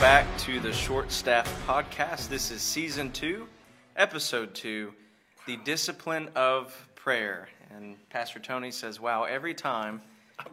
back 0.00 0.26
to 0.38 0.60
the 0.60 0.72
Short 0.72 1.12
Staff 1.12 1.66
Podcast. 1.66 2.30
This 2.30 2.50
is 2.50 2.62
season 2.62 3.12
two, 3.12 3.46
episode 3.96 4.54
two, 4.54 4.94
the 5.44 5.58
discipline 5.58 6.30
of 6.34 6.88
prayer. 6.94 7.50
And 7.68 7.96
Pastor 8.08 8.38
Tony 8.38 8.70
says, 8.70 8.98
Wow, 8.98 9.24
every 9.24 9.52
time 9.52 10.00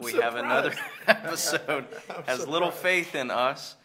we 0.00 0.12
have 0.12 0.34
another 0.34 0.74
episode, 1.06 1.86
has 2.26 2.46
little 2.46 2.70
faith 2.70 3.14
in 3.14 3.30
us. 3.30 3.76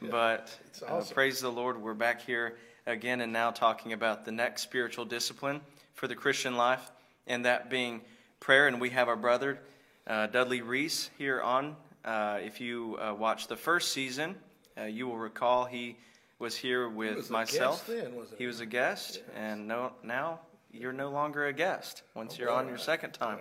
But 0.00 0.58
uh, 0.84 1.04
praise 1.12 1.40
the 1.40 1.52
Lord, 1.52 1.80
we're 1.80 1.94
back 1.94 2.22
here 2.22 2.56
again 2.86 3.20
and 3.20 3.32
now 3.32 3.52
talking 3.52 3.92
about 3.92 4.24
the 4.24 4.32
next 4.32 4.62
spiritual 4.62 5.04
discipline 5.04 5.60
for 5.94 6.08
the 6.08 6.16
Christian 6.16 6.56
life, 6.56 6.90
and 7.28 7.44
that 7.44 7.70
being 7.70 8.00
prayer. 8.40 8.66
And 8.66 8.80
we 8.80 8.90
have 8.90 9.06
our 9.06 9.14
brother 9.14 9.60
uh, 10.04 10.26
Dudley 10.26 10.62
Reese 10.62 11.10
here 11.16 11.40
on. 11.40 11.76
Uh, 12.04 12.40
if 12.42 12.60
you 12.60 12.98
uh, 13.00 13.14
watched 13.14 13.48
the 13.48 13.56
first 13.56 13.92
season, 13.92 14.34
uh, 14.78 14.84
you 14.84 15.06
will 15.06 15.18
recall 15.18 15.64
he 15.64 15.96
was 16.38 16.56
here 16.56 16.88
with 16.88 17.30
a 17.30 17.32
myself. 17.32 17.86
then, 17.86 18.12
he 18.30 18.36
he? 18.38 18.46
was 18.46 18.60
a 18.60 18.66
guest, 18.66 19.22
and 19.36 19.68
no, 19.68 19.92
now 20.02 20.40
you're 20.72 20.92
no 20.92 21.10
longer 21.10 21.46
a 21.46 21.52
guest 21.52 22.02
once 22.14 22.38
you're 22.38 22.50
on 22.50 22.68
your 22.68 22.78
second 22.78 23.12
time. 23.12 23.38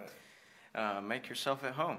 Uh, 0.76 1.02
make 1.02 1.27
yourself 1.27 1.63
at 1.63 1.73
home. 1.73 1.98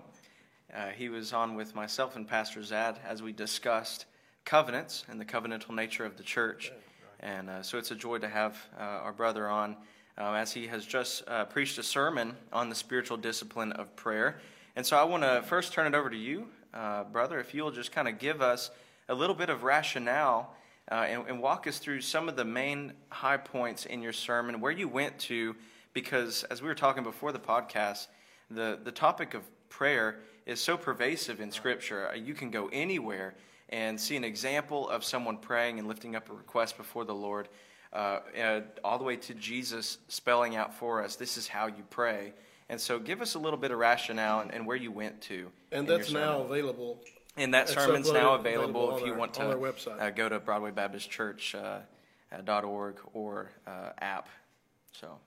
Uh, 0.72 0.88
he 0.88 1.08
was 1.08 1.32
on 1.32 1.54
with 1.54 1.74
myself 1.74 2.16
and 2.16 2.26
Pastor 2.26 2.62
Zad 2.62 2.98
as 3.06 3.22
we 3.22 3.32
discussed 3.32 4.06
covenants 4.44 5.04
and 5.08 5.20
the 5.20 5.24
covenantal 5.24 5.74
nature 5.74 6.04
of 6.04 6.16
the 6.16 6.22
church. 6.22 6.72
And 7.20 7.50
uh, 7.50 7.62
so 7.62 7.78
it's 7.78 7.90
a 7.90 7.94
joy 7.94 8.18
to 8.18 8.28
have 8.28 8.56
uh, 8.78 8.82
our 8.82 9.12
brother 9.12 9.48
on 9.48 9.76
uh, 10.18 10.32
as 10.32 10.52
he 10.52 10.66
has 10.66 10.84
just 10.84 11.26
uh, 11.28 11.44
preached 11.44 11.78
a 11.78 11.82
sermon 11.82 12.36
on 12.52 12.68
the 12.68 12.74
spiritual 12.74 13.16
discipline 13.16 13.72
of 13.72 13.94
prayer. 13.96 14.40
And 14.76 14.84
so 14.84 14.96
I 14.96 15.04
want 15.04 15.22
to 15.22 15.42
first 15.42 15.72
turn 15.72 15.86
it 15.86 15.96
over 15.96 16.10
to 16.10 16.16
you, 16.16 16.48
uh, 16.72 17.04
brother, 17.04 17.38
if 17.38 17.54
you'll 17.54 17.70
just 17.70 17.92
kind 17.92 18.08
of 18.08 18.18
give 18.18 18.40
us 18.40 18.70
a 19.12 19.14
little 19.14 19.36
bit 19.36 19.50
of 19.50 19.62
rationale 19.62 20.54
uh, 20.90 20.94
and, 20.94 21.24
and 21.28 21.40
walk 21.40 21.66
us 21.66 21.78
through 21.78 22.00
some 22.00 22.30
of 22.30 22.34
the 22.34 22.44
main 22.44 22.94
high 23.10 23.36
points 23.36 23.84
in 23.84 24.00
your 24.02 24.12
sermon, 24.12 24.58
where 24.58 24.72
you 24.72 24.88
went 24.88 25.18
to, 25.18 25.54
because 25.92 26.44
as 26.44 26.62
we 26.62 26.68
were 26.68 26.74
talking 26.74 27.02
before 27.02 27.30
the 27.30 27.38
podcast, 27.38 28.06
the, 28.50 28.78
the 28.82 28.90
topic 28.90 29.34
of 29.34 29.42
prayer 29.68 30.20
is 30.46 30.60
so 30.60 30.78
pervasive 30.78 31.42
in 31.42 31.52
Scripture. 31.52 32.08
Uh, 32.08 32.14
You 32.14 32.32
can 32.32 32.50
go 32.50 32.70
anywhere 32.72 33.34
and 33.68 34.00
see 34.00 34.16
an 34.16 34.24
example 34.24 34.88
of 34.88 35.04
someone 35.04 35.36
praying 35.36 35.78
and 35.78 35.86
lifting 35.86 36.16
up 36.16 36.30
a 36.30 36.32
request 36.32 36.78
before 36.78 37.04
the 37.04 37.14
Lord, 37.14 37.50
uh, 37.92 38.20
and 38.34 38.64
all 38.82 38.96
the 38.96 39.04
way 39.04 39.16
to 39.16 39.34
Jesus 39.34 39.98
spelling 40.08 40.56
out 40.56 40.72
for 40.74 41.04
us, 41.04 41.16
this 41.16 41.36
is 41.36 41.46
how 41.46 41.66
you 41.66 41.84
pray. 41.90 42.32
And 42.70 42.80
so 42.80 42.98
give 42.98 43.20
us 43.20 43.34
a 43.34 43.38
little 43.38 43.58
bit 43.58 43.72
of 43.72 43.78
rationale 43.78 44.40
and, 44.40 44.54
and 44.54 44.66
where 44.66 44.76
you 44.76 44.90
went 44.90 45.20
to. 45.22 45.50
And 45.70 45.86
that's 45.86 46.10
now 46.10 46.40
available. 46.40 46.98
And 47.36 47.54
that 47.54 47.66
That's 47.66 47.74
sermon's 47.78 48.12
now 48.12 48.34
available 48.34 48.90
available 48.90 48.96
if 48.96 49.02
on 49.02 49.06
you 49.06 49.12
our- 49.14 49.18
want 49.18 49.34
to 49.34 49.42
on 49.42 49.50
our 49.50 49.56
website. 49.56 50.00
Uh, 50.00 50.10
go 50.10 50.28
to 50.28 50.38
Broadway 50.38 50.70
Baptist 50.70 51.10
Church 51.10 51.54
uh, 51.54 51.78
dot 52.44 52.64
org 52.64 52.96
or 53.14 53.50
uh, 53.66 53.90
app. 54.00 54.28
So 54.92 55.18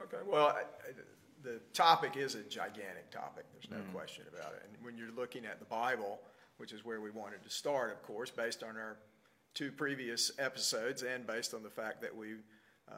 Okay, 0.00 0.16
well, 0.26 0.48
I- 0.48 0.60
I- 0.60 0.92
the 1.42 1.60
topic 1.74 2.16
is 2.16 2.34
a 2.34 2.42
gigantic 2.42 3.10
topic, 3.10 3.44
there's 3.52 3.70
no 3.70 3.76
question 3.92 4.24
about 4.34 4.54
it. 4.54 4.62
And 4.66 4.82
when 4.84 4.96
you're 4.96 5.12
looking 5.12 5.44
at 5.44 5.58
the 5.58 5.66
Bible, 5.66 6.20
which 6.56 6.72
is 6.72 6.84
where 6.86 7.00
we 7.02 7.10
wanted 7.10 7.42
to 7.44 7.50
start, 7.50 7.92
of 7.92 8.02
course, 8.02 8.30
based 8.30 8.62
on 8.62 8.76
our 8.78 8.96
two 9.52 9.70
previous 9.70 10.32
episodes 10.38 11.02
and 11.02 11.26
based 11.26 11.52
on 11.52 11.62
the 11.62 11.68
fact 11.70 12.00
that 12.00 12.16
we 12.16 12.36
uh, 12.90 12.94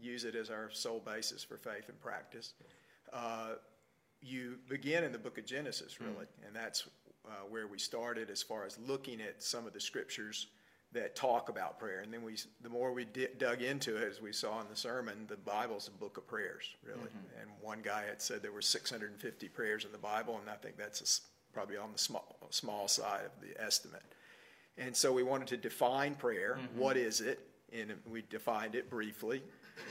use 0.00 0.24
it 0.24 0.34
as 0.36 0.48
our 0.48 0.70
sole 0.70 1.00
basis 1.00 1.42
for 1.44 1.56
faith 1.58 1.88
and 1.88 2.00
practice, 2.00 2.54
uh, 3.12 3.54
you 4.22 4.58
begin 4.68 5.02
in 5.04 5.10
the 5.12 5.18
book 5.18 5.36
of 5.36 5.44
Genesis, 5.44 6.00
really, 6.00 6.26
and 6.46 6.54
that's 6.54 6.88
uh, 7.28 7.44
where 7.48 7.66
we 7.66 7.78
started 7.78 8.30
as 8.30 8.42
far 8.42 8.64
as 8.64 8.78
looking 8.86 9.20
at 9.20 9.42
some 9.42 9.66
of 9.66 9.72
the 9.72 9.80
scriptures 9.80 10.48
that 10.92 11.14
talk 11.14 11.50
about 11.50 11.78
prayer. 11.78 12.00
And 12.00 12.12
then 12.12 12.22
we, 12.22 12.36
the 12.62 12.70
more 12.70 12.92
we 12.92 13.04
di- 13.04 13.28
dug 13.36 13.60
into 13.60 13.96
it, 13.96 14.08
as 14.10 14.22
we 14.22 14.32
saw 14.32 14.60
in 14.60 14.66
the 14.70 14.76
sermon, 14.76 15.26
the 15.28 15.36
Bible's 15.36 15.88
a 15.88 15.90
book 15.90 16.16
of 16.16 16.26
prayers, 16.26 16.74
really. 16.82 17.10
And 17.40 17.50
one 17.60 17.80
guy 17.82 18.04
had 18.06 18.22
said 18.22 18.42
there 18.42 18.52
were 18.52 18.62
650 18.62 19.48
prayers 19.48 19.84
in 19.84 19.92
the 19.92 19.98
Bible, 19.98 20.38
and 20.40 20.48
I 20.48 20.54
think 20.54 20.78
that's 20.78 21.00
a 21.02 21.52
probably 21.52 21.76
on 21.76 21.92
the 21.92 21.98
small, 21.98 22.36
small 22.50 22.88
side 22.88 23.22
of 23.24 23.32
the 23.40 23.60
estimate. 23.62 24.02
And 24.76 24.96
so 24.96 25.12
we 25.12 25.22
wanted 25.22 25.48
to 25.48 25.56
define 25.56 26.14
prayer. 26.14 26.58
What 26.76 26.96
is 26.96 27.20
it? 27.20 27.40
And 27.72 27.92
we 28.10 28.22
defined 28.30 28.74
it 28.74 28.88
briefly 28.88 29.42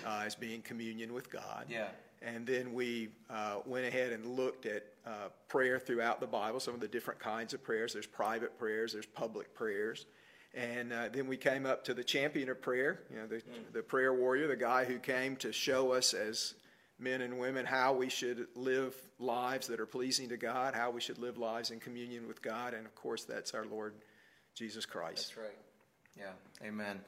uh, 0.05 0.23
as 0.25 0.33
being 0.33 0.61
communion 0.61 1.13
with 1.13 1.29
God. 1.29 1.65
Yeah. 1.69 1.89
And 2.21 2.47
then 2.47 2.73
we 2.73 3.09
uh, 3.29 3.57
went 3.65 3.85
ahead 3.85 4.11
and 4.11 4.25
looked 4.25 4.65
at 4.65 4.85
uh, 5.05 5.29
prayer 5.47 5.79
throughout 5.79 6.19
the 6.19 6.27
Bible, 6.27 6.59
some 6.59 6.73
of 6.73 6.79
the 6.79 6.87
different 6.87 7.19
kinds 7.19 7.53
of 7.53 7.63
prayers. 7.63 7.93
There's 7.93 8.07
private 8.07 8.57
prayers, 8.57 8.93
there's 8.93 9.05
public 9.05 9.53
prayers. 9.53 10.05
And 10.53 10.91
uh, 10.91 11.09
then 11.09 11.27
we 11.27 11.37
came 11.37 11.65
up 11.65 11.83
to 11.85 11.93
the 11.93 12.03
champion 12.03 12.49
of 12.49 12.61
prayer, 12.61 13.01
you 13.11 13.17
know, 13.17 13.27
the, 13.27 13.41
the 13.73 13.83
prayer 13.83 14.13
warrior, 14.13 14.47
the 14.47 14.55
guy 14.55 14.85
who 14.85 14.97
came 14.97 15.35
to 15.37 15.51
show 15.51 15.91
us 15.91 16.13
as 16.13 16.55
men 16.99 17.21
and 17.21 17.37
women 17.37 17.65
how 17.65 17.93
we 17.93 18.09
should 18.09 18.47
live 18.55 18.95
lives 19.19 19.67
that 19.67 19.79
are 19.79 19.85
pleasing 19.85 20.29
to 20.29 20.37
God, 20.37 20.73
how 20.73 20.89
we 20.89 21.01
should 21.01 21.19
live 21.19 21.37
lives 21.37 21.69
in 21.69 21.79
communion 21.79 22.27
with 22.27 22.41
God. 22.41 22.73
And 22.73 22.85
of 22.85 22.95
course, 22.95 23.23
that's 23.23 23.53
our 23.53 23.65
Lord 23.65 23.93
Jesus 24.55 24.85
Christ. 24.85 25.35
That's 25.35 25.37
right. 25.37 25.57
Yeah, 26.17 26.67
amen. 26.67 27.01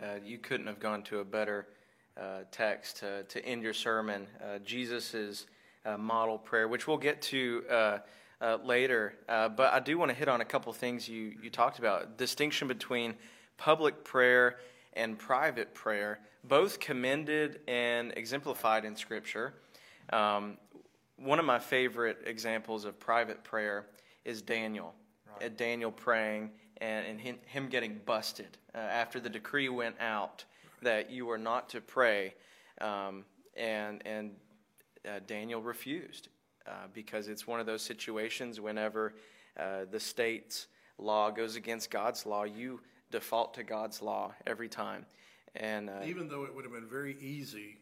Uh, 0.00 0.16
you 0.24 0.38
couldn't 0.38 0.66
have 0.66 0.80
gone 0.80 1.02
to 1.04 1.20
a 1.20 1.24
better 1.24 1.66
uh, 2.16 2.40
text 2.50 2.98
to, 2.98 3.24
to 3.24 3.44
end 3.44 3.62
your 3.62 3.72
sermon. 3.72 4.26
Uh, 4.42 4.58
Jesus' 4.58 5.46
uh, 5.84 5.96
model 5.96 6.38
prayer, 6.38 6.68
which 6.68 6.86
we'll 6.86 6.98
get 6.98 7.22
to 7.22 7.64
uh, 7.70 7.98
uh, 8.40 8.58
later. 8.64 9.14
Uh, 9.28 9.48
but 9.48 9.72
I 9.72 9.80
do 9.80 9.98
want 9.98 10.10
to 10.10 10.14
hit 10.14 10.28
on 10.28 10.40
a 10.40 10.44
couple 10.44 10.72
things 10.72 11.08
you, 11.08 11.34
you 11.42 11.50
talked 11.50 11.78
about 11.78 12.18
distinction 12.18 12.68
between 12.68 13.14
public 13.56 14.04
prayer 14.04 14.58
and 14.94 15.18
private 15.18 15.74
prayer, 15.74 16.20
both 16.44 16.80
commended 16.80 17.60
and 17.68 18.12
exemplified 18.16 18.84
in 18.84 18.96
Scripture. 18.96 19.54
Um, 20.12 20.56
one 21.16 21.38
of 21.38 21.44
my 21.44 21.58
favorite 21.58 22.18
examples 22.26 22.84
of 22.84 22.98
private 22.98 23.44
prayer 23.44 23.86
is 24.24 24.42
Daniel. 24.42 24.94
Uh, 25.40 25.48
Daniel 25.56 25.92
praying 25.92 26.50
and, 26.78 27.06
and 27.06 27.20
him, 27.20 27.36
him 27.46 27.68
getting 27.68 28.00
busted 28.04 28.58
after 28.74 29.20
the 29.20 29.28
decree 29.28 29.68
went 29.68 29.96
out 30.00 30.44
that 30.82 31.10
you 31.10 31.26
were 31.26 31.38
not 31.38 31.68
to 31.70 31.80
pray. 31.80 32.34
Um, 32.80 33.24
and 33.56 34.02
and 34.06 34.32
uh, 35.08 35.20
Daniel 35.26 35.62
refused 35.62 36.28
uh, 36.66 36.86
because 36.92 37.28
it's 37.28 37.46
one 37.46 37.60
of 37.60 37.66
those 37.66 37.82
situations 37.82 38.60
whenever 38.60 39.14
uh, 39.58 39.84
the 39.90 40.00
state's 40.00 40.66
law 40.98 41.30
goes 41.30 41.56
against 41.56 41.90
God's 41.90 42.26
law, 42.26 42.44
you 42.44 42.80
default 43.10 43.54
to 43.54 43.62
God's 43.62 44.02
law 44.02 44.34
every 44.46 44.68
time. 44.68 45.06
And 45.56 45.90
uh, 45.90 46.02
Even 46.04 46.28
though 46.28 46.44
it 46.44 46.54
would 46.54 46.64
have 46.64 46.72
been 46.72 46.88
very 46.88 47.16
easy 47.20 47.78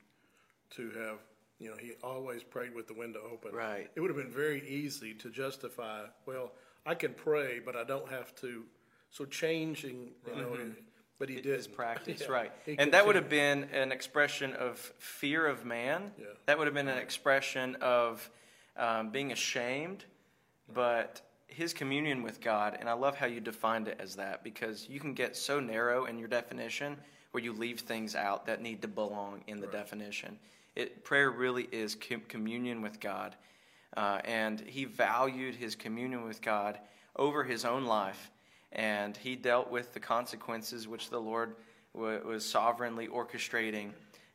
to 0.70 0.90
have, 0.90 1.18
you 1.58 1.70
know, 1.70 1.76
he 1.76 1.92
always 2.02 2.42
prayed 2.42 2.74
with 2.74 2.86
the 2.86 2.94
window 2.94 3.20
open. 3.30 3.52
Right. 3.52 3.90
It 3.94 4.00
would 4.00 4.10
have 4.10 4.16
been 4.16 4.30
very 4.32 4.66
easy 4.66 5.12
to 5.14 5.30
justify, 5.30 6.04
well, 6.24 6.52
I 6.86 6.94
can 6.94 7.12
pray, 7.12 7.60
but 7.64 7.76
I 7.76 7.84
don't 7.84 8.08
have 8.08 8.34
to. 8.36 8.64
So 9.10 9.24
changing, 9.24 10.12
you 10.26 10.42
know, 10.42 10.56
but 11.18 11.28
he 11.28 11.36
did. 11.36 11.56
his 11.56 11.66
practice, 11.66 12.28
right. 12.28 12.52
He 12.64 12.78
And 12.78 12.92
that 12.92 13.06
would 13.06 13.16
have 13.16 13.28
been 13.28 13.64
an 13.72 13.92
expression 13.92 14.52
of 14.54 14.78
fear 14.98 15.46
of 15.46 15.64
man. 15.64 16.12
Yeah. 16.18 16.26
That 16.46 16.58
would 16.58 16.66
have 16.66 16.74
been 16.74 16.88
an 16.88 16.98
expression 16.98 17.76
of 17.80 18.30
um, 18.76 19.10
being 19.10 19.32
ashamed, 19.32 20.04
but 20.72 21.20
his 21.46 21.72
communion 21.72 22.22
with 22.22 22.40
God, 22.40 22.76
and 22.78 22.88
I 22.88 22.92
love 22.92 23.16
how 23.16 23.26
you 23.26 23.40
defined 23.40 23.88
it 23.88 23.96
as 23.98 24.16
that 24.16 24.44
because 24.44 24.88
you 24.88 25.00
can 25.00 25.14
get 25.14 25.36
so 25.36 25.58
narrow 25.58 26.04
in 26.04 26.18
your 26.18 26.28
definition 26.28 26.96
where 27.32 27.42
you 27.42 27.52
leave 27.52 27.80
things 27.80 28.14
out 28.14 28.46
that 28.46 28.62
need 28.62 28.82
to 28.82 28.88
belong 28.88 29.42
in 29.46 29.60
the 29.60 29.66
definition. 29.66 30.38
It, 30.76 31.04
prayer 31.04 31.30
really 31.30 31.68
is 31.72 31.94
com- 31.96 32.22
communion 32.28 32.82
with 32.82 33.00
God. 33.00 33.34
Uh, 33.96 34.20
and 34.24 34.60
he 34.60 34.84
valued 34.84 35.54
his 35.54 35.74
communion 35.74 36.24
with 36.24 36.40
God 36.40 36.78
over 37.16 37.42
his 37.42 37.64
own 37.64 37.84
life, 37.84 38.30
and 38.72 39.16
he 39.16 39.36
dealt 39.36 39.70
with 39.70 39.94
the 39.94 40.00
consequences 40.00 40.86
which 40.86 41.10
the 41.10 41.18
Lord 41.18 41.56
wa 41.94 42.18
was 42.24 42.44
sovereignly 42.44 43.08
orchestrating 43.08 43.90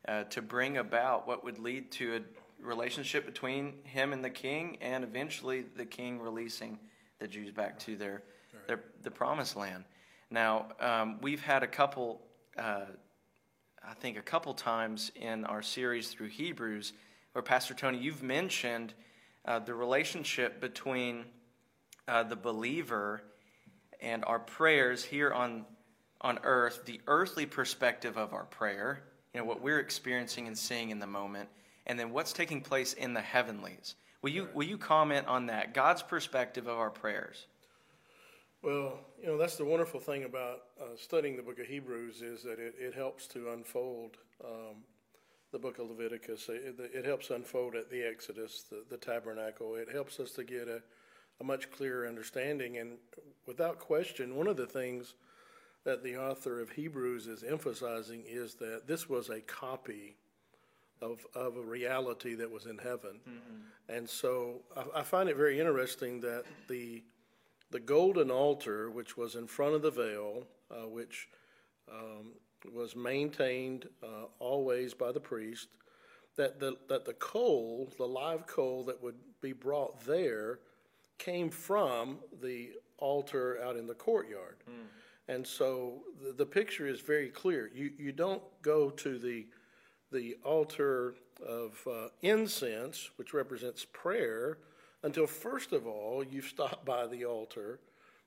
uh, 0.07 0.23
to 0.25 0.41
bring 0.41 0.77
about 0.77 1.27
what 1.27 1.43
would 1.43 1.59
lead 1.59 1.91
to 1.91 2.15
a 2.15 2.21
relationship 2.65 3.25
between 3.25 3.73
him 3.83 4.13
and 4.13 4.23
the 4.23 4.29
king, 4.29 4.77
and 4.81 5.03
eventually 5.03 5.65
the 5.75 5.85
king 5.85 6.19
releasing 6.19 6.79
the 7.19 7.27
Jews 7.27 7.51
back 7.51 7.79
to 7.79 7.95
their, 7.95 8.23
their 8.67 8.83
the 9.01 9.11
promised 9.11 9.55
land. 9.55 9.83
Now 10.29 10.67
um, 10.79 11.19
we've 11.21 11.41
had 11.41 11.63
a 11.63 11.67
couple. 11.67 12.21
Uh, 12.57 12.85
I 13.85 13.93
think 13.95 14.17
a 14.17 14.21
couple 14.21 14.53
times 14.53 15.11
in 15.13 15.43
our 15.43 15.61
series 15.61 16.07
through 16.07 16.29
Hebrews, 16.29 16.93
where 17.33 17.41
Pastor 17.41 17.73
Tony, 17.73 17.97
you've 17.97 18.23
mentioned 18.23 18.93
uh, 19.45 19.59
the 19.59 19.73
relationship 19.73 20.61
between 20.61 21.25
uh, 22.07 22.23
the 22.23 22.37
believer 22.37 23.23
and 24.03 24.23
our 24.25 24.39
prayers 24.39 25.03
here 25.03 25.31
on 25.31 25.65
on 26.21 26.39
earth, 26.43 26.85
the 26.85 27.01
earthly 27.07 27.45
perspective 27.45 28.17
of 28.17 28.33
our 28.33 28.45
prayer, 28.45 29.03
you 29.33 29.41
know, 29.41 29.45
what 29.45 29.61
we're 29.61 29.79
experiencing 29.79 30.47
and 30.47 30.57
seeing 30.57 30.89
in 30.89 30.99
the 30.99 31.07
moment, 31.07 31.49
and 31.85 31.99
then 31.99 32.11
what's 32.11 32.31
taking 32.31 32.61
place 32.61 32.93
in 32.93 33.13
the 33.13 33.21
heavenlies. 33.21 33.95
Will 34.21 34.29
you 34.29 34.47
will 34.53 34.65
you 34.65 34.77
comment 34.77 35.27
on 35.27 35.47
that? 35.47 35.73
God's 35.73 36.01
perspective 36.01 36.67
of 36.67 36.77
our 36.77 36.89
prayers. 36.89 37.47
Well, 38.61 38.99
you 39.21 39.27
know, 39.27 39.37
that's 39.37 39.57
the 39.57 39.65
wonderful 39.65 39.99
thing 39.99 40.23
about 40.23 40.61
uh, 40.79 40.95
studying 40.95 41.35
the 41.35 41.43
book 41.43 41.59
of 41.59 41.65
Hebrews 41.65 42.21
is 42.21 42.43
that 42.43 42.59
it, 42.59 42.75
it 42.79 42.93
helps 42.93 43.27
to 43.27 43.51
unfold 43.51 44.15
um, 44.41 44.77
the 45.51 45.59
book 45.59 45.79
of 45.79 45.89
Leviticus. 45.89 46.47
It, 46.47 46.75
it, 46.79 47.05
helps 47.05 47.29
unfold 47.29 47.75
at 47.75 47.89
the 47.89 48.01
Exodus, 48.01 48.63
the, 48.69 48.85
the 48.89 48.95
tabernacle. 48.95 49.75
It 49.75 49.89
helps 49.91 50.17
us 50.21 50.31
to 50.31 50.45
get 50.45 50.69
a, 50.69 50.81
a 51.43 51.45
much 51.45 51.71
clearer 51.71 52.07
understanding. 52.07 52.77
And 52.77 52.97
without 53.45 53.79
question, 53.79 54.35
one 54.35 54.47
of 54.47 54.57
the 54.57 54.65
things 54.65 55.13
that 55.83 56.03
the 56.03 56.17
author 56.17 56.61
of 56.61 56.71
Hebrews 56.71 57.27
is 57.27 57.43
emphasizing 57.43 58.23
is 58.27 58.55
that 58.55 58.87
this 58.87 59.09
was 59.09 59.29
a 59.29 59.41
copy 59.41 60.15
of, 61.01 61.25
of 61.35 61.57
a 61.57 61.61
reality 61.61 62.35
that 62.35 62.49
was 62.49 62.65
in 62.65 62.77
heaven. 62.77 63.19
Mm-hmm. 63.27 63.93
And 63.95 64.09
so 64.09 64.61
I, 64.77 64.99
I, 64.99 65.03
find 65.03 65.27
it 65.27 65.35
very 65.35 65.59
interesting 65.59 66.21
that 66.21 66.45
the, 66.69 67.03
the 67.71 67.81
golden 67.81 68.31
altar, 68.31 68.89
which 68.89 69.17
was 69.17 69.35
in 69.35 69.45
front 69.45 69.75
of 69.75 69.81
the 69.81 69.91
veil, 69.91 70.47
uh, 70.71 70.87
which 70.87 71.27
um, 71.91 72.31
was 72.73 72.95
maintained 72.95 73.89
uh, 74.01 74.27
always 74.39 74.93
by 74.93 75.11
the 75.11 75.19
priest, 75.19 75.67
that 76.37 76.61
the, 76.61 76.77
that 76.87 77.03
the 77.03 77.13
coal, 77.13 77.91
the 77.97 78.07
live 78.07 78.47
coal 78.47 78.85
that 78.85 79.03
would 79.03 79.17
be 79.41 79.51
brought 79.51 80.05
there, 80.05 80.59
came 81.17 81.49
from 81.49 82.19
the 82.41 82.71
altar 82.97 83.59
out 83.63 83.75
in 83.75 83.87
the 83.87 83.93
courtyard. 83.93 84.57
Mm. 84.69 84.85
And 85.27 85.47
so 85.47 86.03
the, 86.21 86.33
the 86.33 86.45
picture 86.45 86.87
is 86.87 86.99
very 86.99 87.29
clear. 87.29 87.69
You, 87.73 87.91
you 87.97 88.11
don't 88.11 88.43
go 88.61 88.89
to 88.89 89.17
the, 89.17 89.47
the 90.11 90.37
altar 90.43 91.15
of 91.45 91.79
uh, 91.89 92.07
incense, 92.21 93.09
which 93.17 93.33
represents 93.33 93.85
prayer, 93.91 94.57
until 95.03 95.27
first 95.27 95.71
of 95.73 95.85
all 95.87 96.23
you've 96.23 96.45
stopped 96.45 96.85
by 96.93 97.07
the 97.07 97.25
altar 97.25 97.79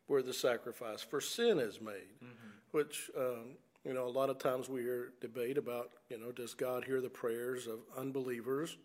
where 0.06 0.22
the 0.22 0.32
sacrifice 0.32 1.02
for 1.02 1.20
sin 1.20 1.58
is 1.58 1.80
made, 1.80 2.20
mm-hmm. 2.22 2.48
which, 2.70 3.10
um, 3.18 3.56
you 3.84 3.92
know, 3.92 4.06
a 4.06 4.10
lot 4.10 4.30
of 4.30 4.38
times 4.38 4.68
we 4.68 4.82
hear 4.82 5.12
debate 5.20 5.58
about, 5.58 5.90
you 6.08 6.18
know, 6.18 6.30
does 6.30 6.54
God 6.54 6.84
hear 6.84 7.00
the 7.00 7.08
prayers 7.08 7.66
of 7.66 7.80
unbelievers? 7.96 8.76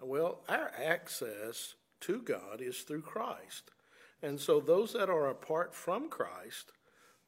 Well, 0.00 0.40
our 0.48 0.70
access 0.82 1.74
to 2.06 2.20
God 2.20 2.60
is 2.60 2.80
through 2.80 3.02
Christ. 3.02 3.70
And 4.22 4.40
so 4.40 4.60
those 4.60 4.92
that 4.94 5.10
are 5.10 5.28
apart 5.28 5.74
from 5.74 6.08
Christ 6.08 6.72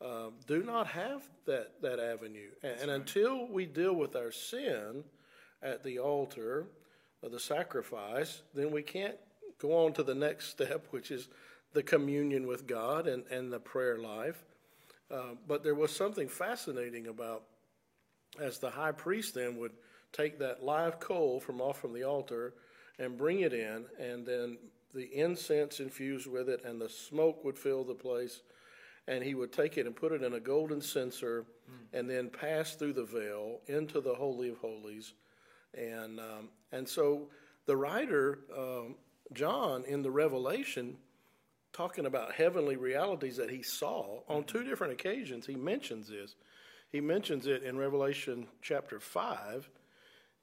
um, 0.01 0.35
do 0.47 0.63
not 0.63 0.89
have 0.89 1.29
that, 1.47 1.81
that 1.83 1.99
avenue. 1.99 2.51
And, 2.63 2.81
and 2.83 2.91
until 2.91 3.49
we 3.49 3.67
deal 3.67 3.95
with 3.95 4.17
our 4.17 4.31
sin 4.31 5.05
at 5.63 5.83
the 5.83 5.99
altar 5.99 6.67
of 7.23 7.33
the 7.33 7.41
sacrifice, 7.41 8.43
then 8.55 8.71
we 8.71 8.83
can't 8.83 9.17
go 9.59 9.85
on 9.85 9.93
to 9.95 10.03
the 10.03 10.15
next 10.15 10.49
step, 10.51 10.87
which 10.91 11.11
is 11.11 11.29
the 11.73 11.83
communion 11.83 12.47
with 12.47 12.67
God 12.67 13.07
and, 13.07 13.25
and 13.31 13.53
the 13.53 13.61
prayer 13.61 13.99
life. 13.99 14.45
Uh, 15.11 15.35
but 15.47 15.63
there 15.63 15.75
was 15.75 15.95
something 15.95 16.29
fascinating 16.29 17.07
about 17.07 17.45
as 18.41 18.59
the 18.59 18.71
high 18.71 18.93
priest 18.93 19.35
then 19.35 19.57
would 19.57 19.73
take 20.13 20.39
that 20.39 20.65
live 20.65 20.99
coal 20.99 21.41
from 21.41 21.61
off 21.61 21.81
from 21.81 21.93
the 21.93 22.03
altar 22.03 22.55
and 22.99 23.17
bring 23.17 23.41
it 23.41 23.53
in, 23.53 23.85
and 23.99 24.27
then 24.27 24.59
the 24.95 25.07
incense 25.15 25.81
infused 25.81 26.27
with 26.27 26.49
it, 26.49 26.65
and 26.65 26.81
the 26.81 26.89
smoke 26.89 27.45
would 27.45 27.59
fill 27.59 27.85
the 27.85 27.95
place 27.95 28.43
and 29.09 29.23
he 29.23 29.35
would 29.35 29.53
take 29.53 29.79
it 29.79 29.87
and 29.87 29.95
put 29.95 30.13
it 30.13 30.23
in 30.23 30.35
a 30.35 30.41
golden 30.41 30.81
censer 30.81 31.47
mm. 31.71 31.99
and 31.99 32.11
then 32.11 32.29
pass 32.29 32.75
through 32.75 32.93
the 32.93 33.05
veil 33.05 33.61
into 33.67 34.01
the 34.01 34.15
Holy 34.15 34.49
of 34.49 34.59
Holies. 34.59 35.15
And, 35.75 36.19
um, 36.19 36.49
and 36.73 36.89
so 36.89 37.29
the 37.67 37.77
writer, 37.77 38.41
um, 38.57 38.97
John, 39.33 39.85
in 39.85 40.03
the 40.03 40.11
Revelation, 40.11 40.97
talking 41.73 42.07
about 42.07 42.33
heavenly 42.33 42.77
realities 42.77 43.37
that 43.37 43.51
he 43.51 43.63
saw 43.63 44.21
on 44.29 44.45
two 44.45 44.65
different 44.65 44.93
occasions, 44.93 45.47
he 45.47 45.55
mentions 45.55 46.09
this. 46.09 46.35
He 46.91 47.01
mentions 47.01 47.47
it 47.47 47.63
in 47.63 47.77
Revelation 47.77 48.47
chapter 48.63 48.99
5. 48.99 49.69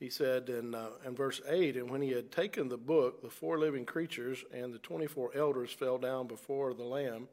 He 0.04 0.10
said 0.10 0.50
in, 0.50 0.76
uh, 0.76 0.90
in 1.06 1.16
verse 1.16 1.40
8, 1.48 1.78
And 1.78 1.90
when 1.90 2.02
he 2.02 2.10
had 2.10 2.30
taken 2.30 2.68
the 2.68 2.76
book, 2.76 3.22
the 3.22 3.30
four 3.30 3.58
living 3.58 3.86
creatures 3.86 4.44
and 4.54 4.74
the 4.74 4.80
24 4.80 5.32
elders 5.34 5.72
fell 5.72 5.98
down 5.98 6.28
before 6.28 6.74
the 6.74 6.84
Lamb 6.84 7.30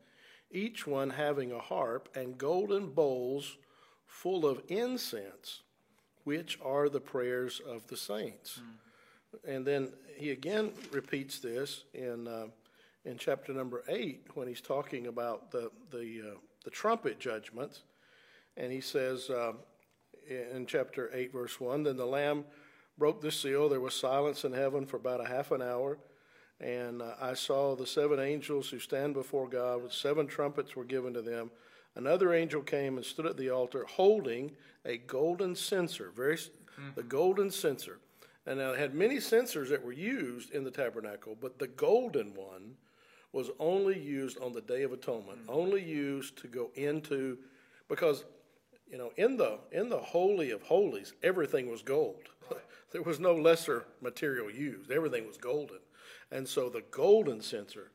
each 0.53 0.87
one 0.87 1.11
having 1.11 1.51
a 1.51 1.59
harp 1.59 2.09
and 2.15 2.39
golden 2.39 2.91
bowls 2.91 3.57
full 4.07 4.47
of 4.47 4.63
incense, 4.69 5.63
which 6.23 6.61
are 6.65 6.89
the 6.89 7.01
prayers 7.01 7.61
of 7.69 7.89
the 7.89 7.97
saints. 7.97 8.61
Mm. 8.63 9.57
And 9.57 9.67
then 9.67 9.89
he 10.17 10.31
again 10.31 10.71
repeats 10.93 11.41
this 11.41 11.83
in, 11.93 12.29
uh, 12.29 12.47
in 13.05 13.19
chapter 13.19 13.53
number 13.53 13.83
8 13.89 14.29
when 14.35 14.47
he's 14.47 14.61
talking 14.61 15.09
about 15.09 15.51
the, 15.51 15.73
the, 15.91 16.23
uh, 16.35 16.39
the 16.63 16.71
trumpet 16.71 17.19
judgments. 17.19 17.81
And 18.57 18.71
he 18.71 18.81
says 18.81 19.29
uh, 19.29 19.55
in 20.29 20.67
chapter 20.67 21.11
8, 21.13 21.33
verse 21.33 21.59
1 21.59 21.83
Then 21.83 21.97
the 21.97 22.07
Lamb 22.07 22.45
broke 23.01 23.23
the 23.23 23.33
seal. 23.33 23.71
There 23.71 23.81
was 23.81 23.95
silence 23.95 24.45
in 24.45 24.53
heaven 24.53 24.85
for 24.85 24.99
about 24.99 25.23
a 25.23 25.27
half 25.27 25.51
an 25.51 25.63
hour. 25.63 25.99
And 26.61 27.01
uh, 27.01 27.15
I 27.19 27.33
saw 27.33 27.75
the 27.75 27.87
seven 27.87 28.21
angels 28.21 28.69
who 28.69 28.79
stand 28.79 29.15
before 29.15 29.49
God, 29.49 29.83
with 29.83 29.93
seven 29.93 30.27
trumpets 30.27 30.77
were 30.77 30.85
given 30.85 31.15
to 31.15 31.23
them. 31.23 31.51
Another 31.97 32.35
angel 32.35 32.61
came 32.61 32.99
and 32.99 33.05
stood 33.05 33.25
at 33.25 33.39
the 33.39 33.49
altar 33.49 33.87
holding 33.89 34.53
a 34.85 34.99
golden 34.99 35.57
censer, 35.57 36.13
very 36.15 36.37
mm-hmm. 36.37 36.91
the 36.95 37.03
golden 37.03 37.51
censer. 37.51 37.99
And 38.47 38.59
now 38.59 38.73
it 38.73 38.79
had 38.79 38.95
many 38.95 39.19
censers 39.19 39.71
that 39.71 39.83
were 39.83 39.93
used 39.93 40.51
in 40.51 40.63
the 40.63 40.71
tabernacle, 40.71 41.37
but 41.41 41.59
the 41.59 41.69
golden 41.69 42.35
one 42.35 42.77
was 43.33 43.51
only 43.59 43.99
used 43.99 44.39
on 44.41 44.53
the 44.53 44.61
Day 44.61 44.83
of 44.83 44.93
Atonement, 44.93 45.41
mm-hmm. 45.43 45.51
only 45.51 45.83
used 45.83 46.37
to 46.43 46.49
go 46.49 46.71
into, 46.75 47.39
because 47.89 48.25
you 48.91 48.99
know, 48.99 49.13
in 49.17 49.37
the 49.37 49.59
in 49.73 49.89
the 49.89 49.99
holy 49.99 50.51
of 50.51 50.63
holies, 50.63 51.15
everything 51.23 51.71
was 51.71 51.81
gold. 51.81 52.29
There 52.91 53.03
was 53.03 53.21
no 53.21 53.35
lesser 53.35 53.85
material 54.01 54.51
used. 54.51 54.91
Everything 54.91 55.27
was 55.27 55.37
golden. 55.37 55.79
And 56.31 56.49
so 56.49 56.69
the 56.69 56.85
golden 56.91 57.41
censer. 57.41 57.91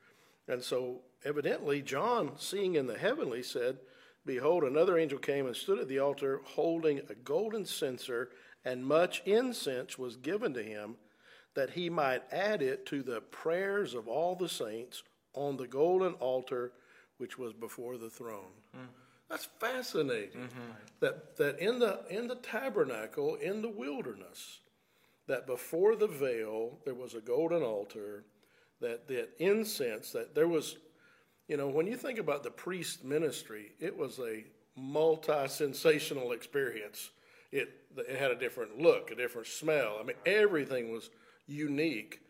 And 0.47 0.61
so 0.61 1.01
evidently, 1.23 1.81
John, 1.81 2.33
seeing 2.37 2.75
in 2.75 2.87
the 2.87 2.97
heavenly, 2.97 3.43
said, 3.43 3.79
Behold, 4.25 4.63
another 4.63 4.97
angel 4.97 5.19
came 5.19 5.45
and 5.45 5.55
stood 5.55 5.79
at 5.79 5.87
the 5.87 5.99
altar 5.99 6.41
holding 6.43 6.99
a 7.09 7.15
golden 7.15 7.65
censer, 7.65 8.29
and 8.63 8.85
much 8.85 9.21
incense 9.25 9.97
was 9.97 10.15
given 10.15 10.53
to 10.53 10.63
him 10.63 10.95
that 11.53 11.71
he 11.71 11.89
might 11.89 12.23
add 12.31 12.61
it 12.61 12.85
to 12.87 13.03
the 13.03 13.21
prayers 13.21 13.93
of 13.93 14.07
all 14.07 14.35
the 14.35 14.49
saints 14.49 15.03
on 15.33 15.57
the 15.57 15.67
golden 15.67 16.13
altar 16.15 16.71
which 17.17 17.37
was 17.37 17.53
before 17.53 17.97
the 17.97 18.09
throne. 18.09 18.51
Mm. 18.75 18.87
That's 19.29 19.47
fascinating. 19.59 20.41
Mm-hmm. 20.41 20.71
That 20.99 21.35
that 21.37 21.59
in 21.59 21.79
the 21.79 22.01
in 22.09 22.27
the 22.27 22.35
tabernacle 22.35 23.35
in 23.35 23.61
the 23.61 23.69
wilderness, 23.69 24.59
that 25.27 25.47
before 25.47 25.95
the 25.95 26.07
veil 26.07 26.77
there 26.85 26.93
was 26.93 27.13
a 27.13 27.21
golden 27.21 27.63
altar, 27.63 28.23
that 28.81 29.07
that 29.07 29.29
incense, 29.39 30.11
that 30.11 30.35
there 30.35 30.47
was, 30.47 30.77
you 31.47 31.57
know, 31.57 31.67
when 31.67 31.87
you 31.87 31.97
think 31.97 32.19
about 32.19 32.43
the 32.43 32.51
priest 32.51 33.03
ministry, 33.03 33.71
it 33.79 33.97
was 33.97 34.19
a 34.19 34.43
multi 34.75 35.47
sensational 35.47 36.31
experience. 36.31 37.11
It, 37.51 37.69
it 37.97 38.17
had 38.17 38.31
a 38.31 38.35
different 38.35 38.79
look, 38.79 39.11
a 39.11 39.15
different 39.15 39.47
smell. 39.47 39.97
I 39.99 40.03
mean, 40.03 40.17
everything 40.25 40.91
was 40.91 41.09
unique. 41.47 42.21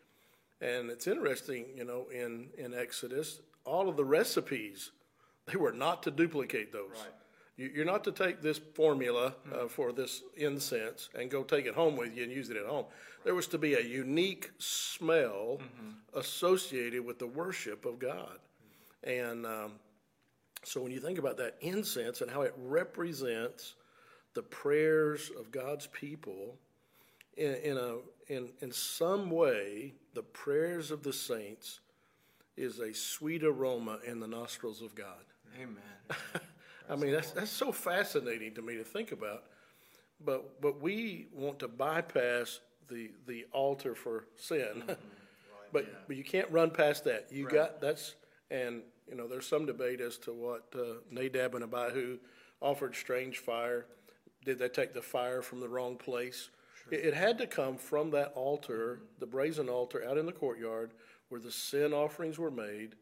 And 0.62 0.90
it's 0.90 1.08
interesting, 1.08 1.66
you 1.76 1.84
know, 1.84 2.08
in, 2.14 2.50
in 2.58 2.74
Exodus, 2.74 3.40
all 3.66 3.90
of 3.90 3.98
the 3.98 4.06
recipes, 4.06 4.92
they 5.48 5.58
were 5.58 5.72
not 5.72 6.04
to 6.04 6.12
duplicate 6.12 6.72
those. 6.72 6.92
Right. 6.92 7.14
You're 7.58 7.86
not 7.86 8.04
to 8.04 8.12
take 8.12 8.42
this 8.42 8.58
formula 8.58 9.34
uh, 9.54 9.68
for 9.68 9.94
this 9.94 10.24
incense 10.36 11.10
and 11.18 11.32
go 11.32 11.44
take 11.44 11.66
it 11.66 11.74
home 11.74 11.96
with 11.96 12.16
you 12.16 12.24
and 12.24 12.32
use 12.32 12.50
it 12.50 12.58
at 12.58 12.66
home. 12.66 12.86
There 13.24 13.34
was 13.34 13.48
to 13.48 13.58
be 13.58 13.76
a 13.76 13.82
unique 13.82 14.52
smell 14.58 15.60
mm-hmm. 15.62 15.92
associated 16.20 17.06
with 17.06 17.18
the 17.18 17.28
worship 17.28 17.86
of 17.86 17.98
God. 17.98 18.40
And 19.04 19.46
um, 19.46 19.72
so 20.64 20.82
when 20.82 20.92
you 20.92 21.00
think 21.00 21.18
about 21.18 21.38
that 21.38 21.56
incense 21.62 22.20
and 22.20 22.30
how 22.30 22.42
it 22.42 22.54
represents 22.58 23.76
the 24.34 24.44
prayers 24.44 25.32
of 25.40 25.50
God's 25.50 25.88
people, 25.88 26.58
in, 27.38 27.54
in, 27.56 27.78
a, 27.78 27.98
in, 28.28 28.50
in 28.60 28.72
some 28.74 29.30
way, 29.30 29.94
the 30.14 30.24
prayers 30.24 30.92
of 30.92 31.04
the 31.04 31.14
saints 31.14 31.80
is 32.58 32.80
a 32.80 32.94
sweet 32.94 33.44
aroma 33.44 34.00
in 34.06 34.20
the 34.20 34.28
nostrils 34.28 34.82
of 34.82 34.94
God. 34.94 35.24
Amen. 35.58 35.78
I 36.90 36.96
mean, 36.96 37.12
that's, 37.12 37.32
that's 37.32 37.52
so 37.52 37.72
fascinating 37.72 38.54
to 38.56 38.62
me 38.62 38.76
to 38.78 38.84
think 38.84 39.12
about. 39.12 39.44
But, 40.24 40.62
but 40.62 40.82
we 40.82 41.28
want 41.34 41.60
to 41.60 41.68
bypass 41.68 42.60
the, 42.88 43.12
the 43.28 43.46
altar 43.52 43.96
for 43.96 44.26
sin. 44.36 44.60
Mm-hmm. 44.60 44.90
Right, 44.90 44.98
but, 45.74 45.86
yeah. 45.86 45.98
but 46.08 46.16
you 46.16 46.24
can't 46.24 46.50
run 46.52 46.72
past 46.72 47.04
that. 47.06 47.28
You 47.32 47.46
right. 47.46 47.54
got, 47.54 47.82
that's, 47.82 48.16
and, 48.52 48.82
you 49.10 49.16
know, 49.16 49.28
there's 49.28 49.48
some 49.48 49.66
debate 49.66 50.02
as 50.02 50.18
to 50.20 50.34
what 50.34 50.66
uh, 50.76 51.00
Nadab 51.12 51.56
and 51.56 51.64
Abihu 51.64 52.18
offered 52.62 52.96
strange 52.96 53.40
fire. 53.40 53.86
Did 54.44 54.60
they 54.60 54.70
take 54.70 54.94
the 54.94 55.02
fire 55.02 55.42
from 55.42 55.60
the 55.60 55.70
wrong 55.70 55.98
place? 55.98 56.50
Sure. 56.84 56.94
It, 56.94 57.06
it, 57.08 57.14
had 57.14 57.38
to 57.40 57.48
come 57.48 57.78
from 57.78 58.12
that 58.12 58.32
altar, 58.36 58.96
mm-hmm. 58.96 59.06
the 59.20 59.26
brazen 59.26 59.70
altar 59.70 60.04
out 60.08 60.18
in 60.18 60.26
the 60.26 60.32
courtyard 60.32 60.92
where 61.30 61.42
the 61.42 61.52
sin 61.52 61.94
offerings 61.94 62.38
were 62.38 62.52
made 62.52 62.96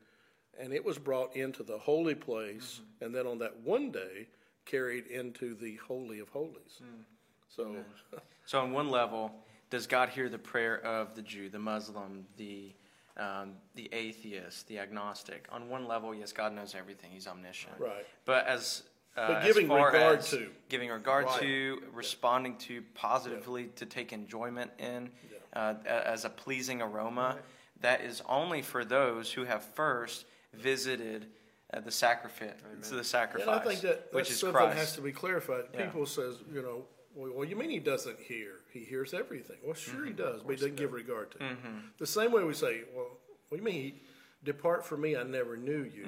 and 0.60 0.74
it 0.74 0.84
was 0.84 0.98
brought 0.98 1.36
into 1.36 1.64
the 1.64 1.78
holy 1.78 2.16
place, 2.16 2.82
Mm-hmm. 2.82 3.06
and 3.06 3.16
then 3.16 3.28
on 3.28 3.40
that 3.40 3.58
one 3.62 3.92
day, 3.92 4.28
carried 4.66 5.08
into 5.08 5.56
the 5.56 5.76
Holy 5.88 6.20
of 6.20 6.30
Holies. 6.30 6.82
Mm. 6.82 7.04
So, 7.50 7.76
So, 8.46 8.60
on 8.60 8.72
one 8.74 8.90
level, 8.90 9.32
does 9.70 9.88
God 9.88 10.10
hear 10.10 10.28
the 10.30 10.38
prayer 10.38 10.80
of 10.86 11.16
the 11.16 11.22
Jew, 11.22 11.50
the 11.50 11.60
Muslim, 11.60 12.26
the 12.38 12.74
um, 13.16 13.54
the 13.76 13.90
atheist, 13.94 14.68
the 14.68 14.80
agnostic? 14.80 15.48
On 15.52 15.70
one 15.70 15.88
level, 15.88 16.14
yes, 16.16 16.32
God 16.34 16.54
knows 16.54 16.76
everything; 16.76 17.12
He's 17.12 17.28
omniscient. 17.28 17.74
Right. 17.80 18.06
But 18.26 18.48
as 18.48 18.84
uh, 19.16 19.28
But 19.28 19.44
giving 19.44 19.70
regard 19.70 20.22
to. 20.24 20.50
giving 20.70 20.90
regard 20.90 21.26
Right. 21.26 21.40
to, 21.42 21.84
responding 21.94 22.58
to 22.60 22.82
positively, 22.96 23.68
to 23.76 23.86
take 23.86 24.12
enjoyment 24.14 24.72
in, 24.80 25.10
uh, 25.54 25.76
as 25.86 26.26
a 26.26 26.30
pleasing 26.30 26.82
aroma, 26.82 27.38
that 27.82 28.02
is 28.02 28.22
only 28.28 28.62
for 28.62 28.84
those 28.84 29.32
who 29.32 29.44
have 29.46 29.64
first 29.64 30.26
visited 30.54 31.28
uh, 31.74 31.80
the 31.80 31.92
sacrifice, 31.92 32.52
to 32.90 32.96
the 32.96 33.04
sacrifice, 33.04 33.48
and 33.48 33.56
I 33.56 33.64
think 33.64 33.82
that 33.82 34.08
which 34.12 34.26
that's 34.28 34.32
is 34.32 34.40
something 34.40 34.56
Christ. 34.56 34.78
has 34.78 34.96
to 34.96 35.02
be 35.02 35.12
clarified. 35.12 35.64
Yeah. 35.74 35.86
People 35.86 36.06
says, 36.06 36.36
you 36.54 36.62
know, 36.62 36.84
well, 37.16 37.32
well, 37.36 37.46
you 37.48 37.56
mean 37.56 37.70
he 37.70 37.80
doesn't 37.80 38.20
hear? 38.20 38.54
He 38.72 38.80
hears 38.80 39.14
everything. 39.14 39.58
Well, 39.64 39.74
sure 39.74 39.96
Mm-hmm. 39.96 40.08
he 40.08 40.14
does, 40.14 40.42
but 40.44 40.50
he 40.52 40.56
doesn't 40.58 40.76
give 40.76 40.94
regard 40.94 41.32
to. 41.32 41.38
it. 41.46 41.58
The 42.00 42.08
same 42.08 42.32
way 42.32 42.44
we 42.44 42.54
say, 42.54 42.82
well, 42.96 43.08
what 43.50 43.58
do 43.58 43.64
you 43.64 43.64
mean? 43.64 43.82
He, 43.84 43.96
Depart 44.44 44.86
from 44.86 45.00
me, 45.02 45.16
I 45.16 45.24
never 45.24 45.56
knew 45.56 45.84
you. 45.84 46.06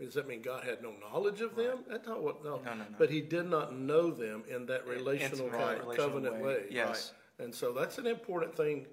Does 0.00 0.14
that 0.14 0.26
mean 0.26 0.42
God 0.42 0.64
had 0.64 0.82
no 0.82 0.92
knowledge 1.00 1.40
of 1.40 1.54
them? 1.54 1.78
That's 1.88 2.06
not 2.06 2.20
what. 2.22 2.44
No. 2.44 2.56
Mm. 2.58 2.64
No, 2.64 2.70
no, 2.72 2.76
no. 2.78 2.84
But 2.98 3.10
He 3.10 3.20
did 3.20 3.46
not 3.48 3.74
know 3.78 4.10
them 4.10 4.42
in 4.50 4.66
that 4.66 4.86
relational 4.88 5.46
Intimate 5.46 5.52
kind 5.52 5.78
of 5.80 5.86
relational 5.86 6.08
covenant 6.12 6.34
way. 6.42 6.42
way. 6.54 6.62
Yes. 6.70 7.12
And 7.38 7.54
so 7.54 7.72
that's 7.72 7.98
an 7.98 8.06
important 8.08 8.56
thing 8.56 8.86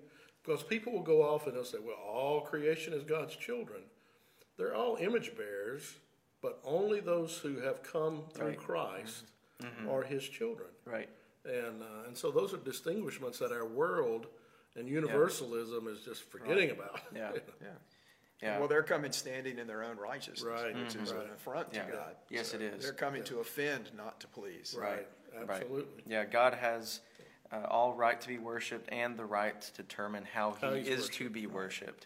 because 0.44 0.62
people 0.64 0.94
will 0.94 1.02
go 1.02 1.24
off 1.24 1.48
and 1.48 1.56
they'll 1.56 1.66
say, 1.66 1.80
well, 1.84 1.96
all 2.08 2.42
creation 2.42 2.94
is 2.94 3.04
God's 3.04 3.36
children. 3.36 3.82
They're 4.62 4.76
all 4.76 4.96
image 4.98 5.36
bearers, 5.36 5.96
but 6.40 6.60
only 6.64 7.00
those 7.00 7.36
who 7.40 7.60
have 7.62 7.82
come 7.82 8.22
through 8.32 8.50
Right. 8.50 8.58
Mm-hmm. 8.60 8.66
Christ 8.72 9.24
are 9.90 10.04
his 10.04 10.24
children. 10.28 10.70
right. 10.86 11.10
And, 11.44 11.82
uh, 11.82 12.06
and 12.08 12.16
so 12.16 12.30
those 12.30 12.54
are 12.54 12.58
distinguishments 12.58 13.40
that 13.40 13.52
our 13.52 13.66
world 13.66 14.28
and 14.76 14.88
universalism 14.88 15.88
is 15.88 16.02
just 16.02 16.30
forgetting 16.30 16.70
about. 16.70 17.02
Yeah. 17.16 17.32
Yeah. 17.62 17.68
Yeah. 18.44 18.60
Well, 18.60 18.68
they're 18.68 18.84
coming 18.84 19.12
standing 19.12 19.58
in 19.60 19.66
their 19.68 19.84
own 19.84 19.98
righteousness, 19.98 20.44
Right. 20.44 20.76
which 20.76 20.96
is 20.96 21.12
Right. 21.12 21.26
an 21.26 21.32
affront 21.32 21.74
to 21.74 21.80
Yeah. 21.80 21.92
God. 21.92 22.16
Yes, 22.30 22.54
it 22.54 22.62
is. 22.62 22.84
They're 22.84 22.94
coming 22.94 23.24
to 23.26 23.40
offend, 23.40 23.92
not 23.96 24.20
to 24.22 24.28
please. 24.28 24.76
Right. 24.78 25.08
Right. 25.36 25.50
Absolutely. 25.50 26.04
Yeah, 26.06 26.26
God 26.26 26.54
has 26.54 27.02
uh, 27.52 27.66
all 27.68 27.94
right 27.94 28.20
to 28.22 28.28
be 28.28 28.38
worshipped 28.38 28.92
and 28.92 29.18
the 29.18 29.26
right 29.26 29.60
to 29.62 29.72
determine 29.74 30.26
how 30.26 30.52
He 30.54 30.66
How 30.66 30.74
he's 30.76 30.88
is 30.88 31.10
to 31.10 31.30
be 31.30 31.48
worshipped. 31.48 32.06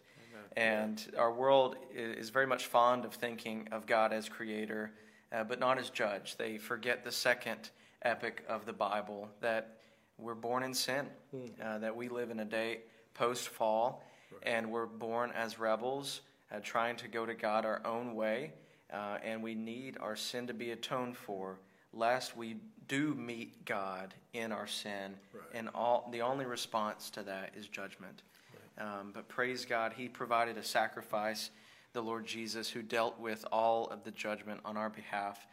And 0.55 1.05
our 1.17 1.33
world 1.33 1.75
is 1.93 2.29
very 2.29 2.47
much 2.47 2.67
fond 2.67 3.03
of 3.03 3.13
thinking 3.13 3.67
of 3.71 3.85
God 3.85 4.13
as 4.13 4.29
creator, 4.29 4.91
uh, 5.31 5.43
but 5.43 5.59
not 5.59 5.77
as 5.77 5.89
judge. 5.89 6.37
They 6.37 6.57
forget 6.57 7.03
the 7.03 7.11
second 7.11 7.71
epic 8.03 8.43
of 8.47 8.65
the 8.65 8.73
Bible 8.73 9.29
that 9.41 9.79
we're 10.17 10.33
born 10.35 10.63
in 10.63 10.73
sin, 10.73 11.07
uh, 11.61 11.79
that 11.79 11.95
we 11.95 12.07
live 12.07 12.29
in 12.29 12.39
a 12.39 12.45
day 12.45 12.79
post 13.13 13.49
fall, 13.49 14.03
and 14.43 14.71
we're 14.71 14.85
born 14.85 15.31
as 15.35 15.59
rebels, 15.59 16.21
uh, 16.51 16.59
trying 16.63 16.95
to 16.97 17.07
go 17.07 17.25
to 17.25 17.33
God 17.33 17.65
our 17.65 17.85
own 17.85 18.15
way, 18.15 18.53
uh, 18.93 19.17
and 19.23 19.43
we 19.43 19.55
need 19.55 19.97
our 19.99 20.15
sin 20.15 20.47
to 20.47 20.53
be 20.53 20.71
atoned 20.71 21.17
for, 21.17 21.59
lest 21.91 22.37
we 22.37 22.57
do 22.87 23.13
meet 23.15 23.65
God 23.65 24.13
in 24.33 24.51
our 24.51 24.67
sin, 24.67 25.15
and 25.53 25.69
all 25.73 26.07
the 26.11 26.21
only 26.21 26.45
response 26.45 27.09
to 27.09 27.23
that 27.23 27.51
is 27.57 27.67
judgment. 27.67 28.21
Um, 28.77 29.11
but 29.13 29.27
praise 29.27 29.65
God, 29.65 29.93
He 29.95 30.07
provided 30.07 30.57
a 30.57 30.63
sacrifice, 30.63 31.51
the 31.93 32.01
Lord 32.01 32.25
Jesus, 32.25 32.69
who 32.69 32.81
dealt 32.81 33.19
with 33.19 33.45
all 33.51 33.87
of 33.87 34.03
the 34.03 34.11
judgment 34.11 34.59
on 34.65 34.77
our 34.77 34.89
behalf. 34.89 35.45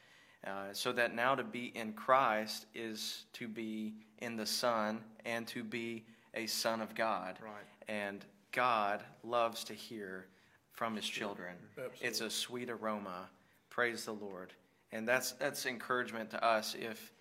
Uh, 0.45 0.73
so 0.73 0.91
that 0.93 1.15
now 1.15 1.37
to 1.37 1.45
be 1.45 1.67
in 1.77 1.93
Christ 1.93 2.67
is 2.75 3.27
to 3.35 3.47
be 3.47 3.95
in 4.19 4.37
the 4.37 4.47
Son 4.47 5.01
and 5.25 5.47
to 5.49 5.63
be 5.63 6.05
a 6.35 6.47
son 6.47 6.81
of 6.81 6.95
God. 6.97 7.39
Right. 7.41 7.53
And 7.89 8.25
God 8.51 9.05
loves 9.23 9.63
to 9.65 9.75
hear 9.75 10.27
from 10.73 10.97
His 10.97 11.07
children. 11.07 11.55
Absolutely. 11.77 12.09
It's 12.09 12.21
a 12.21 12.31
sweet 12.31 12.71
aroma. 12.71 13.29
Praise 13.71 14.05
the 14.05 14.13
Lord. 14.13 14.53
And 14.91 15.07
that's 15.07 15.33
that's 15.33 15.65
encouragement 15.67 16.31
to 16.31 16.45
us 16.45 16.75
if 16.79 17.13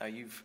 uh, 0.00 0.06
you've 0.06 0.42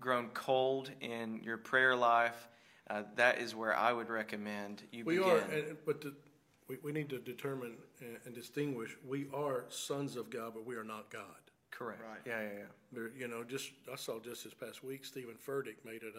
grown 0.00 0.28
cold 0.34 0.90
in 1.00 1.40
your 1.42 1.56
prayer 1.56 1.94
life. 1.94 2.48
Uh, 2.90 3.02
that 3.16 3.38
is 3.38 3.54
where 3.54 3.74
I 3.74 3.92
would 3.92 4.10
recommend 4.10 4.82
you 4.92 5.04
We 5.04 5.16
begin. 5.16 5.30
are, 5.30 5.38
and, 5.38 5.76
but 5.86 6.02
the, 6.02 6.12
we, 6.68 6.76
we 6.82 6.92
need 6.92 7.08
to 7.10 7.18
determine 7.18 7.72
and, 8.00 8.18
and 8.26 8.34
distinguish. 8.34 8.96
We 9.06 9.26
are 9.32 9.64
sons 9.68 10.16
of 10.16 10.28
God, 10.30 10.52
but 10.54 10.66
we 10.66 10.76
are 10.76 10.84
not 10.84 11.10
God. 11.10 11.22
Correct. 11.70 12.00
Right. 12.02 12.20
Yeah, 12.26 12.42
yeah, 12.42 12.48
yeah. 12.58 12.64
There, 12.92 13.10
you 13.18 13.26
know, 13.26 13.42
just 13.42 13.70
I 13.92 13.96
saw 13.96 14.20
just 14.20 14.44
this 14.44 14.54
past 14.54 14.84
week, 14.84 15.04
Steven 15.04 15.34
Furtick 15.34 15.76
made 15.84 16.02
an 16.02 16.12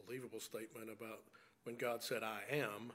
unbelievable 0.00 0.38
statement 0.40 0.90
about 0.90 1.20
when 1.64 1.76
God 1.76 2.02
said, 2.02 2.22
"I 2.22 2.40
am." 2.50 2.92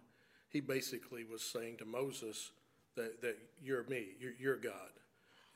He 0.49 0.61
basically 0.61 1.25
was 1.25 1.41
saying 1.41 1.77
to 1.77 1.85
Moses 1.85 2.51
that 2.95 3.21
that 3.21 3.37
you're 3.61 3.83
me, 3.85 4.09
you're, 4.19 4.33
you're 4.39 4.55
God, 4.57 4.91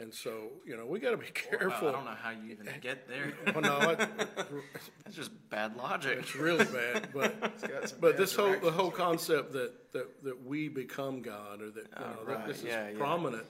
and 0.01 0.13
so 0.13 0.49
you 0.65 0.75
know 0.75 0.85
we 0.85 0.99
got 0.99 1.11
to 1.11 1.17
be 1.17 1.25
Wow, 1.25 1.57
careful. 1.57 1.89
I 1.89 1.91
don't 1.91 2.05
know 2.05 2.11
how 2.21 2.31
you 2.31 2.51
even 2.51 2.67
get 2.81 3.07
there. 3.07 3.33
Well, 3.53 3.61
no, 3.61 3.77
I, 3.77 3.95
That's 5.05 5.15
just 5.15 5.31
bad 5.49 5.77
logic. 5.77 6.17
it's 6.19 6.35
really 6.35 6.65
bad, 6.65 7.09
but 7.13 7.39
but 7.99 8.01
bad 8.01 8.17
this 8.17 8.35
whole 8.35 8.55
the 8.59 8.71
whole 8.71 8.91
concept 8.91 9.53
that 9.53 9.93
that 9.93 10.23
that 10.23 10.45
we 10.45 10.67
become 10.67 11.21
God 11.21 11.61
or 11.61 11.69
that 11.71 11.83
you 11.83 11.89
oh, 11.97 12.01
know 12.01 12.25
that 12.27 12.37
right. 12.37 12.47
this 12.47 12.57
is 12.59 12.63
Yeah, 12.65 12.89
yeah. 12.89 12.97
prominent. 12.97 13.45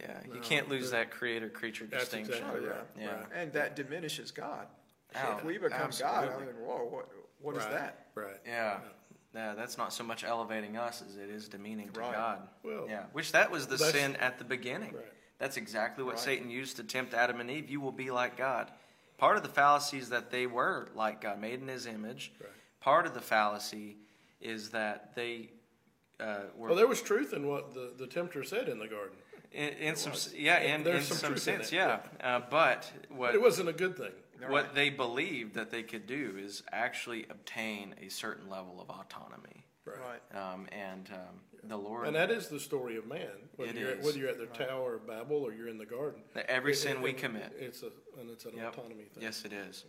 Yeah, 0.00 0.20
you 0.32 0.40
can't 0.40 0.68
lose 0.68 0.92
that 0.92 1.10
creator 1.10 1.48
creature 1.48 1.86
distinction. 1.86 2.34
exactly 2.34 2.60
Oh, 2.64 2.68
right. 2.70 2.86
Yeah. 3.00 3.06
right. 3.14 3.26
And 3.34 3.52
that 3.54 3.74
diminishes 3.74 4.30
God. 4.30 4.68
Oh, 5.16 5.36
if 5.38 5.44
we 5.44 5.58
become 5.58 5.90
God, 5.98 6.28
I 6.28 6.38
mean, 6.38 6.54
whoa, 6.62 6.84
what, 6.84 7.08
what 7.40 7.56
is 7.56 7.64
Right, 7.64 7.72
that? 7.72 8.06
Right. 8.14 8.36
Yeah. 8.46 8.78
Yeah, 9.34 9.54
that's 9.54 9.76
not 9.76 9.92
so 9.92 10.04
much 10.04 10.24
elevating 10.24 10.76
us 10.76 11.02
as 11.06 11.16
it 11.16 11.30
is 11.30 11.48
demeaning 11.48 11.88
to 11.88 12.00
God. 12.00 12.48
Well, 12.62 12.86
yeah, 12.88 13.04
which 13.12 13.32
that 13.32 13.50
was 13.50 13.66
the 13.66 13.78
sin 13.78 14.16
at 14.16 14.38
the 14.38 14.44
beginning. 14.44 14.94
Right. 15.40 15.44
That's 15.44 15.56
exactly 15.56 16.04
what 16.04 16.14
Right. 16.14 16.20
Satan 16.24 16.50
used 16.50 16.76
to 16.76 16.84
tempt 16.84 17.14
Adam 17.14 17.40
and 17.40 17.50
Eve. 17.50 17.70
You 17.70 17.80
will 17.80 17.92
be 17.92 18.10
like 18.10 18.36
God. 18.36 18.70
Part 19.18 19.36
of 19.36 19.42
the 19.42 19.48
fallacy 19.48 19.98
is 19.98 20.10
that 20.10 20.30
they 20.30 20.46
were 20.46 20.88
like 20.94 21.20
God, 21.20 21.40
made 21.40 21.60
in 21.60 21.68
His 21.68 21.86
image. 21.86 22.32
Right. 22.40 22.50
Part 22.80 23.06
of 23.06 23.14
the 23.14 23.20
fallacy 23.20 23.96
is 24.40 24.70
that 24.70 25.14
they 25.14 25.50
uh, 26.20 26.42
were 26.56 26.68
Well, 26.68 26.76
there 26.76 26.86
was 26.86 27.02
truth 27.02 27.32
in 27.32 27.46
what 27.48 27.74
the, 27.74 27.92
the 27.98 28.06
tempter 28.06 28.44
said 28.44 28.68
in 28.68 28.78
the 28.78 28.86
garden. 28.88 29.16
in, 29.52 29.68
in 29.70 29.96
some 29.96 30.12
yeah 30.36 30.58
in, 30.60 30.84
There's 30.84 31.02
in 31.10 31.16
some 31.16 31.16
some, 31.18 31.28
truth 31.32 31.48
in 31.48 31.54
sense 31.56 31.72
it, 31.72 31.76
yeah. 31.76 31.98
Uh, 32.22 32.40
but 32.50 32.90
what 33.08 33.28
But 33.28 33.34
it 33.34 33.42
wasn't 33.42 33.68
a 33.68 33.72
good 33.72 33.96
thing. 33.96 34.12
what 34.48 34.74
they 34.74 34.90
believed 34.90 35.54
that 35.54 35.70
they 35.70 35.82
could 35.82 36.06
do 36.06 36.36
is 36.38 36.62
actually 36.72 37.26
obtain 37.30 37.94
a 38.00 38.08
certain 38.08 38.48
level 38.48 38.80
of 38.80 38.88
autonomy. 38.90 39.64
Right. 39.84 40.20
Um, 40.36 40.66
and 40.70 41.08
um, 41.12 41.40
the 41.64 41.76
Lord, 41.76 42.06
And 42.06 42.16
that 42.16 42.30
is 42.30 42.48
the 42.48 42.60
story 42.60 42.96
of 42.96 43.06
man. 43.06 43.28
Whether, 43.56 43.70
It 43.72 43.76
you're, 43.76 43.90
At, 43.90 43.98
is. 43.98 44.04
whether 44.06 44.18
you're 44.18 44.28
at 44.28 44.38
the 44.38 44.46
Tower 44.64 44.94
of 44.96 45.06
Babel 45.06 45.36
or 45.38 45.52
you're 45.52 45.68
in 45.68 45.78
the 45.78 45.86
garden. 45.86 46.22
every 46.48 46.72
It- 46.72 46.76
sin 46.76 46.96
it- 46.98 47.02
we 47.02 47.10
it- 47.10 47.18
commit. 47.18 47.52
It's 47.58 47.82
a 47.82 47.90
and 48.18 48.30
it's 48.30 48.44
an 48.44 48.56
Yep. 48.56 48.72
autonomy 48.78 49.04
thing. 49.04 49.22
Yes, 49.22 49.44
it 49.44 49.52
is. 49.52 49.84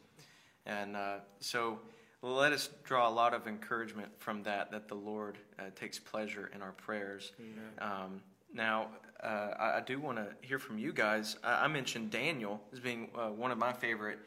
And 0.65 0.95
uh, 0.95 1.19
so 1.39 1.79
let 2.21 2.51
us 2.53 2.69
draw 2.83 3.07
a 3.07 3.11
lot 3.11 3.33
of 3.33 3.47
encouragement 3.47 4.11
from 4.19 4.43
that, 4.43 4.71
that 4.71 4.87
the 4.87 4.95
Lord 4.95 5.37
uh, 5.57 5.63
takes 5.75 5.97
pleasure 5.99 6.51
in 6.53 6.61
our 6.61 6.73
prayers. 6.73 7.31
Um, 7.79 8.21
now, 8.53 8.89
uh, 9.23 9.53
I, 9.59 9.77
I 9.77 9.81
do 9.81 9.99
want 9.99 10.17
to 10.17 10.27
hear 10.41 10.59
from 10.59 10.77
you 10.77 10.91
guys. 10.93 11.37
I, 11.43 11.65
I 11.65 11.67
mentioned 11.67 12.11
Daniel 12.11 12.61
as 12.73 12.79
being 12.79 13.09
uh, 13.15 13.29
one 13.29 13.51
of 13.51 13.57
my 13.57 13.73
favorite 13.73 14.19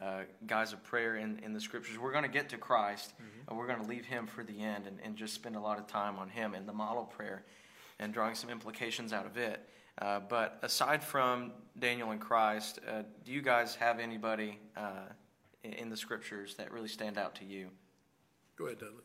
uh, 0.00 0.20
guys 0.46 0.72
of 0.72 0.82
prayer 0.84 1.16
in, 1.16 1.38
in 1.40 1.52
the 1.52 1.60
scriptures. 1.60 1.98
We're 1.98 2.12
going 2.12 2.24
to 2.24 2.30
get 2.30 2.48
to 2.50 2.58
Christ, 2.58 3.14
and 3.48 3.56
we're 3.58 3.66
going 3.66 3.80
to 3.80 3.86
leave 3.88 4.04
him 4.04 4.26
for 4.26 4.42
the 4.44 4.60
end 4.62 4.86
and, 4.86 4.98
and 5.02 5.16
just 5.16 5.34
spend 5.34 5.56
a 5.56 5.60
lot 5.60 5.78
of 5.78 5.86
time 5.86 6.18
on 6.18 6.28
him 6.28 6.54
and 6.54 6.68
the 6.68 6.72
model 6.72 7.04
prayer 7.04 7.44
and 7.98 8.12
drawing 8.12 8.34
some 8.34 8.50
implications 8.50 9.12
out 9.12 9.24
of 9.26 9.36
it. 9.36 9.68
Uh, 10.02 10.20
but 10.20 10.58
aside 10.62 11.02
from 11.02 11.52
Daniel 11.78 12.10
and 12.10 12.20
Christ, 12.20 12.80
uh, 12.86 13.02
do 13.24 13.32
you 13.32 13.40
guys 13.40 13.74
have 13.76 13.98
anybody 13.98 14.58
uh, 14.76 14.90
in, 15.64 15.72
in 15.72 15.88
the 15.88 15.96
scriptures 15.96 16.54
that 16.56 16.70
really 16.70 16.88
stand 16.88 17.16
out 17.16 17.34
to 17.36 17.44
you? 17.46 17.68
Go 18.58 18.66
ahead, 18.66 18.78
Dudley. 18.78 19.02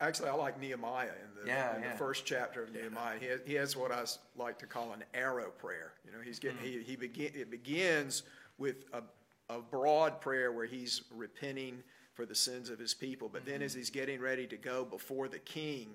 Actually, 0.00 0.28
I 0.28 0.34
like 0.34 0.60
Nehemiah 0.60 1.06
in 1.06 1.40
the, 1.40 1.46
Yeah, 1.46 1.76
in 1.76 1.82
yeah. 1.82 1.92
the 1.92 1.96
first 1.98 2.26
chapter 2.26 2.64
of 2.64 2.72
Nehemiah. 2.72 3.16
He 3.20 3.26
has, 3.26 3.40
he 3.46 3.54
has 3.54 3.76
what 3.76 3.92
I 3.92 4.00
s- 4.02 4.18
like 4.36 4.58
to 4.58 4.66
call 4.66 4.92
an 4.92 5.04
arrow 5.14 5.50
prayer. 5.50 5.92
You 6.04 6.10
know, 6.10 6.18
he's 6.22 6.40
getting, 6.40 6.58
he, 6.58 6.82
he 6.82 6.96
begin, 6.96 7.30
it 7.34 7.48
begins 7.48 8.24
with 8.58 8.84
a, 8.92 9.02
a 9.48 9.60
broad 9.60 10.20
prayer 10.20 10.52
where 10.52 10.66
he's 10.66 11.02
repenting 11.14 11.82
for 12.14 12.26
the 12.26 12.34
sins 12.34 12.70
of 12.70 12.78
his 12.78 12.94
people. 12.94 13.28
But 13.28 13.44
then 13.44 13.62
as 13.62 13.72
mm-hmm. 13.72 13.80
he's 13.80 13.90
getting 13.90 14.20
ready 14.20 14.46
to 14.46 14.56
go 14.56 14.84
before 14.84 15.28
the 15.28 15.38
king 15.38 15.88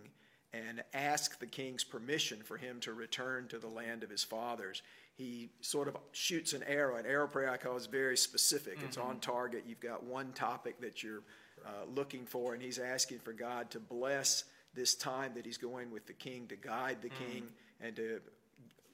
and 0.54 0.84
ask 0.94 1.40
the 1.40 1.46
king's 1.46 1.84
permission 1.84 2.40
for 2.44 2.58
him 2.58 2.80
to 2.82 2.94
return 2.94 3.48
to 3.48 3.60
the 3.60 3.68
land 3.68 4.04
of 4.04 4.10
his 4.10 4.24
fathers, 4.24 4.82
he 5.16 5.50
sort 5.62 5.88
of 5.88 5.98
shoots 6.12 6.54
an 6.54 6.64
arrow. 6.64 6.98
An 6.98 7.06
arrow 7.06 7.28
prayer 7.28 7.52
I 7.52 7.58
call 7.58 7.78
is 7.78 7.86
very 7.86 8.18
specific. 8.18 8.80
It's 8.84 8.98
on 8.98 9.12
mm-hmm. 9.12 9.20
target. 9.20 9.64
You've 9.68 9.80
got 9.80 10.04
one 10.04 10.32
topic 10.34 10.80
that 10.82 11.04
you're 11.04 11.24
uh, 11.66 11.86
looking 11.94 12.26
for, 12.26 12.54
and 12.54 12.64
he's 12.64 12.80
asking 12.80 13.20
for 13.20 13.34
God 13.34 13.70
to 13.72 13.80
bless 13.80 14.46
this 14.74 14.96
time 14.96 15.34
that 15.36 15.46
he's 15.46 15.58
going 15.58 15.92
with 15.92 16.06
the 16.06 16.14
king 16.14 16.48
to 16.48 16.56
guide 16.56 16.98
the 17.02 17.10
mm. 17.10 17.32
king 17.32 17.44
and 17.82 17.96
to 17.96 18.22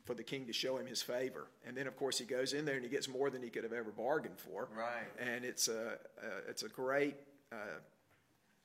for 0.05 0.13
the 0.13 0.23
king 0.23 0.45
to 0.45 0.53
show 0.53 0.77
him 0.77 0.85
his 0.85 1.01
favor. 1.01 1.47
And 1.67 1.75
then, 1.75 1.87
of 1.87 1.97
course, 1.97 2.17
he 2.17 2.25
goes 2.25 2.53
in 2.53 2.63
there 2.65 2.75
and 2.75 2.83
he 2.83 2.89
gets 2.89 3.07
more 3.09 3.29
than 3.29 3.41
he 3.43 3.49
could 3.49 3.63
have 3.63 3.73
ever 3.73 3.91
bargained 3.91 4.39
for. 4.39 4.69
Right. 4.77 5.07
And 5.19 5.43
it's 5.43 5.67
a, 5.67 5.97
a 6.23 6.49
it's 6.49 6.63
a 6.63 6.69
great 6.69 7.15
uh, 7.51 7.55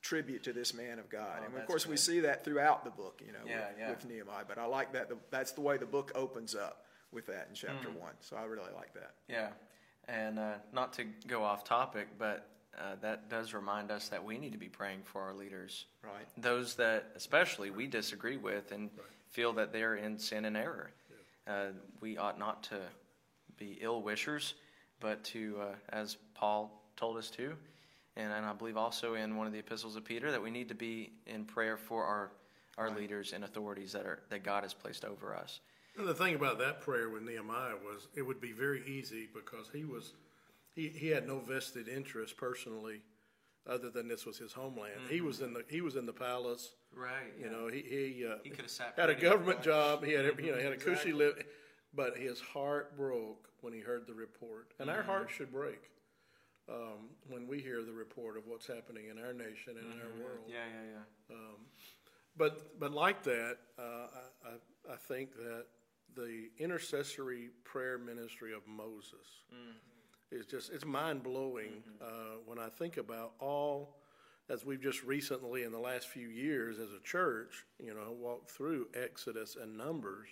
tribute 0.01 0.43
to 0.43 0.53
this 0.53 0.73
man 0.73 0.99
of 0.99 1.09
God. 1.09 1.39
Oh, 1.41 1.45
and 1.45 1.57
of 1.57 1.65
course, 1.67 1.85
we 1.85 1.97
see 1.97 2.21
that 2.21 2.43
throughout 2.45 2.83
the 2.83 2.91
book, 2.91 3.21
you 3.25 3.33
know, 3.33 3.39
Yeah, 3.45 3.67
with, 3.69 3.77
yeah. 3.79 3.89
with 3.89 4.05
Nehemiah. 4.07 4.43
But 4.47 4.57
I 4.57 4.65
like 4.65 4.93
that. 4.93 5.09
The, 5.09 5.17
that's 5.29 5.51
the 5.51 5.61
way 5.61 5.77
the 5.77 5.85
book 5.85 6.11
opens 6.15 6.55
up 6.55 6.85
with 7.11 7.25
that 7.27 7.47
in 7.49 7.55
chapter 7.55 7.89
Hmm. 7.89 7.99
one. 7.99 8.13
So 8.21 8.35
I 8.37 8.43
really 8.43 8.71
like 8.75 8.93
that. 8.93 9.11
Yeah, 9.27 9.49
and 10.07 10.39
uh, 10.39 10.53
not 10.73 10.93
to 10.93 11.05
go 11.27 11.43
off 11.43 11.63
topic, 11.63 12.07
but 12.17 12.47
uh, 12.77 12.95
that 13.01 13.29
does 13.29 13.53
remind 13.53 13.91
us 13.91 14.07
that 14.09 14.23
we 14.23 14.37
need 14.37 14.53
to 14.53 14.57
be 14.57 14.69
praying 14.69 15.01
for 15.03 15.21
our 15.21 15.33
leaders, 15.33 15.85
Right. 16.03 16.25
those 16.37 16.75
that 16.75 17.11
especially 17.15 17.69
we 17.69 17.85
disagree 17.87 18.37
with 18.37 18.71
and 18.71 18.89
feel 19.29 19.51
that 19.53 19.73
they're 19.73 19.95
in 19.95 20.17
sin 20.17 20.45
and 20.45 20.55
error. 20.55 20.91
Uh, 21.47 21.67
we 21.99 22.17
ought 22.17 22.37
not 22.37 22.63
to 22.63 22.79
be 23.57 23.77
ill 23.81 24.01
wishers, 24.01 24.55
but 24.99 25.23
to, 25.25 25.57
uh, 25.61 25.75
as 25.89 26.17
Paul 26.33 26.83
told 26.95 27.17
us 27.17 27.29
to, 27.31 27.55
and, 28.15 28.31
and 28.31 28.45
I 28.45 28.53
believe 28.53 28.77
also 28.77 29.15
in 29.15 29.35
one 29.35 29.47
of 29.47 29.53
the 29.53 29.59
epistles 29.59 29.95
of 29.95 30.05
Peter, 30.05 30.31
that 30.31 30.41
we 30.41 30.51
need 30.51 30.69
to 30.69 30.75
be 30.75 31.13
in 31.25 31.45
prayer 31.45 31.77
for 31.77 32.03
our 32.03 32.31
our 32.77 32.89
leaders 32.89 33.33
and 33.33 33.43
authorities 33.43 33.91
that 33.91 34.05
are 34.05 34.19
that 34.29 34.43
God 34.43 34.63
has 34.63 34.73
placed 34.73 35.05
over 35.05 35.35
us. 35.35 35.59
And 35.97 36.07
the 36.07 36.13
thing 36.13 36.35
about 36.35 36.57
that 36.59 36.81
prayer 36.81 37.09
with 37.09 37.23
Nehemiah 37.23 37.75
was 37.83 38.07
it 38.15 38.21
would 38.21 38.39
be 38.39 38.53
very 38.53 38.81
easy 38.87 39.27
because 39.33 39.69
he 39.73 39.83
was 39.83 40.13
he, 40.73 40.87
he 40.87 41.07
had 41.07 41.27
no 41.27 41.39
vested 41.39 41.87
interest 41.87 42.37
personally 42.37 43.01
other 43.69 43.89
than 43.89 44.07
this 44.07 44.25
was 44.25 44.37
his 44.37 44.53
homeland. 44.53 45.01
He 45.09 45.21
was 45.21 45.41
in 45.41 45.53
the 45.53 45.63
he 45.69 45.81
was 45.81 45.95
in 45.95 46.05
the 46.05 46.13
palace. 46.13 46.75
Right. 46.93 47.33
You 47.39 47.49
know, 47.49 47.67
he 47.67 47.81
he, 47.81 48.25
uh, 48.25 48.35
He 48.43 48.49
coulda 48.49 48.69
sat 48.69 48.93
had 48.97 49.09
a 49.09 49.15
government 49.15 49.61
job. 49.61 50.03
He 50.03 50.13
had 50.13 50.25
a, 50.25 50.43
you 50.43 50.51
know 50.51 50.57
he 50.57 50.63
had 50.63 50.73
a 50.73 50.77
cushy 50.77 51.13
live, 51.13 51.43
but 51.93 52.17
his 52.17 52.39
heart 52.39 52.97
broke 52.97 53.49
when 53.61 53.73
he 53.73 53.79
heard 53.79 54.07
the 54.07 54.13
report, 54.13 54.73
and 54.79 54.89
our 54.89 55.03
hearts 55.03 55.33
should 55.33 55.51
break 55.51 55.91
um, 56.69 57.09
when 57.29 57.47
we 57.47 57.59
hear 57.59 57.83
the 57.83 57.93
report 57.93 58.37
of 58.37 58.47
what's 58.47 58.67
happening 58.67 59.05
in 59.09 59.17
our 59.17 59.33
nation 59.33 59.77
and 59.77 59.93
in 59.93 59.99
our 59.99 60.23
world. 60.23 60.45
Yeah, 60.47 60.57
yeah, 60.73 60.99
yeah. 61.29 61.35
But 62.37 62.79
but 62.79 62.91
like 62.91 63.23
that, 63.23 63.57
uh, 63.77 63.81
I, 63.83 64.49
I 64.49 64.93
I 64.93 64.95
think 64.95 65.35
that 65.35 65.65
the 66.15 66.49
intercessory 66.57 67.49
prayer 67.63 67.97
ministry 67.97 68.53
of 68.53 68.67
Moses 68.67 69.43
is 70.31 70.45
just 70.45 70.71
it's 70.71 70.85
mind 70.85 71.23
blowing 71.23 71.83
uh, 72.01 72.37
when 72.45 72.59
I 72.59 72.69
think 72.69 72.97
about 72.97 73.33
all 73.39 73.95
as 74.49 74.65
we've 74.65 74.81
just 74.81 75.03
recently 75.03 75.63
in 75.63 75.71
the 75.71 75.79
last 75.79 76.07
few 76.07 76.27
years 76.27 76.77
as 76.77 76.89
a 76.91 76.99
church, 77.03 77.65
you 77.79 77.93
know, 77.93 78.11
walked 78.19 78.51
through 78.51 78.87
Exodus 78.93 79.55
and 79.61 79.77
Numbers. 79.77 80.27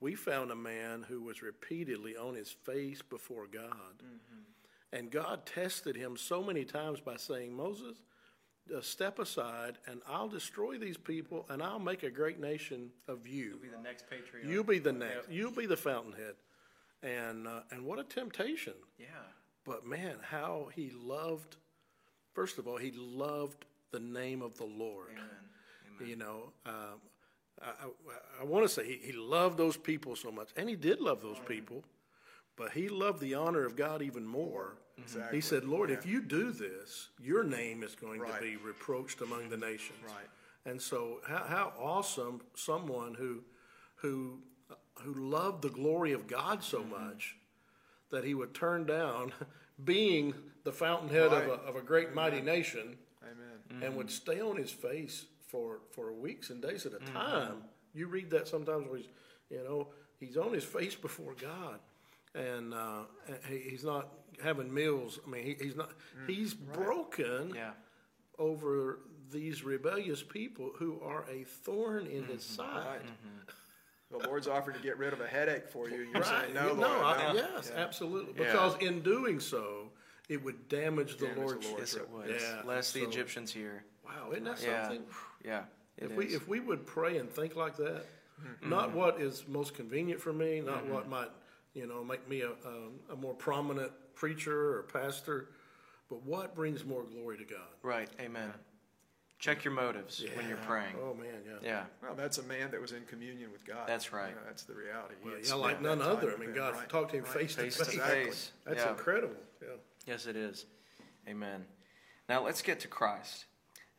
We 0.00 0.14
found 0.14 0.50
a 0.50 0.56
man 0.56 1.04
who 1.06 1.22
was 1.22 1.42
repeatedly 1.42 2.16
on 2.16 2.34
his 2.34 2.50
face 2.50 3.02
before 3.02 3.46
God. 3.46 4.02
And 4.92 5.10
God 5.10 5.44
tested 5.44 5.96
him 5.96 6.16
so 6.16 6.42
many 6.42 6.64
times 6.64 7.00
by 7.00 7.16
saying, 7.16 7.54
Moses, 7.54 7.98
uh, 8.74 8.80
step 8.80 9.18
aside 9.18 9.78
and 9.86 10.00
I'll 10.08 10.28
destroy 10.28 10.78
these 10.78 10.96
people 10.96 11.44
and 11.50 11.62
I'll 11.62 11.78
make 11.78 12.04
a 12.04 12.10
great 12.10 12.40
nation 12.40 12.90
of 13.06 13.26
you. 13.26 13.58
You'll 13.58 13.58
be 13.58 13.68
the 13.68 13.82
next 13.82 14.08
patriarch. 14.08 14.46
You'll 14.46 14.64
be 14.64 14.78
the 14.78 14.92
next. 14.92 15.30
You'll 15.30 15.52
be 15.52 15.66
the 15.66 15.76
fountainhead. 15.76 16.34
And, 17.02 17.46
uh, 17.46 17.60
and 17.70 17.84
what 17.84 17.98
a 17.98 18.04
temptation. 18.04 18.74
Yeah. 18.98 19.06
But 19.64 19.86
man, 19.86 20.16
how 20.22 20.68
he 20.74 20.90
loved, 20.90 21.56
first 22.34 22.58
of 22.58 22.66
all, 22.66 22.76
he 22.76 22.92
loved 22.92 23.64
the 23.92 24.00
name 24.00 24.42
of 24.42 24.56
the 24.58 24.64
Lord. 24.64 25.10
You 26.04 26.16
know, 26.16 26.52
um, 26.64 27.00
I, 27.60 27.66
I, 27.66 28.42
I 28.42 28.44
want 28.44 28.64
to 28.64 28.68
say 28.68 28.86
he, 28.86 29.00
he 29.06 29.12
loved 29.12 29.58
those 29.58 29.76
people 29.76 30.14
so 30.14 30.30
much, 30.30 30.50
and 30.56 30.68
he 30.68 30.76
did 30.76 31.00
love 31.00 31.22
those 31.22 31.40
people, 31.46 31.82
but 32.56 32.70
he 32.70 32.88
loved 32.88 33.20
the 33.20 33.34
honor 33.34 33.64
of 33.66 33.74
God 33.74 34.00
even 34.02 34.24
more. 34.24 34.76
Exactly. 34.96 35.36
He 35.36 35.40
said, 35.40 35.64
Lord, 35.64 35.90
if 35.90 36.06
you 36.06 36.22
do 36.22 36.52
this, 36.52 37.08
your 37.20 37.42
name 37.44 37.82
is 37.82 37.94
going 37.96 38.20
Right. 38.20 38.34
to 38.34 38.40
be 38.40 38.56
reproached 38.56 39.20
among 39.22 39.48
the 39.48 39.56
nations. 39.56 39.98
Right. 40.06 40.28
And 40.64 40.80
so, 40.80 41.18
how, 41.26 41.44
how 41.48 41.72
awesome 41.78 42.40
someone 42.54 43.14
who, 43.14 43.42
who, 43.96 44.38
who 45.02 45.14
loved 45.14 45.62
the 45.62 45.68
glory 45.68 46.12
of 46.12 46.26
God 46.26 46.62
so 46.62 46.80
mm-hmm. 46.80 47.08
much 47.08 47.36
that 48.10 48.24
he 48.24 48.34
would 48.34 48.54
turn 48.54 48.86
down 48.86 49.32
being 49.84 50.34
the 50.64 50.72
fountainhead 50.72 51.32
Right. 51.32 51.44
of, 51.44 51.48
a, 51.48 51.52
of 51.68 51.76
a 51.76 51.80
great 51.82 52.14
mighty 52.14 52.40
nation 52.40 52.96
Amen. 53.22 53.82
and 53.84 53.96
would 53.96 54.06
mm-hmm. 54.06 54.32
stay 54.32 54.40
on 54.40 54.56
his 54.56 54.70
face 54.70 55.26
for, 55.46 55.80
for 55.92 56.12
weeks 56.12 56.50
and 56.50 56.60
days 56.62 56.86
at 56.86 56.92
a 56.92 56.96
mm-hmm. 56.96 57.14
time. 57.14 57.62
You 57.94 58.06
read 58.06 58.30
that 58.30 58.48
sometimes 58.48 58.86
where 58.88 58.98
he's, 58.98 59.08
you 59.50 59.62
know, 59.64 59.88
he's 60.20 60.36
on 60.36 60.52
his 60.52 60.64
face 60.64 60.94
before 61.08 61.34
God. 61.40 61.80
And 62.34 62.74
uh, 62.74 63.04
he, 63.48 63.58
he's 63.70 63.84
not 63.84 64.08
having 64.42 64.72
meals. 64.72 65.18
I 65.26 65.30
mean, 65.30 65.44
he, 65.44 65.56
he's 65.60 65.74
not. 65.76 65.90
Mm. 65.90 66.28
He's 66.28 66.54
broken 66.54 67.52
Yeah. 67.54 67.70
over 68.38 69.00
these 69.32 69.64
rebellious 69.64 70.22
people 70.22 70.70
who 70.76 71.00
are 71.02 71.24
a 71.30 71.44
thorn 71.44 72.06
in 72.06 72.24
his 72.24 72.44
side. 72.44 73.00
The 74.10 74.18
Lord's 74.26 74.48
offering 74.48 74.76
to 74.76 74.82
get 74.82 74.96
rid 74.98 75.12
of 75.12 75.20
a 75.20 75.26
headache 75.26 75.68
for 75.68 75.88
you. 75.88 75.96
and 76.02 76.04
You're 76.12 76.22
Right? 76.22 76.42
saying, 76.42 76.54
no, 76.54 76.62
You 76.68 76.72
Lord. 76.74 76.80
know, 76.80 77.04
I- 77.04 77.32
no." 77.32 77.34
yes, 77.34 77.70
absolutely. 77.70 78.32
Yeah. 78.42 78.46
Because 78.52 78.76
in 78.82 79.02
doing 79.02 79.38
so, 79.38 79.90
it 80.28 80.42
would 80.42 80.68
damage 80.68 81.16
the 81.18 81.26
Damage 81.26 81.34
the 81.36 81.40
Lord's. 81.42 81.66
Lord's 81.66 81.92
Yes, 81.94 82.02
it 82.02 82.08
would. 82.10 82.30
Yeah, 82.30 82.62
Lest 82.64 82.94
the 82.94 83.02
so- 83.02 83.08
Egyptians 83.08 83.52
hear. 83.52 83.84
Wow, 84.04 84.30
isn't 84.32 84.44
that 84.44 84.62
Yeah. 84.62 84.88
something? 84.88 85.06
Yeah. 85.44 85.64
it 85.98 86.04
If 86.04 86.12
we 86.16 86.26
if 86.26 86.46
we 86.48 86.60
would 86.60 86.86
pray 86.86 87.18
and 87.18 87.28
think 87.30 87.56
like 87.56 87.76
that, 87.76 88.04
Mm-hmm. 88.40 88.68
not 88.70 88.92
what 88.92 89.20
is 89.20 89.46
most 89.48 89.74
convenient 89.74 90.20
for 90.20 90.32
me, 90.32 90.60
not 90.60 90.86
what 90.86 91.08
might 91.08 91.30
you 91.74 91.86
know 91.86 92.04
make 92.04 92.26
me 92.28 92.42
a, 92.42 92.50
a, 92.52 92.90
a 93.10 93.16
more 93.16 93.34
prominent 93.34 93.90
preacher 94.14 94.78
or 94.78 94.82
pastor, 94.84 95.48
but 96.08 96.22
what 96.22 96.54
brings 96.54 96.84
more 96.84 97.02
glory 97.02 97.36
to 97.38 97.44
God. 97.44 97.66
Right. 97.82 98.08
Amen. 98.20 98.52
Check 99.38 99.62
your 99.64 99.72
motives 99.72 100.24
when 100.34 100.48
you're 100.48 100.56
praying. 100.58 100.96
Oh 101.00 101.14
man, 101.14 101.28
yeah. 101.46 101.58
Yeah. 101.62 101.82
Well, 102.02 102.14
that's 102.16 102.38
a 102.38 102.42
man 102.42 102.72
that 102.72 102.80
was 102.80 102.90
in 102.90 103.02
communion 103.04 103.52
with 103.52 103.64
God. 103.64 103.86
That's 103.86 104.12
right. 104.12 104.30
You 104.30 104.34
know, 104.34 104.40
that's 104.46 104.64
the 104.64 104.74
reality. 104.74 105.14
Well, 105.24 105.34
yeah, 105.40 105.54
like 105.54 105.80
none 105.80 106.02
other. 106.02 106.34
I 106.34 106.36
mean, 106.38 106.52
God 106.52 106.74
right, 106.74 106.88
talked 106.88 107.12
to 107.12 107.18
him 107.18 107.24
right. 107.24 107.32
face 107.32 107.54
to 107.54 107.62
Face 107.62 107.76
to 107.76 107.84
face. 107.84 108.00
face. 108.02 108.52
That's 108.64 108.82
Yeah. 108.82 108.90
incredible. 108.90 109.36
Yeah. 109.62 109.68
Yes, 110.06 110.26
it 110.26 110.34
is. 110.34 110.66
Amen. 111.28 111.64
Now 112.28 112.44
let's 112.44 112.62
get 112.62 112.80
to 112.80 112.88
Christ, 112.88 113.44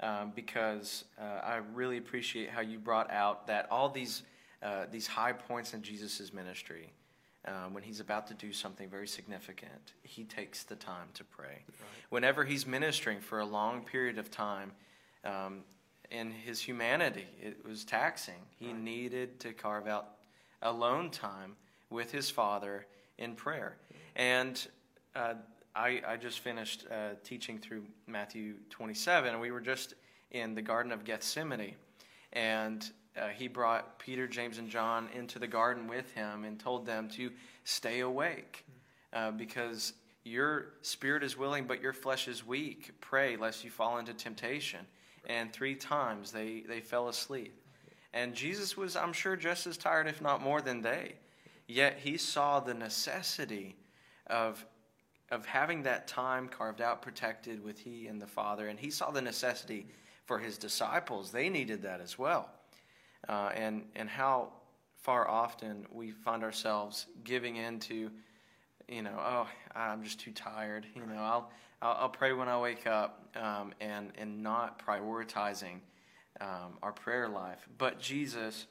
um, 0.02 0.34
because 0.36 1.06
uh, 1.18 1.24
I 1.24 1.62
really 1.74 1.98
appreciate 1.98 2.50
how 2.50 2.62
you 2.62 2.78
brought 2.78 3.10
out 3.10 3.48
that 3.48 3.68
all 3.72 3.88
these 3.90 4.24
uh, 4.62 4.88
these 4.92 5.08
high 5.08 5.32
points 5.32 5.74
in 5.74 5.82
Jesus' 5.82 6.34
ministry, 6.34 6.92
um, 7.46 7.74
when 7.74 7.82
he's 7.82 8.02
about 8.02 8.28
to 8.28 8.34
do 8.34 8.52
something 8.52 8.90
very 8.90 9.08
significant, 9.08 9.94
he 10.04 10.26
takes 10.26 10.64
the 10.64 10.76
time 10.76 11.08
to 11.14 11.24
pray. 11.24 11.64
Whenever 12.10 12.44
he's 12.44 12.68
ministering 12.68 13.22
for 13.22 13.40
a 13.40 13.46
long 13.46 13.86
period 13.86 14.18
of 14.18 14.30
time, 14.30 14.74
um, 15.24 15.64
in 16.12 16.32
his 16.32 16.62
humanity, 16.62 17.28
it 17.42 17.66
was 17.66 17.84
taxing. 17.84 18.42
He 18.58 18.74
needed 18.74 19.40
to 19.42 19.54
carve 19.54 19.88
out 19.88 20.08
alone 20.62 21.10
time 21.10 21.56
with 21.90 22.12
his 22.12 22.30
father 22.30 22.86
in 23.18 23.36
prayer. 23.36 23.78
And 24.16 24.66
uh, 25.16 25.36
I, 25.76 26.02
I 26.08 26.18
just 26.18 26.40
finished 26.40 26.86
uh, 26.92 27.16
teaching 27.24 27.60
through 27.60 27.84
Matthew 28.08 28.56
27, 28.70 29.32
and 29.32 29.42
we 29.42 29.52
were 29.52 29.62
just 29.62 29.94
in 30.32 30.56
the 30.56 30.62
Garden 30.62 30.92
of 30.92 31.04
Gethsemane. 31.04 31.76
And 32.34 32.90
uh, 33.18 33.28
he 33.30 33.48
brought 33.48 34.00
Peter, 34.00 34.28
James, 34.28 34.58
and 34.58 34.70
John 34.70 35.10
into 35.16 35.40
the 35.40 35.48
garden 35.48 35.88
with 35.88 36.12
him 36.12 36.44
and 36.44 36.60
told 36.60 36.86
them 36.86 37.10
to 37.10 37.32
stay 37.64 38.02
awake 38.02 38.66
uh, 39.14 39.32
because 39.32 39.94
your 40.24 40.74
spirit 40.82 41.24
is 41.24 41.38
willing, 41.38 41.66
but 41.66 41.82
your 41.82 41.94
flesh 41.94 42.28
is 42.28 42.46
weak. 42.46 42.92
Pray 43.02 43.36
lest 43.36 43.64
you 43.64 43.72
fall 43.72 43.98
into 43.98 44.14
temptation. 44.14 44.82
And 45.26 45.52
three 45.52 45.76
times 45.76 46.32
they, 46.32 46.64
they 46.68 46.82
fell 46.82 47.10
asleep. 47.10 47.54
And 48.14 48.34
Jesus 48.34 48.76
was, 48.76 48.96
I'm 48.96 49.14
sure, 49.14 49.36
just 49.36 49.68
as 49.68 49.78
tired, 49.78 50.08
if 50.08 50.22
not 50.22 50.42
more 50.42 50.62
than 50.62 50.82
they. 50.82 51.16
Yet 51.68 52.00
he 52.00 52.18
saw 52.18 52.60
the 52.60 52.74
necessity 52.74 53.76
of, 54.28 54.66
of 55.30 55.46
having 55.46 55.84
that 55.84 56.08
time 56.08 56.48
carved 56.48 56.82
out, 56.82 57.02
protected 57.02 57.64
with 57.64 57.78
he 57.80 58.08
and 58.08 58.20
the 58.20 58.28
Father. 58.28 58.68
And 58.68 58.80
he 58.80 58.90
saw 58.90 59.12
the 59.12 59.22
necessity 59.22 59.86
for 60.26 60.40
his 60.40 60.58
disciples. 60.58 61.32
They 61.32 61.50
needed 61.50 61.84
that 61.84 62.02
as 62.02 62.18
well. 62.18 62.50
Uh, 63.28 63.52
and, 63.54 63.84
and 63.96 64.10
how 64.10 64.54
far 64.96 65.28
often 65.30 65.86
we 65.92 66.12
find 66.12 66.44
ourselves 66.44 67.06
giving 67.24 67.58
into, 67.58 68.10
you 68.88 69.04
know, 69.04 69.18
oh, 69.20 69.48
I'm 69.76 70.04
just 70.04 70.20
too 70.20 70.32
tired. 70.32 70.88
You 70.96 71.06
know, 71.06 71.22
I'll, 71.22 71.52
I'll, 71.82 71.98
I'll 72.02 72.10
pray 72.10 72.34
when 72.34 72.48
I 72.48 72.60
wake 72.60 72.88
up 72.88 73.36
um, 73.36 73.74
and, 73.80 74.12
and 74.18 74.44
not 74.44 74.86
prioritizing 74.86 75.80
um, 76.42 76.78
our 76.82 76.92
prayer 76.92 77.28
life. 77.28 77.68
But 77.78 78.00
Jesus, 78.00 78.66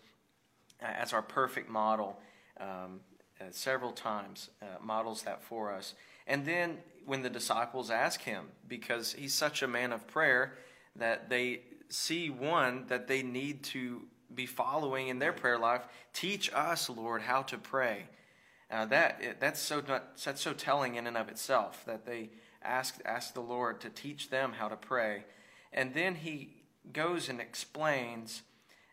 as 0.80 1.12
our 1.12 1.22
perfect 1.22 1.68
model, 1.68 2.18
um, 2.60 3.00
uh, 3.40 3.44
several 3.50 3.92
times 3.92 4.50
uh, 4.60 4.66
models 4.82 5.22
that 5.22 5.42
for 5.42 5.72
us. 5.72 5.94
And 6.26 6.44
then 6.44 6.78
when 7.06 7.22
the 7.22 7.30
disciples 7.30 7.90
ask 7.90 8.20
him, 8.22 8.46
because 8.66 9.12
he's 9.12 9.32
such 9.32 9.62
a 9.62 9.68
man 9.68 9.92
of 9.92 10.06
prayer, 10.06 10.58
that 10.96 11.30
they 11.30 11.60
see 11.88 12.30
one, 12.30 12.84
that 12.88 13.06
they 13.06 13.22
need 13.22 13.62
to 13.62 14.02
be 14.34 14.44
following 14.44 15.08
in 15.08 15.18
their 15.18 15.32
prayer 15.32 15.58
life. 15.58 15.82
Teach 16.12 16.50
us, 16.52 16.90
Lord, 16.90 17.22
how 17.22 17.42
to 17.42 17.56
pray. 17.56 18.08
Uh, 18.70 18.84
that 18.86 19.40
that's 19.40 19.60
so 19.60 19.80
that's 19.80 20.42
so 20.42 20.52
telling 20.52 20.96
in 20.96 21.06
and 21.06 21.16
of 21.16 21.30
itself 21.30 21.82
that 21.86 22.04
they 22.04 22.28
ask 22.68 23.00
ask 23.04 23.34
the 23.34 23.40
Lord 23.40 23.80
to 23.80 23.90
teach 23.90 24.30
them 24.30 24.52
how 24.52 24.68
to 24.68 24.76
pray, 24.76 25.24
and 25.72 25.94
then 25.94 26.14
He 26.14 26.50
goes 26.92 27.28
and 27.28 27.40
explains. 27.40 28.42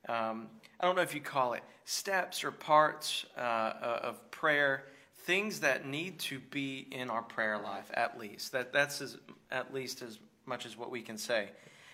Um, 0.07 0.47
I 0.79 0.85
don't 0.85 0.95
know 0.95 1.01
if 1.01 1.15
you 1.15 1.21
call 1.21 1.53
it 1.53 1.63
steps 1.85 2.43
or 2.43 2.51
parts 2.51 3.25
uh, 3.37 3.41
uh 3.41 3.99
of 4.03 4.31
prayer, 4.31 4.85
things 5.19 5.61
that 5.61 5.87
need 5.87 6.19
to 6.19 6.39
be 6.39 6.87
in 6.91 7.09
our 7.09 7.23
prayer 7.23 7.57
life 7.57 7.89
at 7.93 8.19
least. 8.19 8.51
That 8.51 8.71
that's 8.71 9.01
as, 9.01 9.17
at 9.51 9.73
least 9.73 10.01
as 10.01 10.19
much 10.45 10.65
as 10.65 10.77
what 10.77 10.91
we 10.91 11.01
can 11.01 11.17
say. 11.17 11.49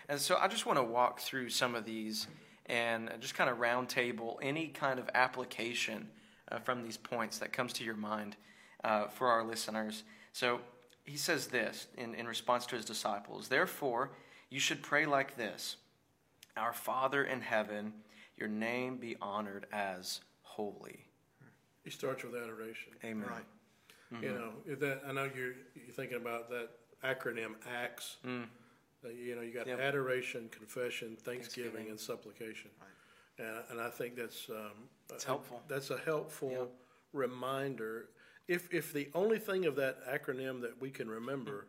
And 0.10 0.20
so 0.20 0.38
I 0.38 0.48
just 0.48 0.66
want 0.66 0.78
to 0.78 0.84
walk 0.84 1.22
through 1.22 1.50
some 1.50 1.74
of 1.76 1.86
these 1.86 2.28
and 2.66 3.10
just 3.20 3.36
kind 3.36 3.50
of 3.50 3.58
roundtable 3.58 4.36
any 4.42 4.68
kind 4.68 5.00
of 5.00 5.10
application 5.14 6.08
uh, 6.52 6.60
from 6.60 6.84
these 6.84 6.98
points 6.98 7.38
that 7.40 7.54
comes 7.54 7.74
to 7.74 7.84
your 7.84 7.96
mind 7.96 8.36
uh, 8.84 9.08
for 9.08 9.28
our 9.28 9.44
listeners. 9.44 10.04
So 10.34 10.60
he 11.06 11.18
says 11.18 11.48
this 11.48 11.88
in, 11.98 12.16
in 12.16 12.28
response 12.28 12.66
to 12.68 12.76
his 12.76 12.86
disciples 12.86 13.48
Therefore, 13.48 14.12
you 14.50 14.60
should 14.60 14.82
pray 14.82 15.06
like 15.06 15.38
this 15.38 15.78
Our 16.58 16.74
Father 16.74 17.24
in 17.24 17.42
heaven, 17.42 17.94
your 18.38 18.50
name 18.50 18.98
be 18.98 19.16
honored 19.22 19.68
as 19.72 20.22
holy. 20.42 21.06
He 21.84 21.90
starts 21.90 22.24
with 22.24 22.36
adoration. 22.36 22.94
Amen. 23.04 23.28
Right. 23.28 23.44
Mm-hmm. 24.14 24.24
You 24.24 24.30
know, 24.34 24.76
that 24.76 25.02
I 25.08 25.12
know 25.14 25.30
you're, 25.36 25.54
you're 25.74 25.94
thinking 25.96 26.18
about 26.18 26.50
that 26.50 26.70
acronym 27.04 27.54
ACTS. 27.66 28.18
Mm. 28.26 28.44
Uh, 29.04 29.10
you 29.10 29.36
know, 29.36 29.42
you 29.42 29.54
got 29.54 29.66
yep. 29.66 29.80
adoration, 29.80 30.48
confession, 30.52 31.18
thanksgiving, 31.20 31.72
thanksgiving, 31.72 31.90
and 31.90 32.00
supplication. 32.00 32.70
Right. 32.80 33.48
And, 33.48 33.64
and 33.72 33.82
I 33.82 33.90
think 33.90 34.16
that's 34.16 34.50
um, 34.50 34.90
it's 35.12 35.24
helpful. 35.24 35.62
That's 35.68 35.90
a 35.90 35.98
helpful 35.98 36.52
yep. 36.52 36.70
reminder. 37.14 38.10
If 38.52 38.74
if 38.74 38.92
the 38.92 39.08
only 39.16 39.40
thing 39.40 39.66
of 39.66 39.76
that 39.78 40.06
acronym 40.06 40.62
that 40.62 40.82
we 40.82 40.90
can 40.90 41.10
remember 41.10 41.68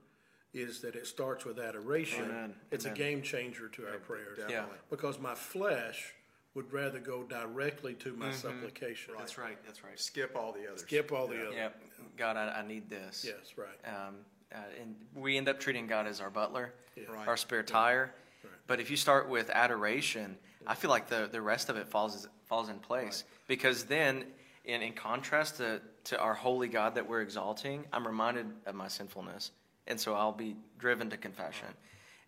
is 0.52 0.80
that 0.80 0.96
it 0.96 1.06
starts 1.06 1.44
with 1.44 1.58
adoration, 1.58 2.24
Amen. 2.24 2.54
it's 2.70 2.84
Amen. 2.84 2.96
a 2.96 2.98
game 2.98 3.22
changer 3.22 3.68
to 3.68 3.86
our 3.86 3.98
prayers. 3.98 4.38
Yeah. 4.50 4.64
Because 4.90 5.18
my 5.18 5.34
flesh 5.34 6.12
would 6.54 6.70
rather 6.72 6.98
go 6.98 7.22
directly 7.22 7.94
to 7.94 8.12
my 8.14 8.26
mm-hmm. 8.26 8.34
supplication. 8.34 9.14
Right. 9.14 9.20
That's 9.20 9.38
right. 9.38 9.58
That's 9.64 9.84
right. 9.84 9.98
Skip 9.98 10.36
all 10.36 10.52
the 10.52 10.66
others. 10.66 10.82
Skip 10.82 11.12
all 11.12 11.26
the 11.26 11.40
others. 11.40 11.54
Yeah. 11.56 11.68
God, 12.16 12.36
I, 12.36 12.60
I, 12.60 12.66
need 12.66 12.90
this. 12.90 13.24
Yes. 13.26 13.54
Right. 13.56 13.68
Um, 13.86 14.16
uh, 14.52 14.58
and 14.80 14.94
we 15.14 15.38
end 15.38 15.48
up 15.48 15.58
treating 15.58 15.86
God 15.86 16.06
as 16.06 16.20
our 16.20 16.30
butler, 16.30 16.74
yeah. 16.96 17.04
right. 17.10 17.26
our 17.26 17.38
spare 17.38 17.62
tire. 17.62 18.12
Right. 18.44 18.52
But 18.66 18.80
if 18.80 18.90
you 18.90 18.96
start 18.96 19.30
with 19.30 19.48
adoration, 19.48 20.36
I 20.66 20.74
feel 20.74 20.90
like 20.90 21.08
the, 21.08 21.28
the 21.30 21.40
rest 21.40 21.70
of 21.70 21.76
it 21.76 21.88
falls 21.88 22.28
falls 22.44 22.68
in 22.68 22.78
place 22.78 23.24
right. 23.26 23.48
because 23.48 23.84
then, 23.84 24.24
in, 24.64 24.82
in 24.82 24.92
contrast 24.92 25.56
to, 25.56 25.80
to 26.04 26.18
our 26.18 26.34
holy 26.34 26.68
God 26.68 26.94
that 26.94 27.08
we're 27.08 27.20
exalting, 27.20 27.84
I'm 27.92 28.06
reminded 28.06 28.46
of 28.66 28.74
my 28.74 28.88
sinfulness, 28.88 29.50
and 29.86 29.98
so 29.98 30.14
I'll 30.14 30.32
be 30.32 30.56
driven 30.78 31.10
to 31.10 31.16
confession. 31.16 31.68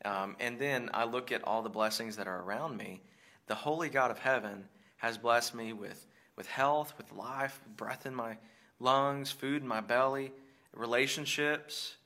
Um, 0.05 0.37
and 0.41 0.59
then 0.59 0.91
I 0.93 1.05
look 1.05 1.33
at 1.33 1.45
all 1.45 1.63
the 1.63 1.71
blessings 1.71 2.17
that 2.17 2.27
are 2.27 2.43
around 2.43 2.77
me. 2.77 3.01
The 3.47 3.55
holy 3.55 3.89
God 3.89 4.11
of 4.11 4.19
heaven 4.19 4.65
has 4.97 5.17
blessed 5.19 5.55
me 5.55 5.73
with 5.73 6.07
with 6.37 6.47
health, 6.49 6.95
with 6.99 7.13
life, 7.13 7.61
breath 7.77 8.07
in 8.07 8.15
my 8.15 8.37
lungs, 8.81 9.31
food 9.31 9.63
in 9.63 9.69
my 9.69 9.81
belly, 9.81 10.33
relationships, 10.75 11.97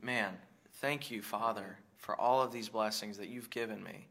man, 0.00 0.36
thank 0.74 1.10
you, 1.10 1.22
Father, 1.22 1.78
for 1.96 2.20
all 2.20 2.42
of 2.42 2.52
these 2.52 2.68
blessings 2.68 3.18
that 3.18 3.28
you've 3.28 3.50
given 3.50 3.82
me. 3.82 4.06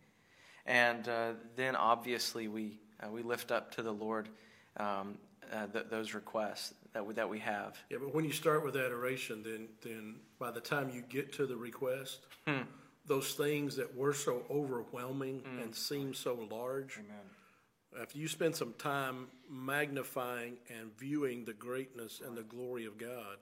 And 0.66 1.08
uh, 1.08 1.32
then 1.56 1.76
obviously 1.76 2.48
we, 2.48 2.80
uh, 3.02 3.10
we 3.10 3.24
lift 3.24 3.52
up 3.52 3.74
to 3.76 3.82
the 3.82 3.92
Lord 3.92 4.30
um, 4.78 5.18
uh, 5.52 5.68
th- 5.68 5.86
those 5.90 6.14
requests 6.14 6.74
that 6.94 7.06
we, 7.06 7.14
that 7.14 7.30
we 7.30 7.40
have. 7.40 7.78
Yeah, 7.90 7.98
but 8.00 8.14
when 8.14 8.26
you 8.26 8.32
start 8.32 8.64
with 8.64 8.76
adoration, 8.76 9.44
then, 9.44 9.68
then 9.82 10.16
by 10.40 10.52
the 10.52 10.62
time 10.62 10.90
you 10.90 11.02
get 11.02 11.34
to 11.34 11.46
the 11.46 11.56
request, 11.56 12.20
hmm. 12.48 12.62
those 13.06 13.34
things 13.34 13.76
that 13.76 13.96
were 13.96 14.14
so 14.14 14.44
overwhelming 14.50 15.40
hmm. 15.40 15.60
and 15.60 15.76
seem 15.76 16.14
so 16.14 16.48
large, 16.50 16.98
Amen. 16.98 18.02
after 18.02 18.18
you 18.18 18.28
spend 18.28 18.56
some 18.56 18.74
time 18.78 19.28
magnifying 19.50 20.58
and 20.70 20.98
viewing 20.98 21.46
the 21.46 21.54
greatness 21.54 22.22
and 22.26 22.38
the 22.38 22.44
glory 22.44 22.86
of 22.86 22.98
God, 22.98 23.38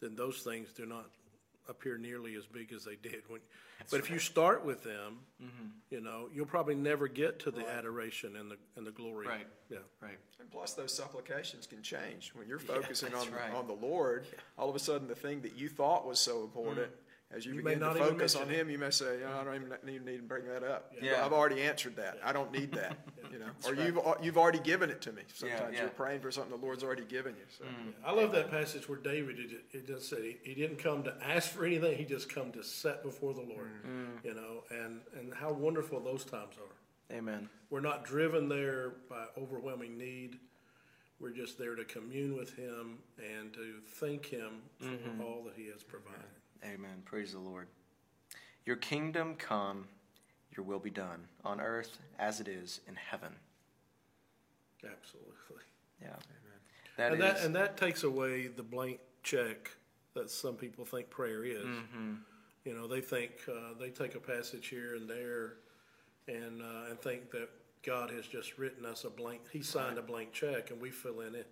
then 0.00 0.16
those 0.16 0.38
things 0.38 0.72
do 0.72 0.86
not 0.86 1.06
appear 1.68 1.98
nearly 1.98 2.34
as 2.34 2.46
big 2.46 2.72
as 2.72 2.84
they 2.84 2.96
did. 2.96 3.22
When, 3.28 3.40
but 3.90 4.00
if 4.00 4.10
you 4.10 4.18
start 4.18 4.64
with 4.64 4.82
them, 4.82 5.18
mm-hmm. 5.42 5.68
you 5.90 6.00
know, 6.00 6.28
you'll 6.32 6.46
probably 6.46 6.74
never 6.74 7.08
get 7.08 7.40
to 7.40 7.50
the 7.50 7.60
right. 7.60 7.68
adoration 7.68 8.36
and 8.36 8.50
the 8.50 8.56
and 8.76 8.86
the 8.86 8.92
glory. 8.92 9.26
Right. 9.26 9.46
Yeah. 9.70 9.78
Right. 10.00 10.18
And 10.40 10.50
plus, 10.50 10.74
those 10.74 10.92
supplications 10.92 11.66
can 11.66 11.82
change 11.82 12.32
when 12.34 12.48
you're 12.48 12.58
focusing 12.58 13.12
yeah, 13.12 13.18
on 13.18 13.30
right. 13.32 13.54
on 13.54 13.66
the 13.66 13.74
Lord. 13.74 14.26
Yeah. 14.30 14.38
All 14.58 14.68
of 14.68 14.76
a 14.76 14.80
sudden, 14.80 15.08
the 15.08 15.14
thing 15.14 15.42
that 15.42 15.56
you 15.56 15.68
thought 15.68 16.06
was 16.06 16.18
so 16.18 16.42
important. 16.42 16.86
Mm 16.86 17.03
as 17.36 17.44
you, 17.44 17.54
you 17.54 17.62
begin 17.62 17.80
to 17.80 17.94
focus 17.94 18.36
on 18.36 18.48
him, 18.48 18.70
you 18.70 18.78
may 18.78 18.90
say, 18.90 19.18
oh, 19.26 19.40
"I 19.40 19.44
don't 19.44 19.54
even 19.56 20.04
need 20.04 20.16
to 20.16 20.22
bring 20.22 20.46
that 20.46 20.62
up. 20.62 20.92
Yeah. 21.00 21.24
I've 21.24 21.32
already 21.32 21.62
answered 21.62 21.96
that. 21.96 22.18
I 22.24 22.32
don't 22.32 22.52
need 22.52 22.72
that." 22.72 22.96
You 23.32 23.40
know, 23.40 23.46
or 23.66 23.72
right. 23.72 23.86
you've 23.86 23.98
you've 24.22 24.38
already 24.38 24.60
given 24.60 24.90
it 24.90 25.00
to 25.00 25.12
me. 25.12 25.22
Sometimes 25.34 25.74
yeah, 25.74 25.80
you're 25.80 25.88
praying 25.88 26.20
for 26.20 26.30
something 26.30 26.56
the 26.56 26.64
Lord's 26.64 26.84
already 26.84 27.04
given 27.04 27.34
you. 27.34 27.42
So. 27.58 27.64
Mm. 27.64 27.92
I 28.06 28.12
love 28.12 28.30
that 28.30 28.48
passage 28.48 28.88
where 28.88 28.98
David 28.98 29.40
it, 29.40 29.64
it 29.72 29.86
just 29.88 30.08
said 30.08 30.20
he, 30.20 30.36
he, 30.44 30.54
didn't 30.54 30.78
come 30.78 31.02
to 31.02 31.14
ask 31.20 31.50
for 31.50 31.64
anything; 31.64 31.96
he 31.96 32.04
just 32.04 32.32
come 32.32 32.52
to 32.52 32.62
set 32.62 33.02
before 33.02 33.34
the 33.34 33.40
Lord. 33.40 33.70
Mm. 33.84 34.24
You 34.24 34.34
know, 34.34 34.62
and 34.70 35.00
and 35.18 35.34
how 35.34 35.52
wonderful 35.52 35.98
those 35.98 36.24
times 36.24 36.54
are. 36.58 37.16
Amen. 37.16 37.48
We're 37.70 37.80
not 37.80 38.04
driven 38.04 38.48
there 38.48 38.92
by 39.10 39.24
overwhelming 39.36 39.98
need. 39.98 40.38
We're 41.20 41.30
just 41.30 41.58
there 41.58 41.74
to 41.74 41.84
commune 41.84 42.36
with 42.36 42.54
Him 42.54 42.98
and 43.18 43.52
to 43.54 43.80
thank 43.86 44.26
Him 44.26 44.62
for 44.78 44.86
mm-hmm. 44.86 45.20
all 45.20 45.42
that 45.44 45.54
He 45.56 45.66
has 45.68 45.82
provided. 45.82 46.22
Amen. 46.64 47.02
Praise 47.04 47.32
the 47.32 47.38
Lord. 47.38 47.68
Your 48.64 48.76
kingdom 48.76 49.34
come, 49.34 49.86
your 50.56 50.64
will 50.64 50.78
be 50.78 50.90
done 50.90 51.26
on 51.44 51.60
earth 51.60 51.98
as 52.18 52.40
it 52.40 52.48
is 52.48 52.80
in 52.88 52.94
heaven. 52.94 53.34
Absolutely. 54.82 55.64
Yeah. 56.00 56.08
Amen. 56.08 56.20
That 56.96 57.12
and, 57.12 57.20
that, 57.20 57.40
and 57.40 57.56
that 57.56 57.76
takes 57.76 58.04
away 58.04 58.46
the 58.46 58.62
blank 58.62 59.00
check 59.22 59.70
that 60.14 60.30
some 60.30 60.54
people 60.54 60.84
think 60.84 61.10
prayer 61.10 61.44
is. 61.44 61.64
Mm-hmm. 61.64 62.14
You 62.64 62.74
know, 62.74 62.86
they 62.86 63.00
think 63.00 63.32
uh, 63.48 63.74
they 63.78 63.90
take 63.90 64.14
a 64.14 64.20
passage 64.20 64.68
here 64.68 64.94
and 64.94 65.08
there 65.08 65.54
and 66.28 66.62
uh, 66.62 66.90
and 66.90 66.98
think 67.00 67.30
that 67.32 67.50
God 67.82 68.10
has 68.10 68.26
just 68.26 68.56
written 68.56 68.86
us 68.86 69.04
a 69.04 69.10
blank. 69.10 69.42
He 69.52 69.62
signed 69.62 69.98
a 69.98 70.02
blank 70.02 70.32
check, 70.32 70.70
and 70.70 70.80
we 70.80 70.90
fill 70.90 71.20
in 71.20 71.34
it. 71.34 71.46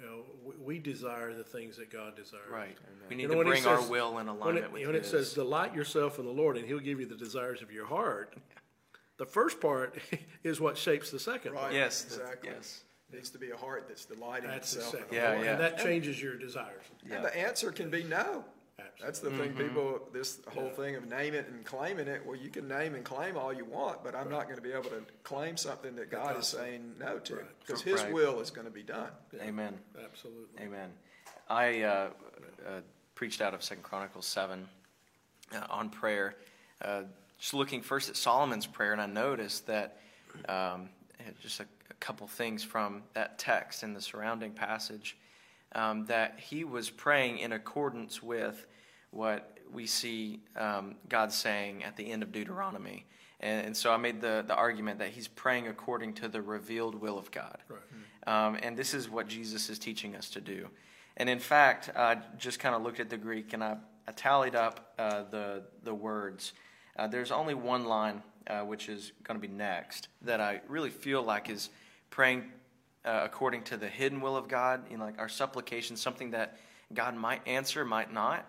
You 0.00 0.06
know, 0.06 0.22
we, 0.44 0.76
we 0.76 0.78
desire 0.78 1.32
the 1.34 1.44
things 1.44 1.76
that 1.76 1.90
God 1.90 2.16
desires. 2.16 2.42
Right. 2.50 2.64
Amen. 2.64 3.08
We 3.08 3.16
need 3.16 3.22
you 3.22 3.28
know, 3.28 3.42
to 3.42 3.48
bring 3.48 3.62
says, 3.62 3.66
our 3.66 3.88
will 3.88 4.18
in 4.18 4.28
alignment 4.28 4.42
when 4.42 4.56
it, 4.56 4.72
with 4.72 4.86
When 4.86 4.94
His. 4.94 5.10
says, 5.10 5.34
delight 5.34 5.74
yourself 5.74 6.18
in 6.18 6.24
the 6.24 6.32
Lord, 6.32 6.56
and 6.56 6.66
He'll 6.66 6.80
give 6.80 6.98
you 6.98 7.06
the 7.06 7.16
desires 7.16 7.62
of 7.62 7.70
your 7.70 7.86
heart, 7.86 8.34
the 9.18 9.26
first 9.26 9.60
part 9.60 9.96
is 10.42 10.60
what 10.60 10.76
shapes 10.76 11.10
the 11.10 11.20
second 11.20 11.52
right. 11.52 11.60
part. 11.60 11.72
Yes. 11.74 12.04
Exactly. 12.04 12.50
Yes. 12.50 12.82
It 13.12 13.16
needs 13.16 13.30
to 13.30 13.38
be 13.38 13.50
a 13.50 13.56
heart 13.56 13.84
that's 13.86 14.04
delighting 14.04 14.50
that's 14.50 14.74
itself. 14.74 15.04
Yeah, 15.12 15.40
yeah. 15.40 15.52
And 15.52 15.60
that 15.60 15.78
changes 15.78 16.20
your 16.20 16.36
desires. 16.36 16.82
Yeah. 17.08 17.16
And 17.16 17.24
the 17.24 17.36
answer 17.36 17.70
can 17.70 17.90
be 17.90 18.02
no. 18.02 18.44
Absolutely. 18.84 19.06
That's 19.06 19.18
the 19.20 19.30
thing. 19.30 19.50
Mm-hmm. 19.50 19.68
People, 19.68 20.08
this 20.12 20.40
whole 20.52 20.64
yeah. 20.64 20.70
thing 20.70 20.96
of 20.96 21.08
name 21.08 21.34
it 21.34 21.48
and 21.48 21.64
claiming 21.64 22.08
it. 22.08 22.22
Well, 22.24 22.36
you 22.36 22.50
can 22.50 22.68
name 22.68 22.94
and 22.94 23.04
claim 23.04 23.36
all 23.36 23.52
you 23.52 23.64
want, 23.64 24.04
but 24.04 24.14
I'm 24.14 24.28
right. 24.28 24.30
not 24.30 24.44
going 24.44 24.56
to 24.56 24.62
be 24.62 24.72
able 24.72 24.90
to 24.90 25.02
claim 25.22 25.56
something 25.56 25.96
that 25.96 26.10
God 26.10 26.38
is 26.38 26.46
saying 26.46 26.94
no 26.98 27.18
to, 27.18 27.38
because 27.66 27.84
right. 27.84 27.92
His 27.92 28.02
right. 28.02 28.12
will 28.12 28.40
is 28.40 28.50
going 28.50 28.66
to 28.66 28.72
be 28.72 28.82
done. 28.82 29.10
Yeah. 29.32 29.44
Amen. 29.44 29.74
Absolutely. 30.02 30.62
Amen. 30.62 30.90
I 31.48 31.82
uh, 31.82 32.08
uh, 32.66 32.80
preached 33.14 33.40
out 33.40 33.54
of 33.54 33.62
Second 33.62 33.82
Chronicles 33.82 34.26
seven 34.26 34.66
uh, 35.54 35.66
on 35.68 35.90
prayer, 35.90 36.36
uh, 36.82 37.02
just 37.38 37.54
looking 37.54 37.82
first 37.82 38.08
at 38.08 38.16
Solomon's 38.16 38.66
prayer, 38.66 38.92
and 38.92 39.00
I 39.00 39.06
noticed 39.06 39.66
that 39.66 39.98
um, 40.48 40.88
just 41.42 41.60
a, 41.60 41.66
a 41.90 41.94
couple 42.00 42.26
things 42.26 42.64
from 42.64 43.02
that 43.12 43.38
text 43.38 43.82
and 43.82 43.94
the 43.94 44.00
surrounding 44.00 44.52
passage 44.52 45.16
um, 45.74 46.06
that 46.06 46.38
he 46.38 46.64
was 46.64 46.90
praying 46.90 47.38
in 47.38 47.52
accordance 47.52 48.22
with 48.22 48.66
what 49.14 49.58
we 49.72 49.86
see 49.86 50.40
um, 50.56 50.96
God 51.08 51.32
saying 51.32 51.84
at 51.84 51.96
the 51.96 52.10
end 52.10 52.22
of 52.22 52.32
Deuteronomy. 52.32 53.06
And, 53.40 53.66
and, 53.66 53.76
so 53.76 53.92
I 53.92 53.96
made 53.96 54.20
the, 54.20 54.44
the 54.46 54.54
argument 54.54 54.98
that 55.00 55.10
he's 55.10 55.28
praying 55.28 55.68
according 55.68 56.14
to 56.14 56.28
the 56.28 56.40
revealed 56.40 56.94
will 56.94 57.18
of 57.18 57.30
God. 57.30 57.58
Right. 57.68 57.80
Um, 58.26 58.58
and 58.62 58.76
this 58.76 58.94
is 58.94 59.08
what 59.08 59.28
Jesus 59.28 59.68
is 59.68 59.78
teaching 59.78 60.14
us 60.16 60.30
to 60.30 60.40
do. 60.40 60.68
And 61.16 61.28
in 61.28 61.38
fact, 61.38 61.90
I 61.94 62.18
just 62.38 62.58
kind 62.58 62.74
of 62.74 62.82
looked 62.82 63.00
at 63.00 63.10
the 63.10 63.16
Greek 63.16 63.52
and 63.52 63.62
I, 63.62 63.76
I 64.08 64.12
tallied 64.12 64.54
up 64.54 64.94
uh, 64.98 65.24
the, 65.30 65.62
the 65.82 65.94
words. 65.94 66.52
Uh, 66.96 67.06
there's 67.06 67.30
only 67.30 67.54
one 67.54 67.84
line, 67.84 68.22
uh, 68.46 68.60
which 68.60 68.88
is 68.88 69.12
going 69.22 69.40
to 69.40 69.46
be 69.46 69.52
next, 69.52 70.08
that 70.22 70.40
I 70.40 70.60
really 70.68 70.90
feel 70.90 71.22
like 71.22 71.50
is 71.50 71.70
praying 72.10 72.44
uh, 73.04 73.20
according 73.24 73.62
to 73.64 73.76
the 73.76 73.88
hidden 73.88 74.20
will 74.20 74.36
of 74.36 74.48
God, 74.48 74.82
you 74.90 74.96
know, 74.96 75.04
like 75.04 75.18
our 75.18 75.28
supplication, 75.28 75.96
something 75.96 76.30
that 76.30 76.58
God 76.94 77.14
might 77.14 77.46
answer, 77.46 77.84
might 77.84 78.12
not. 78.12 78.46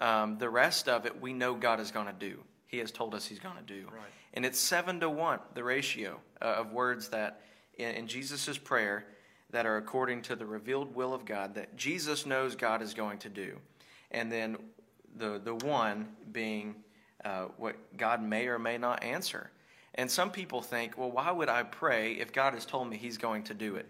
Um, 0.00 0.38
the 0.38 0.48
rest 0.48 0.88
of 0.88 1.06
it, 1.06 1.20
we 1.20 1.32
know 1.32 1.54
God 1.54 1.80
is 1.80 1.90
going 1.90 2.06
to 2.06 2.12
do. 2.12 2.38
He 2.66 2.78
has 2.78 2.90
told 2.90 3.14
us 3.14 3.26
He's 3.26 3.38
going 3.40 3.56
to 3.56 3.62
do. 3.62 3.86
Right. 3.86 4.04
And 4.34 4.44
it's 4.44 4.58
seven 4.58 5.00
to 5.00 5.10
one, 5.10 5.40
the 5.54 5.64
ratio 5.64 6.20
uh, 6.40 6.56
of 6.58 6.72
words 6.72 7.08
that 7.08 7.40
in, 7.78 7.94
in 7.94 8.06
Jesus' 8.06 8.58
prayer 8.58 9.06
that 9.50 9.66
are 9.66 9.78
according 9.78 10.22
to 10.22 10.36
the 10.36 10.46
revealed 10.46 10.94
will 10.94 11.14
of 11.14 11.24
God 11.24 11.54
that 11.54 11.76
Jesus 11.76 12.26
knows 12.26 12.54
God 12.54 12.82
is 12.82 12.92
going 12.92 13.18
to 13.18 13.28
do. 13.28 13.56
And 14.10 14.30
then 14.30 14.58
the, 15.16 15.40
the 15.42 15.54
one 15.54 16.08
being 16.32 16.76
uh, 17.24 17.46
what 17.56 17.76
God 17.96 18.22
may 18.22 18.46
or 18.46 18.58
may 18.58 18.78
not 18.78 19.02
answer. 19.02 19.50
And 19.94 20.10
some 20.10 20.30
people 20.30 20.62
think, 20.62 20.96
well, 20.96 21.10
why 21.10 21.30
would 21.30 21.48
I 21.48 21.62
pray 21.64 22.12
if 22.12 22.32
God 22.32 22.54
has 22.54 22.64
told 22.64 22.88
me 22.88 22.96
He's 22.96 23.18
going 23.18 23.42
to 23.44 23.54
do 23.54 23.76
it? 23.76 23.88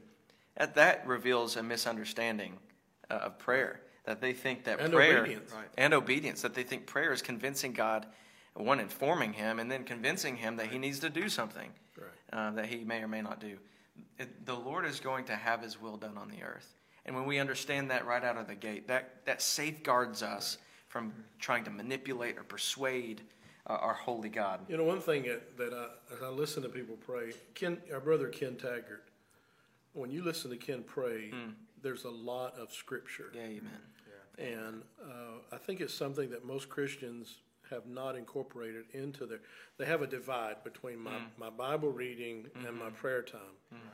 That, 0.56 0.74
that 0.76 1.06
reveals 1.06 1.56
a 1.56 1.62
misunderstanding 1.62 2.54
uh, 3.10 3.14
of 3.14 3.38
prayer. 3.38 3.80
That 4.08 4.22
they 4.22 4.32
think 4.32 4.64
that 4.64 4.80
And 4.80 4.90
prayer 4.90 5.18
obedience. 5.20 5.52
Right. 5.52 5.68
and 5.76 5.92
obedience, 5.92 6.40
that 6.40 6.54
they 6.54 6.62
think 6.62 6.86
prayer 6.86 7.12
is 7.12 7.20
convincing 7.20 7.74
God, 7.74 8.06
one, 8.54 8.80
informing 8.80 9.34
Him, 9.34 9.58
and 9.58 9.70
then 9.70 9.84
convincing 9.84 10.34
Him 10.34 10.56
that 10.56 10.68
He 10.68 10.78
needs 10.78 11.00
to 11.00 11.10
do 11.10 11.28
something 11.28 11.68
Right. 11.94 12.08
uh, 12.32 12.50
that 12.52 12.64
He 12.66 12.84
may 12.84 13.02
or 13.02 13.06
may 13.08 13.20
not 13.20 13.38
do. 13.38 13.58
It, 14.18 14.46
the 14.46 14.54
Lord 14.54 14.86
is 14.86 14.98
going 14.98 15.26
to 15.26 15.36
have 15.36 15.60
His 15.60 15.78
will 15.78 15.98
done 15.98 16.16
on 16.16 16.30
the 16.30 16.42
earth. 16.42 16.74
And 17.04 17.14
when 17.14 17.26
we 17.26 17.38
understand 17.38 17.90
that 17.90 18.06
right 18.06 18.24
out 18.24 18.38
of 18.38 18.46
the 18.46 18.54
gate, 18.54 18.88
that, 18.88 19.26
that 19.26 19.42
safeguards 19.42 20.22
us 20.22 20.56
from 20.88 21.12
trying 21.38 21.64
to 21.64 21.70
manipulate 21.70 22.38
or 22.38 22.44
persuade 22.44 23.20
uh, 23.66 23.74
our 23.74 23.92
holy 23.92 24.30
God. 24.30 24.60
You 24.70 24.78
know, 24.78 24.84
one 24.84 25.00
thing 25.02 25.24
that, 25.24 25.58
that 25.58 25.74
I, 25.74 26.14
as 26.14 26.22
I 26.22 26.28
listen 26.28 26.62
to 26.62 26.70
people 26.70 26.96
pray, 27.06 27.34
Ken, 27.54 27.76
our 27.92 28.00
brother 28.00 28.28
Ken 28.28 28.56
Taggart, 28.56 29.04
when 29.92 30.10
you 30.10 30.22
listen 30.24 30.50
to 30.50 30.56
Ken 30.56 30.82
pray, 30.82 31.30
there's 31.82 32.04
a 32.04 32.10
lot 32.10 32.54
of 32.58 32.72
scripture. 32.72 33.30
Yeah, 33.34 33.42
amen. 33.42 33.68
And 34.38 34.83
uh, 35.03 35.40
I 35.53 35.57
think 35.57 35.81
it's 35.81 35.94
something 35.94 36.31
that 36.31 36.44
most 36.44 36.68
Christians 36.68 37.37
have 37.70 37.87
not 37.87 38.16
incorporated 38.16 38.85
into 38.92 39.27
their. 39.27 39.40
They 39.79 39.85
have 39.85 40.03
a 40.03 40.07
divide 40.07 40.62
between 40.64 40.98
my, 41.01 41.11
mm. 41.11 41.27
my 41.38 41.51
Bible 41.51 41.90
reading 41.90 42.46
and 42.55 42.66
mm-hmm. 42.66 42.79
my 42.79 42.90
prayer 42.90 43.22
time. 43.22 43.40
Mm-hmm. 43.74 43.88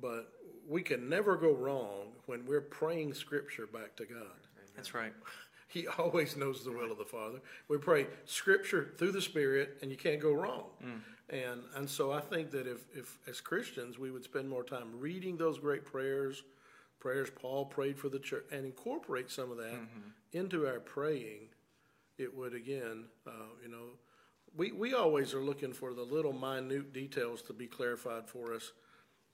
But 0.00 0.32
we 0.68 0.82
can 0.82 1.08
never 1.08 1.36
go 1.36 1.52
wrong 1.52 2.12
when 2.26 2.44
we're 2.44 2.60
praying 2.60 3.14
Scripture 3.14 3.66
back 3.66 3.96
to 3.96 4.04
God. 4.04 4.46
That's 4.74 4.94
right. 4.94 5.12
He 5.68 5.88
always 5.98 6.36
knows 6.36 6.64
the 6.64 6.70
will 6.70 6.92
of 6.92 6.96
the 6.96 7.04
Father. 7.04 7.40
We 7.68 7.76
pray 7.76 8.06
Scripture 8.24 8.94
through 8.96 9.10
the 9.10 9.20
Spirit, 9.20 9.78
and 9.82 9.90
you 9.90 9.96
can't 9.96 10.20
go 10.20 10.32
wrong. 10.32 10.66
Mm. 10.82 11.00
And 11.28 11.62
and 11.74 11.90
so 11.90 12.12
I 12.12 12.20
think 12.20 12.52
that 12.52 12.68
if, 12.68 12.84
if 12.94 13.18
as 13.28 13.40
Christians 13.40 13.98
we 13.98 14.12
would 14.12 14.22
spend 14.22 14.48
more 14.48 14.62
time 14.62 14.88
reading 14.94 15.36
those 15.36 15.58
great 15.58 15.84
prayers, 15.84 16.44
prayers 17.06 17.30
Paul 17.30 17.66
prayed 17.66 17.96
for 17.96 18.08
the 18.08 18.18
church, 18.18 18.46
and 18.50 18.64
incorporate 18.66 19.30
some 19.30 19.52
of 19.52 19.58
that 19.58 19.78
into 20.32 20.66
our 20.66 20.80
praying, 20.80 21.50
it 22.18 22.36
would 22.36 22.52
again, 22.52 23.04
uh, 23.28 23.30
you 23.62 23.68
know, 23.70 23.90
we 24.56 24.72
we 24.72 24.92
always 24.92 25.32
are 25.32 25.40
looking 25.40 25.72
for 25.72 25.94
the 25.94 26.02
little 26.02 26.32
minute 26.32 26.92
details 26.92 27.42
to 27.42 27.52
be 27.52 27.68
clarified 27.68 28.28
for 28.28 28.52
us. 28.54 28.72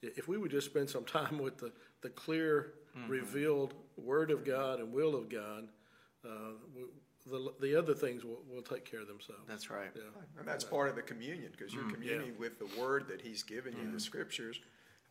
If 0.02 0.28
we 0.28 0.36
would 0.36 0.50
just 0.50 0.66
spend 0.66 0.90
some 0.90 1.04
time 1.18 1.38
with 1.38 1.56
the 1.56 1.72
the 2.02 2.10
clear, 2.10 2.74
revealed 3.08 3.72
Word 3.96 4.30
of 4.30 4.44
God 4.44 4.78
and 4.80 4.92
will 4.92 5.14
of 5.16 5.30
God, 5.30 5.68
uh, 6.26 6.52
w- 6.74 6.92
the 7.24 7.54
the 7.58 7.74
other 7.74 7.94
things 7.94 8.22
will, 8.22 8.42
will 8.52 8.60
take 8.62 8.84
care 8.84 9.00
of 9.00 9.06
themselves. 9.08 9.44
That's 9.48 9.70
right. 9.70 9.90
Yeah. 9.96 10.02
And 10.38 10.46
that's 10.46 10.64
part 10.64 10.90
of 10.90 10.96
the 10.96 11.02
communion, 11.12 11.52
because 11.56 11.72
you're 11.72 11.90
communing 11.90 12.34
with 12.38 12.58
the 12.58 12.68
word 12.78 13.08
that 13.08 13.22
he's 13.22 13.42
given 13.42 13.72
you, 13.78 13.90
the 13.90 14.00
scriptures. 14.00 14.60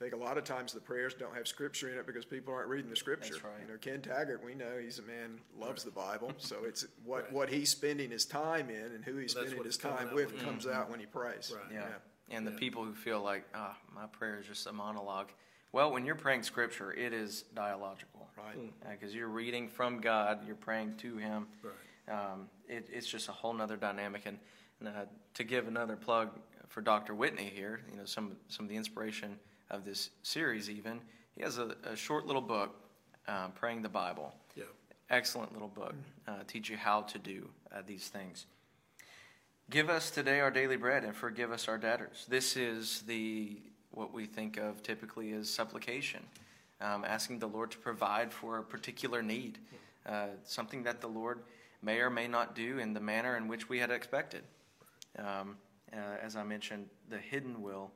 I 0.02 0.06
think 0.06 0.16
a 0.16 0.18
lot 0.18 0.40
of 0.40 0.44
times 0.44 0.74
the 0.74 0.80
prayers 0.80 1.14
don't 1.14 1.36
have 1.36 1.48
scripture 1.48 1.92
in 1.92 2.00
it 2.00 2.08
because 2.08 2.26
people 2.26 2.56
aren't 2.56 2.70
reading 2.70 2.90
the 2.90 2.96
scripture. 2.96 3.34
That's 3.34 3.44
right. 3.44 3.54
You 3.62 3.72
know, 3.72 3.78
Ken 3.80 4.02
Taggart, 4.02 4.44
we 4.44 4.56
know 4.56 4.80
he's 4.82 4.98
a 4.98 5.04
man 5.04 5.40
loves 5.60 5.84
the 5.84 5.92
Bible, 5.92 6.32
so 6.40 6.64
it's 6.66 6.88
what 7.06 7.32
what 7.32 7.50
he's 7.50 7.70
spending 7.70 8.10
his 8.10 8.26
time 8.26 8.72
in 8.72 8.94
and 8.96 9.06
who 9.06 9.18
he's 9.18 9.36
That's 9.36 9.48
spending 9.50 9.64
his 9.64 9.78
time 9.78 10.12
with 10.12 10.34
with. 10.34 10.44
comes 10.44 10.66
out 10.66 10.90
when 10.90 11.00
he 11.00 11.06
prays. 11.06 11.54
Right. 11.56 11.72
Yeah. 11.72 12.36
And 12.36 12.48
the 12.48 12.52
people 12.52 12.84
who 12.84 12.96
feel 12.96 13.22
like, 13.22 13.46
ah, 13.54 13.78
my 13.94 14.08
prayer 14.08 14.40
is 14.40 14.48
just 14.48 14.66
a 14.66 14.74
monologue. 14.74 15.28
Well, 15.72 15.92
when 15.92 16.04
you're 16.04 16.16
praying 16.16 16.44
scripture, 16.44 16.92
it 16.92 17.14
is 17.14 17.44
dialogical. 17.54 18.28
Right. 18.36 18.72
Because 18.90 19.14
you're 19.14 19.28
reading 19.28 19.68
from 19.68 20.02
God, 20.02 20.48
you're 20.48 20.56
praying 20.56 20.96
to 20.98 21.18
Him. 21.18 21.48
Right. 21.62 22.32
Um, 22.32 22.50
it, 22.68 22.88
it's 22.92 23.08
just 23.08 23.30
a 23.30 23.34
whole 23.34 23.54
nother 23.54 23.78
dynamic. 23.78 24.24
And, 24.26 24.40
and 24.80 24.90
uh, 24.90 25.06
to 25.36 25.44
give 25.44 25.68
another 25.68 25.96
plug 25.96 26.30
for 26.70 26.82
Dr. 26.82 27.14
Whitney 27.14 27.52
here, 27.54 27.82
you 27.92 27.98
know, 27.98 28.06
some, 28.06 28.38
some 28.48 28.66
of 28.66 28.70
the 28.70 28.78
inspiration 28.78 29.38
of 29.72 29.86
this 29.86 30.12
series, 30.22 30.70
even, 30.70 31.00
he 31.36 31.42
has 31.42 31.58
a, 31.58 31.76
a 31.84 31.96
short 31.96 32.28
little 32.28 32.42
book, 32.42 32.76
um, 33.28 33.52
Praying 33.54 33.82
the 33.82 33.90
Bible. 33.90 34.36
Yeah. 34.56 34.66
Excellent 35.10 35.54
little 35.54 35.68
book. 35.68 35.96
Uh, 36.28 36.44
teach 36.46 36.70
you 36.70 36.78
how 36.78 37.02
to 37.02 37.18
do 37.18 37.50
uh, 37.74 37.82
these 37.86 38.08
things. 38.10 38.46
Give 39.70 39.90
us 39.90 40.12
today 40.12 40.42
our 40.42 40.52
daily 40.52 40.76
bread 40.76 41.04
and 41.04 41.16
forgive 41.16 41.52
us 41.52 41.68
our 41.68 41.78
debtors. 41.78 42.26
This 42.28 42.58
is 42.58 43.04
the 43.08 43.58
what 43.92 44.14
we 44.14 44.26
think 44.26 44.58
of 44.58 44.82
typically 44.84 45.34
as 45.34 45.50
supplication, 45.50 46.22
um, 46.80 47.04
asking 47.06 47.40
the 47.40 47.48
Lord 47.48 47.72
to 47.72 47.78
provide 47.78 48.32
for 48.32 48.58
a 48.58 48.64
particular 48.64 49.22
need, 49.22 49.58
uh, 50.06 50.28
something 50.46 50.84
that 50.84 51.02
the 51.02 51.08
Lord 51.08 51.40
may 51.82 52.00
or 52.00 52.10
may 52.10 52.28
not 52.28 52.56
do 52.56 52.80
in 52.80 52.94
the 52.94 53.02
manner 53.02 53.36
in 53.36 53.48
which 53.48 53.68
we 53.68 53.80
had 53.80 53.92
expected. 53.92 54.44
Um, 55.18 55.58
uh, 55.94 55.98
as 56.22 56.38
I 56.38 56.44
mentioned, 56.44 56.88
the 57.10 57.18
hidden 57.18 57.62
will 57.62 57.92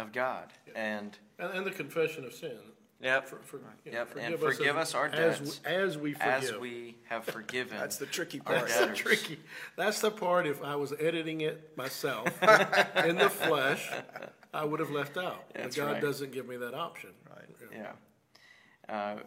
of 0.00 0.12
God, 0.12 0.52
and 0.74 1.16
And, 1.38 1.52
and 1.52 1.66
the 1.66 1.70
confession 1.70 2.24
of 2.24 2.32
sin. 2.34 2.58
yep, 3.00 3.26
For, 3.28 3.36
for, 3.36 3.58
you 3.84 3.92
know, 3.92 3.98
Yep, 3.98 4.16
and 4.20 4.38
forgive 4.38 4.76
as- 4.76 4.88
us 4.88 4.94
our 4.94 5.08
debts 5.08 5.60
as 5.64 5.96
we 5.98 6.12
forgive. 6.14 6.28
as 6.44 6.56
we 6.58 6.96
have 7.08 7.24
forgiven. 7.24 7.78
That's 7.78 7.96
the 7.96 8.06
tricky 8.06 8.40
part. 8.40 8.60
That's 8.68 8.78
the 8.80 8.94
tricky. 8.94 9.38
That's 9.76 10.00
the 10.00 10.10
part. 10.10 10.46
If 10.46 10.62
I 10.62 10.76
was 10.76 10.92
editing 10.98 11.40
it 11.42 11.76
myself 11.76 12.26
in 13.04 13.16
the 13.16 13.30
flesh, 13.30 13.88
I 14.52 14.64
would 14.64 14.80
have 14.80 14.90
left 14.90 15.16
out. 15.16 15.44
That's 15.54 15.76
but 15.76 15.84
God 15.86 15.92
right. 15.94 16.02
doesn't 16.02 16.32
give 16.32 16.46
me 16.48 16.56
that 16.56 16.74
option. 16.74 17.10
Right. 17.28 17.46
Yeah. 17.72 17.92
Uh, 18.88 19.20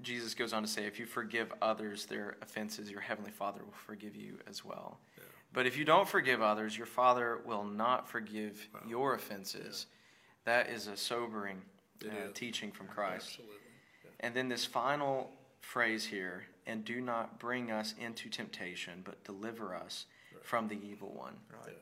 Jesus 0.00 0.32
goes 0.34 0.54
on 0.54 0.62
to 0.62 0.68
say, 0.68 0.86
if 0.86 0.98
you 0.98 1.04
forgive 1.04 1.52
others 1.60 2.06
their 2.06 2.36
offenses, 2.40 2.90
your 2.90 3.02
heavenly 3.02 3.30
Father 3.30 3.60
will 3.62 3.74
forgive 3.86 4.16
you 4.16 4.38
as 4.48 4.64
well. 4.64 4.98
But 5.52 5.66
if 5.66 5.76
you 5.76 5.84
don't 5.84 6.08
forgive 6.08 6.40
others, 6.40 6.76
your 6.78 6.86
Father 6.86 7.40
will 7.44 7.64
not 7.64 8.08
forgive 8.08 8.66
your 8.88 9.14
offenses. 9.14 9.86
That 10.44 10.70
is 10.70 10.86
a 10.86 10.96
sobering 10.96 11.62
uh, 12.04 12.32
teaching 12.34 12.72
from 12.72 12.86
Christ. 12.86 13.26
Absolutely. 13.30 13.56
And 14.20 14.34
then 14.34 14.48
this 14.48 14.64
final 14.64 15.30
phrase 15.60 16.04
here, 16.04 16.44
and 16.66 16.84
do 16.84 17.00
not 17.00 17.38
bring 17.38 17.70
us 17.70 17.94
into 17.98 18.28
temptation, 18.28 19.02
but 19.04 19.22
deliver 19.24 19.74
us 19.74 20.06
from 20.42 20.68
the 20.68 20.78
evil 20.82 21.12
one. 21.14 21.34
Right. 21.50 21.76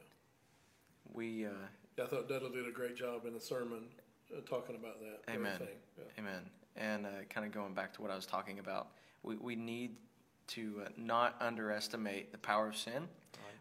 We, 1.12 1.46
uh, 1.46 1.50
Yeah, 1.96 2.04
I 2.04 2.06
thought 2.06 2.28
Dudley 2.28 2.50
did 2.50 2.68
a 2.68 2.72
great 2.72 2.96
job 2.96 3.26
in 3.26 3.32
the 3.32 3.40
sermon 3.40 3.84
uh, 4.36 4.40
talking 4.48 4.76
about 4.76 5.00
that. 5.00 5.32
Amen. 5.32 5.58
Yeah. 5.96 6.04
Amen. 6.18 6.42
And 6.76 7.06
uh, 7.06 7.10
kind 7.28 7.46
of 7.46 7.52
going 7.52 7.74
back 7.74 7.92
to 7.94 8.02
what 8.02 8.10
I 8.10 8.16
was 8.16 8.26
talking 8.26 8.58
about, 8.58 8.88
we, 9.22 9.36
we 9.36 9.56
need 9.56 9.96
to 10.48 10.82
uh, 10.84 10.88
not 10.96 11.36
underestimate 11.40 12.32
the 12.32 12.38
power 12.38 12.68
of 12.68 12.76
sin 12.76 13.08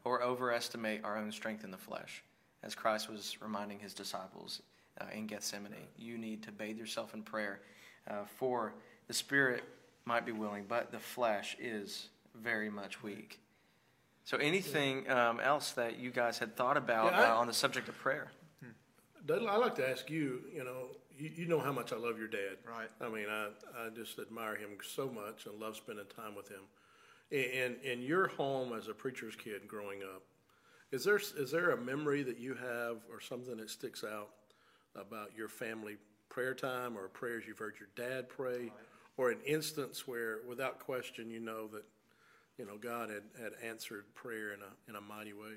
or 0.04 0.22
overestimate 0.22 1.04
our 1.04 1.18
own 1.18 1.32
strength 1.32 1.64
in 1.64 1.72
the 1.72 1.78
flesh. 1.78 2.24
As 2.64 2.76
Christ 2.76 3.10
was 3.10 3.38
reminding 3.42 3.80
his 3.80 3.94
disciples 3.94 4.62
uh, 5.00 5.06
in 5.14 5.28
Gethsemane, 5.28 5.74
you 5.98 6.18
need 6.18 6.44
to 6.44 6.52
bathe 6.52 6.78
yourself 6.78 7.14
in 7.14 7.24
prayer, 7.24 7.62
uh, 8.10 8.26
for 8.38 8.74
the 9.08 9.14
spirit 9.14 9.64
might 10.06 10.26
be 10.26 10.32
willing, 10.32 10.66
but 10.68 10.92
the 10.92 11.00
flesh 11.00 11.56
is 11.60 12.10
very 12.36 12.70
much 12.70 13.04
weak. 13.04 13.40
So, 14.24 14.38
anything 14.38 15.10
um, 15.10 15.40
else 15.40 15.72
that 15.72 15.98
you 16.00 16.12
guys 16.12 16.38
had 16.40 16.56
thought 16.56 16.78
about 16.78 17.12
Yeah, 17.14 17.22
I- 17.22 17.30
uh, 17.32 17.36
on 17.38 17.48
the 17.48 17.54
subject 17.54 17.88
of 17.90 17.98
prayer? 17.98 18.32
Dudley, 19.26 19.48
I'd 19.48 19.58
like 19.58 19.76
to 19.76 19.90
ask 19.90 20.10
you. 20.10 20.42
You 20.54 20.64
know, 20.64 20.88
you, 21.18 21.32
you 21.36 21.46
know 21.48 21.60
how 21.60 21.72
much 21.74 21.92
I 21.92 21.98
love 21.98 22.18
your 22.18 22.30
dad. 22.30 22.58
Right. 22.66 22.90
I 23.02 23.10
mean, 23.10 23.26
I 23.30 23.50
I 23.78 23.90
just 23.90 24.20
admire 24.20 24.56
him 24.56 24.70
so 24.88 25.10
much 25.10 25.46
and 25.46 25.60
love 25.60 25.76
spending 25.76 26.06
time 26.16 26.34
with 26.36 26.48
him. 26.48 26.62
In 27.32 27.76
in 27.84 28.02
your 28.02 28.28
home 28.28 28.72
as 28.74 28.88
a 28.88 28.94
preacher's 28.94 29.36
kid 29.36 29.68
growing 29.68 30.02
up, 30.02 30.24
is 30.92 31.04
there 31.04 31.18
is 31.18 31.52
there 31.52 31.72
a 31.72 31.78
memory 31.78 32.24
that 32.24 32.40
you 32.40 32.54
have 32.54 32.98
or 33.12 33.20
something 33.20 33.58
that 33.58 33.70
sticks 33.70 34.04
out 34.06 34.30
about 34.98 35.32
your 35.36 35.48
family 35.48 35.98
prayer 36.30 36.54
time 36.54 36.98
or 36.98 37.08
prayers 37.08 37.46
you've 37.48 37.58
heard 37.58 37.76
your 37.80 37.90
dad 37.96 38.30
pray, 38.30 38.72
or 39.18 39.32
an 39.32 39.40
instance 39.46 40.08
where, 40.08 40.40
without 40.48 40.80
question, 40.80 41.30
you 41.30 41.40
know 41.40 41.68
that 41.68 41.84
you 42.58 42.66
know 42.66 42.78
God 42.78 43.10
had, 43.10 43.24
had 43.42 43.54
answered 43.64 44.06
prayer 44.14 44.54
in 44.54 44.60
a 44.62 44.90
in 44.90 44.96
a 44.96 45.02
mighty 45.02 45.34
way? 45.34 45.56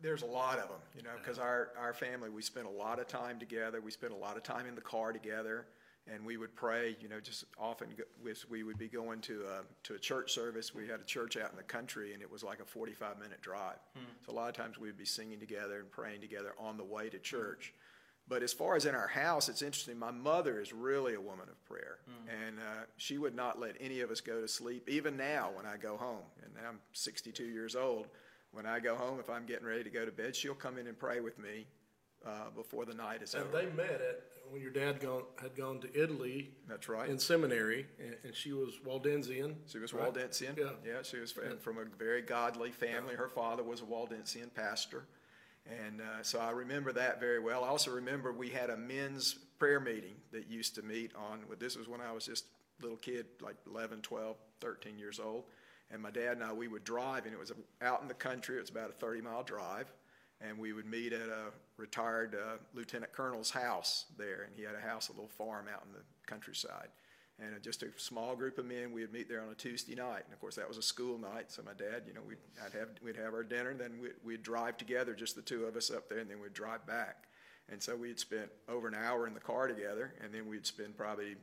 There's 0.00 0.22
a 0.22 0.26
lot 0.26 0.58
of 0.58 0.68
them, 0.68 0.80
you 0.96 1.02
know, 1.02 1.12
because 1.16 1.38
our, 1.38 1.70
our 1.78 1.94
family, 1.94 2.28
we 2.28 2.42
spent 2.42 2.66
a 2.66 2.70
lot 2.70 2.98
of 2.98 3.06
time 3.06 3.38
together. 3.38 3.80
We 3.80 3.90
spent 3.90 4.12
a 4.12 4.16
lot 4.16 4.36
of 4.36 4.42
time 4.42 4.66
in 4.66 4.74
the 4.74 4.80
car 4.80 5.12
together, 5.12 5.66
and 6.12 6.26
we 6.26 6.36
would 6.36 6.54
pray. 6.54 6.96
You 7.00 7.08
know, 7.08 7.20
just 7.20 7.44
often 7.58 7.88
we 8.50 8.64
would 8.64 8.76
be 8.76 8.88
going 8.88 9.20
to 9.22 9.42
a, 9.42 9.62
to 9.84 9.94
a 9.94 9.98
church 9.98 10.32
service. 10.32 10.74
We 10.74 10.88
had 10.88 11.00
a 11.00 11.04
church 11.04 11.36
out 11.36 11.50
in 11.52 11.56
the 11.56 11.62
country, 11.62 12.12
and 12.12 12.22
it 12.22 12.30
was 12.30 12.42
like 12.42 12.60
a 12.60 12.64
45 12.64 13.18
minute 13.18 13.40
drive. 13.40 13.78
Hmm. 13.96 14.04
So 14.26 14.32
a 14.32 14.34
lot 14.34 14.48
of 14.48 14.56
times 14.56 14.78
we 14.78 14.88
would 14.88 14.98
be 14.98 15.04
singing 15.04 15.38
together 15.38 15.78
and 15.78 15.90
praying 15.90 16.20
together 16.20 16.54
on 16.58 16.76
the 16.76 16.84
way 16.84 17.08
to 17.08 17.18
church. 17.18 17.72
But 18.26 18.42
as 18.42 18.52
far 18.54 18.74
as 18.74 18.86
in 18.86 18.94
our 18.94 19.06
house, 19.06 19.48
it's 19.50 19.60
interesting. 19.60 19.98
My 19.98 20.10
mother 20.10 20.58
is 20.60 20.72
really 20.72 21.14
a 21.14 21.20
woman 21.20 21.46
of 21.50 21.62
prayer, 21.66 21.98
and 22.46 22.58
uh, 22.58 22.84
she 22.96 23.18
would 23.18 23.34
not 23.34 23.60
let 23.60 23.76
any 23.80 24.00
of 24.00 24.10
us 24.10 24.20
go 24.22 24.40
to 24.40 24.48
sleep. 24.48 24.88
Even 24.88 25.16
now, 25.16 25.50
when 25.54 25.66
I 25.66 25.76
go 25.76 25.96
home, 25.98 26.24
and 26.42 26.54
now 26.54 26.70
I'm 26.70 26.80
62 26.92 27.44
years 27.44 27.76
old, 27.76 28.06
when 28.52 28.64
I 28.64 28.80
go 28.80 28.94
home, 28.96 29.18
if 29.20 29.28
I'm 29.28 29.44
getting 29.44 29.66
ready 29.66 29.84
to 29.84 29.90
go 29.90 30.06
to 30.06 30.10
bed, 30.12 30.34
she'll 30.34 30.54
come 30.54 30.78
in 30.78 30.86
and 30.86 30.98
pray 30.98 31.20
with 31.20 31.38
me 31.38 31.66
uh, 32.26 32.50
before 32.56 32.84
the 32.86 32.94
night 32.94 33.22
is 33.22 33.34
And 33.34 33.44
over. 33.44 33.58
And 33.58 33.68
they 33.68 33.76
met 33.76 33.92
at, 34.00 34.20
when 34.50 34.62
your 34.62 34.70
dad 34.70 35.00
gone, 35.00 35.24
had 35.40 35.54
gone 35.54 35.80
to 35.80 35.88
Italy 36.02 36.50
That's 36.68 36.88
right. 36.88 37.08
in 37.08 37.18
seminary, 37.18 37.86
and, 37.98 38.16
and 38.24 38.34
she 38.34 38.52
was 38.52 38.78
Waldensian. 38.86 39.56
She 39.66 39.78
was 39.78 39.92
right? 39.92 40.12
Waldensian. 40.12 40.56
Yeah. 40.56 40.70
Yeah, 40.86 41.02
she 41.02 41.18
was 41.18 41.32
from, 41.32 41.58
from 41.58 41.78
a 41.78 41.84
very 41.98 42.22
godly 42.22 42.70
family. 42.70 43.14
Her 43.16 43.28
father 43.28 43.62
was 43.62 43.80
a 43.80 43.84
Waldensian 43.84 44.54
pastor. 44.54 45.04
And 45.66 46.00
uh, 46.00 46.22
so 46.22 46.38
I 46.38 46.50
remember 46.50 46.92
that 46.92 47.20
very 47.20 47.38
well. 47.38 47.64
I 47.64 47.68
also 47.68 47.90
remember 47.90 48.32
we 48.32 48.50
had 48.50 48.70
a 48.70 48.76
men's 48.76 49.34
prayer 49.58 49.80
meeting 49.80 50.14
that 50.32 50.50
used 50.50 50.74
to 50.74 50.82
meet 50.82 51.12
on, 51.16 51.40
this 51.58 51.76
was 51.76 51.88
when 51.88 52.00
I 52.00 52.12
was 52.12 52.26
just 52.26 52.44
a 52.80 52.82
little 52.82 52.98
kid, 52.98 53.26
like 53.40 53.56
11, 53.66 54.02
12, 54.02 54.36
13 54.60 54.98
years 54.98 55.18
old. 55.18 55.44
And 55.90 56.02
my 56.02 56.10
dad 56.10 56.32
and 56.32 56.42
I, 56.42 56.52
we 56.52 56.68
would 56.68 56.84
drive, 56.84 57.24
and 57.24 57.32
it 57.32 57.38
was 57.38 57.52
out 57.80 58.02
in 58.02 58.08
the 58.08 58.14
country. 58.14 58.56
It 58.56 58.60
was 58.60 58.70
about 58.70 58.90
a 58.90 58.94
30 58.94 59.22
mile 59.22 59.42
drive. 59.42 59.92
And 60.40 60.58
we 60.58 60.72
would 60.72 60.86
meet 60.86 61.12
at 61.12 61.28
a 61.28 61.52
retired 61.76 62.34
uh, 62.34 62.56
lieutenant 62.74 63.12
colonel's 63.12 63.50
house 63.50 64.06
there. 64.18 64.42
And 64.42 64.52
he 64.56 64.64
had 64.64 64.74
a 64.74 64.80
house, 64.80 65.08
a 65.08 65.12
little 65.12 65.28
farm 65.28 65.66
out 65.72 65.82
in 65.86 65.92
the 65.92 66.02
countryside 66.26 66.88
and 67.38 67.60
just 67.62 67.82
a 67.82 67.88
small 67.96 68.36
group 68.36 68.58
of 68.58 68.66
men. 68.66 68.92
We 68.92 69.00
would 69.00 69.12
meet 69.12 69.28
there 69.28 69.42
on 69.42 69.50
a 69.50 69.54
Tuesday 69.54 69.94
night, 69.94 70.22
and 70.24 70.32
of 70.32 70.40
course 70.40 70.56
that 70.56 70.68
was 70.68 70.78
a 70.78 70.82
school 70.82 71.18
night. 71.18 71.50
So 71.50 71.62
my 71.62 71.72
dad, 71.72 72.04
you 72.06 72.14
know, 72.14 72.20
we'd 72.26 72.38
I'd 72.64 72.72
have 72.78 72.88
we'd 73.02 73.16
have 73.16 73.34
our 73.34 73.42
dinner, 73.42 73.70
and 73.70 73.80
then 73.80 73.98
we'd, 74.00 74.12
we'd 74.24 74.42
drive 74.42 74.76
together, 74.76 75.14
just 75.14 75.34
the 75.34 75.42
two 75.42 75.64
of 75.64 75.76
us 75.76 75.90
up 75.90 76.08
there, 76.08 76.18
and 76.18 76.30
then 76.30 76.40
we'd 76.40 76.54
drive 76.54 76.86
back. 76.86 77.24
And 77.70 77.82
so 77.82 77.96
we'd 77.96 78.20
spent 78.20 78.50
over 78.68 78.88
an 78.88 78.94
hour 78.94 79.26
in 79.26 79.34
the 79.34 79.40
car 79.40 79.68
together, 79.68 80.12
and 80.22 80.32
then 80.32 80.46
we'd 80.46 80.66
spend 80.66 80.96
probably 80.96 81.36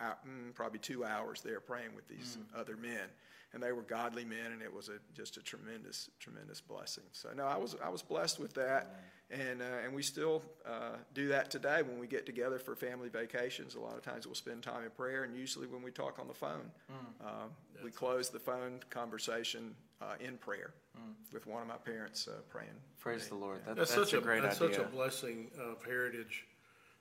out, 0.00 0.26
mm, 0.26 0.54
probably 0.54 0.78
two 0.78 1.04
hours 1.04 1.40
there 1.40 1.60
praying 1.60 1.94
with 1.94 2.06
these 2.06 2.36
other 2.56 2.76
men. 2.76 3.08
And 3.54 3.62
they 3.62 3.72
were 3.72 3.82
godly 3.82 4.26
men, 4.26 4.52
and 4.52 4.60
it 4.60 4.72
was 4.72 4.90
a, 4.90 4.98
just 5.16 5.38
a 5.38 5.42
tremendous, 5.42 6.10
tremendous 6.20 6.60
blessing. 6.60 7.04
So 7.12 7.30
no, 7.34 7.44
I 7.46 7.56
was 7.56 7.76
I 7.82 7.88
was 7.88 8.02
blessed 8.02 8.38
with 8.38 8.52
that, 8.54 8.96
and 9.30 9.62
uh, 9.62 9.84
and 9.84 9.94
we 9.94 10.02
still 10.02 10.42
uh, 10.66 10.96
do 11.14 11.28
that 11.28 11.50
today 11.50 11.80
when 11.80 11.98
we 11.98 12.06
get 12.06 12.26
together 12.26 12.58
for 12.58 12.74
family 12.76 13.08
vacations. 13.08 13.74
A 13.74 13.80
lot 13.80 13.96
of 13.96 14.02
times 14.02 14.26
we'll 14.26 14.34
spend 14.34 14.62
time 14.62 14.84
in 14.84 14.90
prayer, 14.90 15.24
and 15.24 15.34
usually 15.34 15.66
when 15.66 15.82
we 15.82 15.90
talk 15.90 16.18
on 16.18 16.28
the 16.28 16.34
phone, 16.34 16.70
uh, 17.24 17.46
we 17.82 17.90
close 17.90 18.28
the 18.28 18.38
phone 18.38 18.80
conversation 18.90 19.74
uh, 20.02 20.14
in 20.20 20.36
prayer 20.36 20.74
with 21.32 21.46
one 21.46 21.62
of 21.62 21.68
my 21.68 21.76
parents 21.76 22.28
uh, 22.28 22.40
praying. 22.48 22.68
Praise 23.00 23.28
the 23.28 23.34
Lord. 23.34 23.60
That, 23.66 23.76
That's, 23.76 23.94
that's, 23.94 24.10
such 24.10 24.18
a 24.18 24.22
great 24.22 24.42
that's 24.42 24.60
idea. 24.60 24.76
such 24.76 24.84
a 24.84 24.88
blessing 24.88 25.50
of 25.58 25.82
heritage 25.84 26.44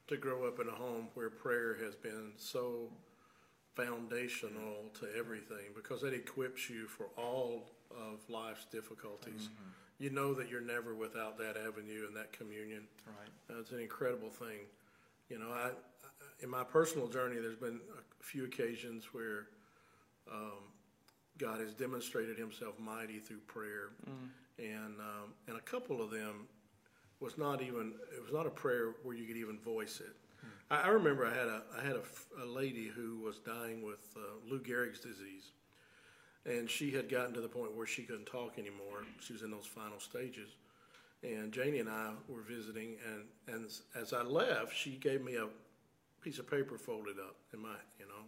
to 0.08 0.18
grow 0.18 0.48
up 0.48 0.60
in 0.60 0.68
a 0.68 0.72
home 0.72 1.08
where 1.16 1.30
prayer 1.30 1.78
has 1.84 1.96
been 1.96 2.32
so 2.38 2.90
foundational 3.78 4.90
to 5.00 5.08
everything 5.18 5.72
because 5.76 6.04
it 6.04 6.14
equips 6.14 6.70
you 6.70 6.88
for 6.88 7.06
all 7.16 7.70
of 7.92 8.28
life's 8.30 8.66
difficulties. 8.66 9.50
You 10.00 10.10
know 10.10 10.34
that 10.34 10.50
you're 10.50 10.62
never 10.62 10.94
without 10.96 11.38
that 11.38 11.56
avenue 11.58 12.06
and 12.08 12.16
that 12.16 12.32
communion. 12.32 12.84
Right. 13.08 13.56
Uh, 13.56 13.60
it's 13.62 13.72
an 13.72 13.80
incredible 13.80 14.30
thing. 14.30 14.66
You 15.30 15.40
know, 15.40 15.50
I, 15.50 15.70
I 15.70 15.72
in 16.44 16.50
my 16.50 16.64
personal 16.64 17.08
journey, 17.08 17.38
there's 17.40 17.56
been 17.56 17.80
a 17.98 18.24
few 18.24 18.46
occasions 18.46 19.06
where 19.12 19.48
um, 20.32 20.62
God 21.38 21.60
has 21.62 21.74
demonstrated 21.74 22.38
Himself 22.38 22.78
mighty 22.80 23.20
through 23.20 23.40
prayer, 23.48 23.90
and 24.60 25.00
um, 25.00 25.34
and 25.48 25.58
a 25.58 25.62
couple 25.62 26.02
of 26.02 26.12
them 26.12 26.48
was 27.20 27.38
not 27.38 27.62
even 27.62 27.94
it 28.16 28.22
was 28.22 28.34
not 28.34 28.46
a 28.46 28.52
prayer 28.52 28.96
where 29.04 29.16
you 29.16 29.26
could 29.26 29.38
even 29.38 29.58
voice 29.60 30.00
it. 30.00 30.16
I, 30.70 30.82
I 30.82 30.88
remember 30.88 31.26
I 31.26 31.34
had 31.34 31.48
a 31.48 31.62
I 31.78 31.84
had 31.86 31.96
a, 31.96 32.44
a 32.44 32.46
lady 32.46 32.88
who 32.88 33.20
was 33.20 33.40
dying 33.40 33.84
with 33.84 34.00
uh, 34.16 34.20
Lou 34.50 34.60
Gehrig's 34.60 35.00
disease, 35.00 35.52
and 36.46 36.70
she 36.70 36.92
had 36.92 37.10
gotten 37.10 37.34
to 37.34 37.42
the 37.42 37.48
point 37.48 37.76
where 37.76 37.88
she 37.88 38.04
couldn't 38.04 38.26
talk 38.26 38.58
anymore. 38.58 39.04
She 39.20 39.34
was 39.34 39.42
in 39.42 39.52
those 39.52 39.66
final 39.66 40.00
stages, 40.00 40.50
and 41.24 41.52
Janie 41.52 41.80
and 41.80 41.90
I 41.90 42.12
were 42.28 42.42
visiting, 42.42 42.96
and 43.06 43.56
and 43.56 43.66
as- 43.96 44.14
I 44.14 44.22
left, 44.24 44.76
she 44.76 44.92
gave 44.92 45.22
me 45.24 45.36
a 45.36 45.48
piece 46.22 46.40
of 46.40 46.50
paper 46.50 46.78
folded 46.78 47.18
up 47.20 47.36
in 47.54 47.62
my 47.62 47.76
you 48.00 48.06
know, 48.06 48.24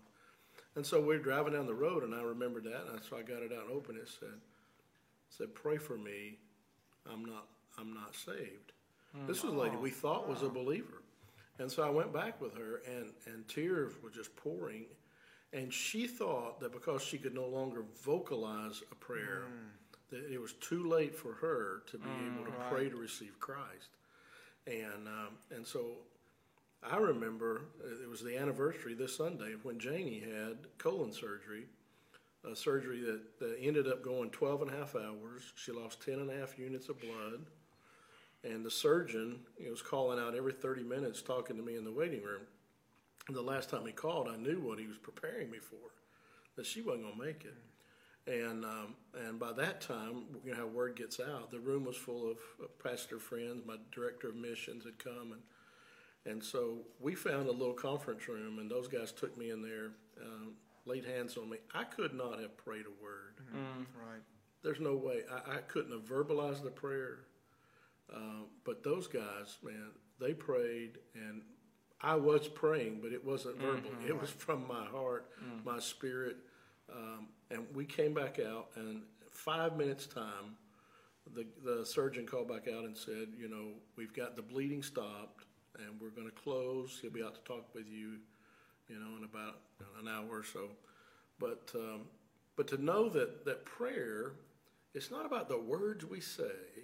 and 0.75 0.85
so 0.85 1.01
we 1.01 1.15
are 1.15 1.19
driving 1.19 1.53
down 1.53 1.65
the 1.65 1.73
road, 1.73 2.03
and 2.03 2.13
I 2.15 2.21
remembered 2.21 2.63
that, 2.65 2.85
and 2.91 3.01
so 3.03 3.17
I 3.17 3.21
got 3.21 3.41
it 3.41 3.51
out 3.51 3.65
and 3.65 3.71
opened 3.71 3.97
it. 3.97 4.07
Said, 4.19 4.39
said, 5.29 5.53
pray 5.55 5.77
for 5.77 5.97
me. 5.97 6.37
I'm 7.11 7.25
not 7.25 7.47
I'm 7.77 7.93
not 7.93 8.15
saved. 8.15 8.73
This 9.27 9.43
was 9.43 9.53
a 9.53 9.57
lady 9.57 9.75
we 9.75 9.89
thought 9.89 10.29
was 10.29 10.43
a 10.43 10.49
believer. 10.49 11.01
And 11.59 11.69
so 11.69 11.83
I 11.83 11.89
went 11.89 12.13
back 12.13 12.41
with 12.41 12.55
her, 12.55 12.81
and, 12.87 13.11
and 13.25 13.47
tears 13.47 13.93
were 14.01 14.09
just 14.09 14.35
pouring. 14.35 14.85
And 15.51 15.73
she 15.73 16.07
thought 16.07 16.59
that 16.61 16.71
because 16.71 17.01
she 17.01 17.17
could 17.17 17.35
no 17.35 17.47
longer 17.47 17.83
vocalize 18.03 18.81
a 18.91 18.95
prayer, 18.95 19.43
that 20.09 20.31
it 20.31 20.39
was 20.39 20.53
too 20.53 20.87
late 20.87 21.15
for 21.15 21.33
her 21.33 21.83
to 21.91 21.97
be 21.97 22.09
able 22.33 22.45
to 22.45 22.51
pray 22.69 22.89
to 22.89 22.95
receive 22.95 23.39
Christ. 23.39 23.89
And 24.67 25.07
um, 25.07 25.37
and 25.55 25.65
so 25.65 25.97
I 26.83 26.97
remember 26.97 27.61
uh, 27.83 28.03
it 28.03 28.09
was 28.09 28.21
the 28.21 28.37
anniversary 28.37 28.93
this 28.93 29.15
Sunday 29.17 29.53
when 29.63 29.79
Janie 29.79 30.19
had 30.19 30.57
colon 30.77 31.11
surgery, 31.11 31.65
a 32.49 32.55
surgery 32.55 33.01
that, 33.01 33.39
that 33.39 33.57
ended 33.59 33.87
up 33.87 34.03
going 34.03 34.29
12 34.29 34.63
and 34.63 34.71
a 34.71 34.75
half 34.75 34.95
hours. 34.95 35.51
She 35.55 35.71
lost 35.71 36.03
10 36.03 36.15
and 36.15 36.29
a 36.29 36.37
half 36.37 36.57
units 36.57 36.89
of 36.89 36.99
blood. 37.01 37.45
And 38.43 38.65
the 38.65 38.71
surgeon 38.71 39.39
you 39.57 39.65
know, 39.65 39.71
was 39.71 39.81
calling 39.81 40.19
out 40.19 40.35
every 40.35 40.53
30 40.53 40.83
minutes 40.83 41.21
talking 41.21 41.57
to 41.57 41.63
me 41.63 41.75
in 41.75 41.83
the 41.83 41.91
waiting 41.91 42.23
room. 42.23 42.43
And 43.27 43.35
the 43.35 43.41
last 43.41 43.69
time 43.69 43.85
he 43.85 43.91
called, 43.91 44.27
I 44.27 44.37
knew 44.37 44.59
what 44.59 44.79
he 44.79 44.87
was 44.87 44.97
preparing 44.97 45.51
me 45.51 45.59
for, 45.59 45.75
that 46.55 46.65
she 46.65 46.81
wasn't 46.81 47.03
going 47.03 47.19
to 47.19 47.25
make 47.25 47.45
it. 47.45 47.55
And 48.27 48.63
um, 48.63 48.95
and 49.25 49.39
by 49.39 49.53
that 49.53 49.81
time, 49.81 50.25
you 50.43 50.51
know 50.51 50.57
how 50.57 50.67
word 50.67 50.95
gets 50.95 51.19
out. 51.19 51.49
The 51.49 51.59
room 51.59 51.85
was 51.85 51.97
full 51.97 52.29
of 52.29 52.37
uh, 52.61 52.67
pastor 52.83 53.17
friends. 53.17 53.63
My 53.65 53.77
director 53.91 54.29
of 54.29 54.35
missions 54.35 54.83
had 54.83 54.99
come, 54.99 55.31
and 55.31 55.41
and 56.31 56.43
so 56.43 56.79
we 56.99 57.15
found 57.15 57.47
a 57.47 57.51
little 57.51 57.73
conference 57.73 58.27
room, 58.27 58.59
and 58.59 58.69
those 58.69 58.87
guys 58.87 59.11
took 59.11 59.35
me 59.37 59.49
in 59.49 59.63
there, 59.63 59.91
um, 60.23 60.53
laid 60.85 61.05
hands 61.05 61.37
on 61.37 61.49
me. 61.49 61.57
I 61.73 61.85
could 61.85 62.13
not 62.13 62.39
have 62.39 62.55
prayed 62.57 62.85
a 62.85 63.03
word. 63.03 63.41
Right. 63.95 64.21
There's 64.63 64.79
no 64.79 64.95
way. 64.95 65.21
I, 65.31 65.55
I 65.55 65.57
couldn't 65.67 65.91
have 65.91 66.05
verbalized 66.05 66.63
the 66.63 66.69
prayer. 66.69 67.19
Um, 68.15 68.45
but 68.63 68.83
those 68.83 69.07
guys, 69.07 69.57
man, 69.63 69.91
they 70.19 70.33
prayed, 70.33 70.97
and 71.15 71.41
I 72.01 72.15
was 72.15 72.47
praying, 72.47 72.99
but 73.01 73.11
it 73.11 73.23
wasn't 73.23 73.57
verbal. 73.57 73.91
It 74.07 74.19
was 74.19 74.29
from 74.29 74.67
my 74.67 74.85
heart, 74.85 75.29
my 75.65 75.79
spirit. 75.79 76.37
Um, 76.91 77.27
and 77.51 77.65
we 77.75 77.85
came 77.85 78.13
back 78.13 78.39
out, 78.39 78.69
and 78.75 79.01
five 79.31 79.77
minutes 79.77 80.07
time, 80.07 80.57
the 81.35 81.45
the 81.63 81.85
surgeon 81.85 82.25
called 82.25 82.47
back 82.47 82.67
out 82.67 82.85
and 82.85 82.97
said, 82.97 83.27
you 83.37 83.47
know, 83.47 83.67
we've 83.95 84.13
got 84.13 84.35
the 84.35 84.41
bleeding 84.41 84.81
stopped, 84.81 85.45
and 85.77 85.99
we're 86.01 86.09
going 86.09 86.27
to 86.27 86.35
close. 86.35 86.97
He'll 87.01 87.11
be 87.11 87.21
out 87.23 87.35
to 87.35 87.41
talk 87.41 87.73
with 87.75 87.87
you, 87.87 88.17
you 88.87 88.95
know, 88.99 89.17
in 89.17 89.23
about 89.23 89.59
an 90.01 90.07
hour 90.07 90.39
or 90.39 90.43
so. 90.43 90.69
But 91.39 91.71
um, 91.75 92.01
but 92.55 92.67
to 92.69 92.83
know 92.83 93.07
that 93.09 93.45
that 93.45 93.65
prayer, 93.65 94.33
it's 94.95 95.11
not 95.11 95.25
about 95.25 95.47
the 95.47 95.59
words 95.59 96.05
we 96.05 96.21
say. 96.21 96.78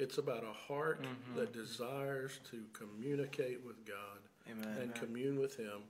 It's 0.00 0.16
about 0.16 0.44
a 0.44 0.72
heart 0.72 1.02
mm-hmm. 1.02 1.38
that 1.38 1.52
desires 1.52 2.40
to 2.50 2.64
communicate 2.72 3.58
with 3.66 3.84
God 3.84 4.18
Amen. 4.50 4.78
and 4.80 4.94
commune 4.94 5.38
with 5.38 5.54
Him, 5.58 5.82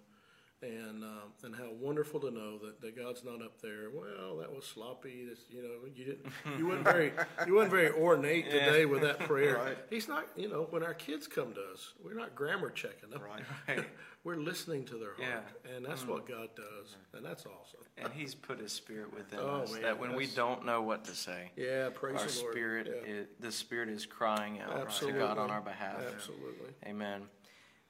and 0.62 1.02
um, 1.02 1.32
and 1.42 1.54
how 1.54 1.70
wonderful 1.80 2.20
to 2.20 2.30
know 2.30 2.58
that, 2.58 2.80
that 2.80 2.96
God's 2.96 3.24
not 3.24 3.42
up 3.42 3.60
there. 3.62 3.88
Well, 3.94 4.36
that 4.38 4.54
was 4.54 4.64
sloppy. 4.64 5.24
This, 5.28 5.40
you 5.48 5.62
know, 5.62 5.88
you 5.94 6.04
didn't. 6.04 6.26
You 6.58 6.66
weren't 6.68 6.84
very. 6.84 7.12
You 7.46 7.54
weren't 7.54 7.70
very 7.70 7.90
ornate 7.92 8.50
today 8.50 8.84
with 8.84 9.00
that 9.02 9.20
prayer. 9.20 9.56
Right. 9.56 9.78
He's 9.88 10.08
not. 10.08 10.26
You 10.36 10.48
know, 10.48 10.66
when 10.70 10.82
our 10.82 10.94
kids 10.94 11.26
come 11.26 11.54
to 11.54 11.60
us, 11.72 11.94
we're 12.04 12.14
not 12.14 12.34
grammar 12.34 12.70
checking 12.70 13.10
them. 13.10 13.20
Right. 13.22 13.42
Right. 13.66 13.86
we're 14.24 14.36
listening 14.36 14.84
to 14.86 14.96
their 14.96 15.14
heart, 15.14 15.44
Yeah. 15.64 15.74
and 15.76 15.84
that's 15.84 16.06
what 16.06 16.28
God 16.28 16.48
does, 16.54 16.96
and 17.14 17.24
that's 17.24 17.46
awesome. 17.46 17.80
And 17.96 18.12
He's 18.12 18.34
put 18.34 18.58
His 18.60 18.72
Spirit 18.72 19.14
within 19.14 19.38
Oh, 19.40 19.62
us 19.62 19.72
man, 19.72 19.82
that 19.82 19.98
when 19.98 20.14
we 20.14 20.26
don't 20.26 20.66
know 20.66 20.82
what 20.82 21.04
to 21.06 21.12
say, 21.14 21.50
Yeah, 21.56 21.88
praise 21.94 22.20
our 22.20 22.26
the 22.26 22.40
Lord. 22.40 22.52
spirit, 22.52 22.86
Yeah. 23.06 23.12
is, 23.14 23.26
the 23.40 23.52
Spirit 23.52 23.88
is 23.88 24.04
crying 24.04 24.60
out 24.60 24.76
Absolutely. 24.78 25.20
to 25.20 25.26
God 25.26 25.38
on 25.38 25.50
our 25.50 25.62
behalf. 25.62 26.02
Absolutely. 26.14 26.74
Amen. 26.86 27.22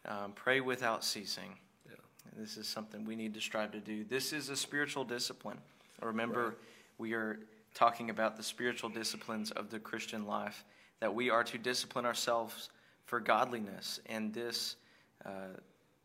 Um, 0.07 0.33
pray 0.35 0.61
without 0.61 1.05
ceasing. 1.05 1.57
Yeah. 2.35 2.41
This 2.41 2.57
is 2.57 2.66
something 2.66 3.05
we 3.05 3.16
need 3.16 3.35
to 3.35 3.41
strive 3.41 3.72
to 3.72 3.81
do. 3.81 4.05
This 4.05 4.33
is 4.33 4.49
a 4.49 4.57
spiritual 4.57 5.05
discipline. 5.05 5.59
Remember, 6.03 6.49
Right. 6.51 6.59
we 6.99 7.12
are 7.14 7.39
talking 7.74 8.11
about 8.11 8.37
the 8.37 8.43
spiritual 8.43 8.91
disciplines 8.91 9.51
of 9.53 9.70
the 9.70 9.78
Christian 9.78 10.26
life, 10.26 10.64
that 11.01 11.14
we 11.14 11.31
are 11.31 11.45
to 11.45 11.59
discipline 11.59 12.05
ourselves 12.05 12.70
for 13.05 13.20
godliness. 13.20 14.01
And 14.07 14.33
this, 14.35 14.76
uh, 15.24 15.49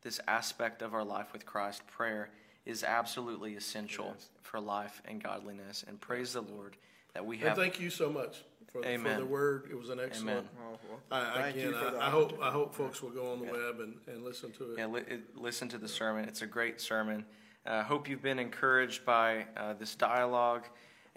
this 0.01 0.19
aspect 0.27 0.81
of 0.81 0.93
our 0.93 1.03
life 1.03 1.33
with 1.33 1.45
Christ, 1.45 1.85
prayer, 1.87 2.29
is 2.65 2.83
absolutely 2.83 3.55
essential 3.55 4.13
Yes. 4.15 4.29
for 4.41 4.59
life 4.59 5.01
and 5.05 5.21
godliness. 5.23 5.83
And 5.87 5.99
praise 5.99 6.33
the 6.33 6.41
Lord 6.41 6.77
that 7.13 7.25
we 7.25 7.37
And 7.37 7.49
have. 7.49 7.57
thank 7.57 7.79
you 7.79 7.89
so 7.89 8.09
much 8.09 8.43
for, 8.75 8.83
for 8.83 8.87
Amen. 8.89 9.19
the 9.19 9.25
word. 9.25 9.67
It 9.71 9.77
was 9.77 9.89
an 9.89 9.99
excellent. 9.99 10.47
Well, 10.59 10.79
well, 10.89 10.99
I, 11.11 11.41
thank 11.41 11.55
again, 11.55 11.69
you 11.69 11.73
for 11.75 11.91
the 11.91 11.97
I, 11.97 12.07
I 12.07 12.09
hope 12.09 12.39
I 12.41 12.51
hope 12.51 12.75
folks 12.75 13.01
will 13.01 13.09
go 13.11 13.31
on 13.31 13.39
the 13.39 13.45
web 13.45 13.79
and, 13.79 13.95
and 14.07 14.23
listen 14.23 14.51
to 14.53 14.73
it. 14.73 14.77
Yeah, 14.79 14.87
li- 14.87 15.03
it- 15.07 15.37
listen 15.37 15.69
to 15.69 15.77
the 15.77 15.87
sermon. 15.87 16.25
It's 16.25 16.41
a 16.41 16.47
great 16.47 16.81
sermon. 16.81 17.25
I 17.65 17.77
uh, 17.77 17.83
hope 17.83 18.09
you've 18.09 18.21
been 18.21 18.37
encouraged 18.39 19.05
by 19.05 19.45
uh, 19.57 19.73
this 19.73 19.95
dialogue 19.95 20.65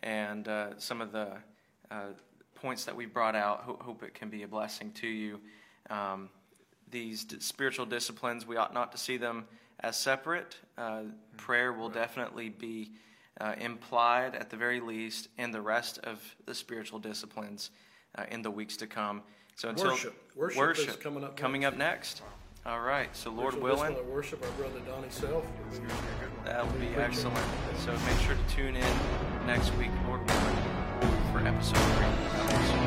and 0.02 0.46
uh, 0.48 0.78
some 0.78 1.00
of 1.00 1.11
the 1.12 1.32
uh, 1.90 2.06
points 2.54 2.84
that 2.84 2.94
we 2.96 3.06
brought 3.06 3.34
out. 3.34 3.62
Ho- 3.64 3.78
hope 3.82 4.02
it 4.02 4.14
can 4.14 4.30
be 4.30 4.44
a 4.44 4.48
blessing 4.48 4.92
to 4.92 5.09
you. 5.09 5.40
um, 5.90 6.30
these 6.90 7.24
d- 7.24 7.36
spiritual 7.40 7.84
disciplines, 7.84 8.46
we 8.46 8.56
ought 8.56 8.72
not 8.72 8.92
to 8.92 8.98
see 8.98 9.18
them 9.18 9.44
as 9.80 9.94
separate. 9.94 10.56
Uh, 10.78 11.02
prayer 11.36 11.70
will 11.74 11.90
definitely 11.90 12.48
be 12.48 12.92
uh, 13.41 13.55
implied, 13.61 14.34
at 14.34 14.51
the 14.51 14.57
very 14.57 14.80
least, 14.80 15.28
in 15.39 15.51
the 15.51 15.61
rest 15.61 15.99
of 15.99 16.22
the 16.47 16.55
spiritual 16.55 16.99
disciplines 16.99 17.70
uh, 18.16 18.24
in 18.30 18.43
the 18.43 18.51
weeks 18.51 18.76
to 18.78 18.86
come. 18.86 19.22
So 19.55 19.68
until 19.68 19.91
Worship. 19.91 20.32
Worship 20.36 20.89
is 20.89 20.97
coming 20.97 21.24
up 21.24 21.36
coming 21.36 21.64
up 21.64 21.76
next. 21.76 22.22
All 22.66 22.80
right. 22.80 23.09
So 23.16 23.30
Lord 23.30 23.55
Spiritual 23.55 23.62
willing, 23.62 23.93
discipline 23.93 24.14
Worship, 24.14 24.45
our 24.45 24.51
brother 24.53 24.80
Donnie 24.86 25.09
Self. 25.11 25.45
that 26.45 26.64
will 26.64 26.78
be 26.78 26.89
excellent. 26.97 27.47
So 27.78 27.93
make 27.93 28.18
sure 28.20 28.36
to 28.36 28.55
tune 28.55 28.76
in 28.76 28.97
next 29.47 29.74
week, 29.76 29.91
Lord 30.07 30.20
willing, 30.28 30.57
for 31.32 31.47
episode 31.47 31.76
three. 31.76 32.05
God 32.05 32.49
bless 32.51 32.72
you. 32.72 32.78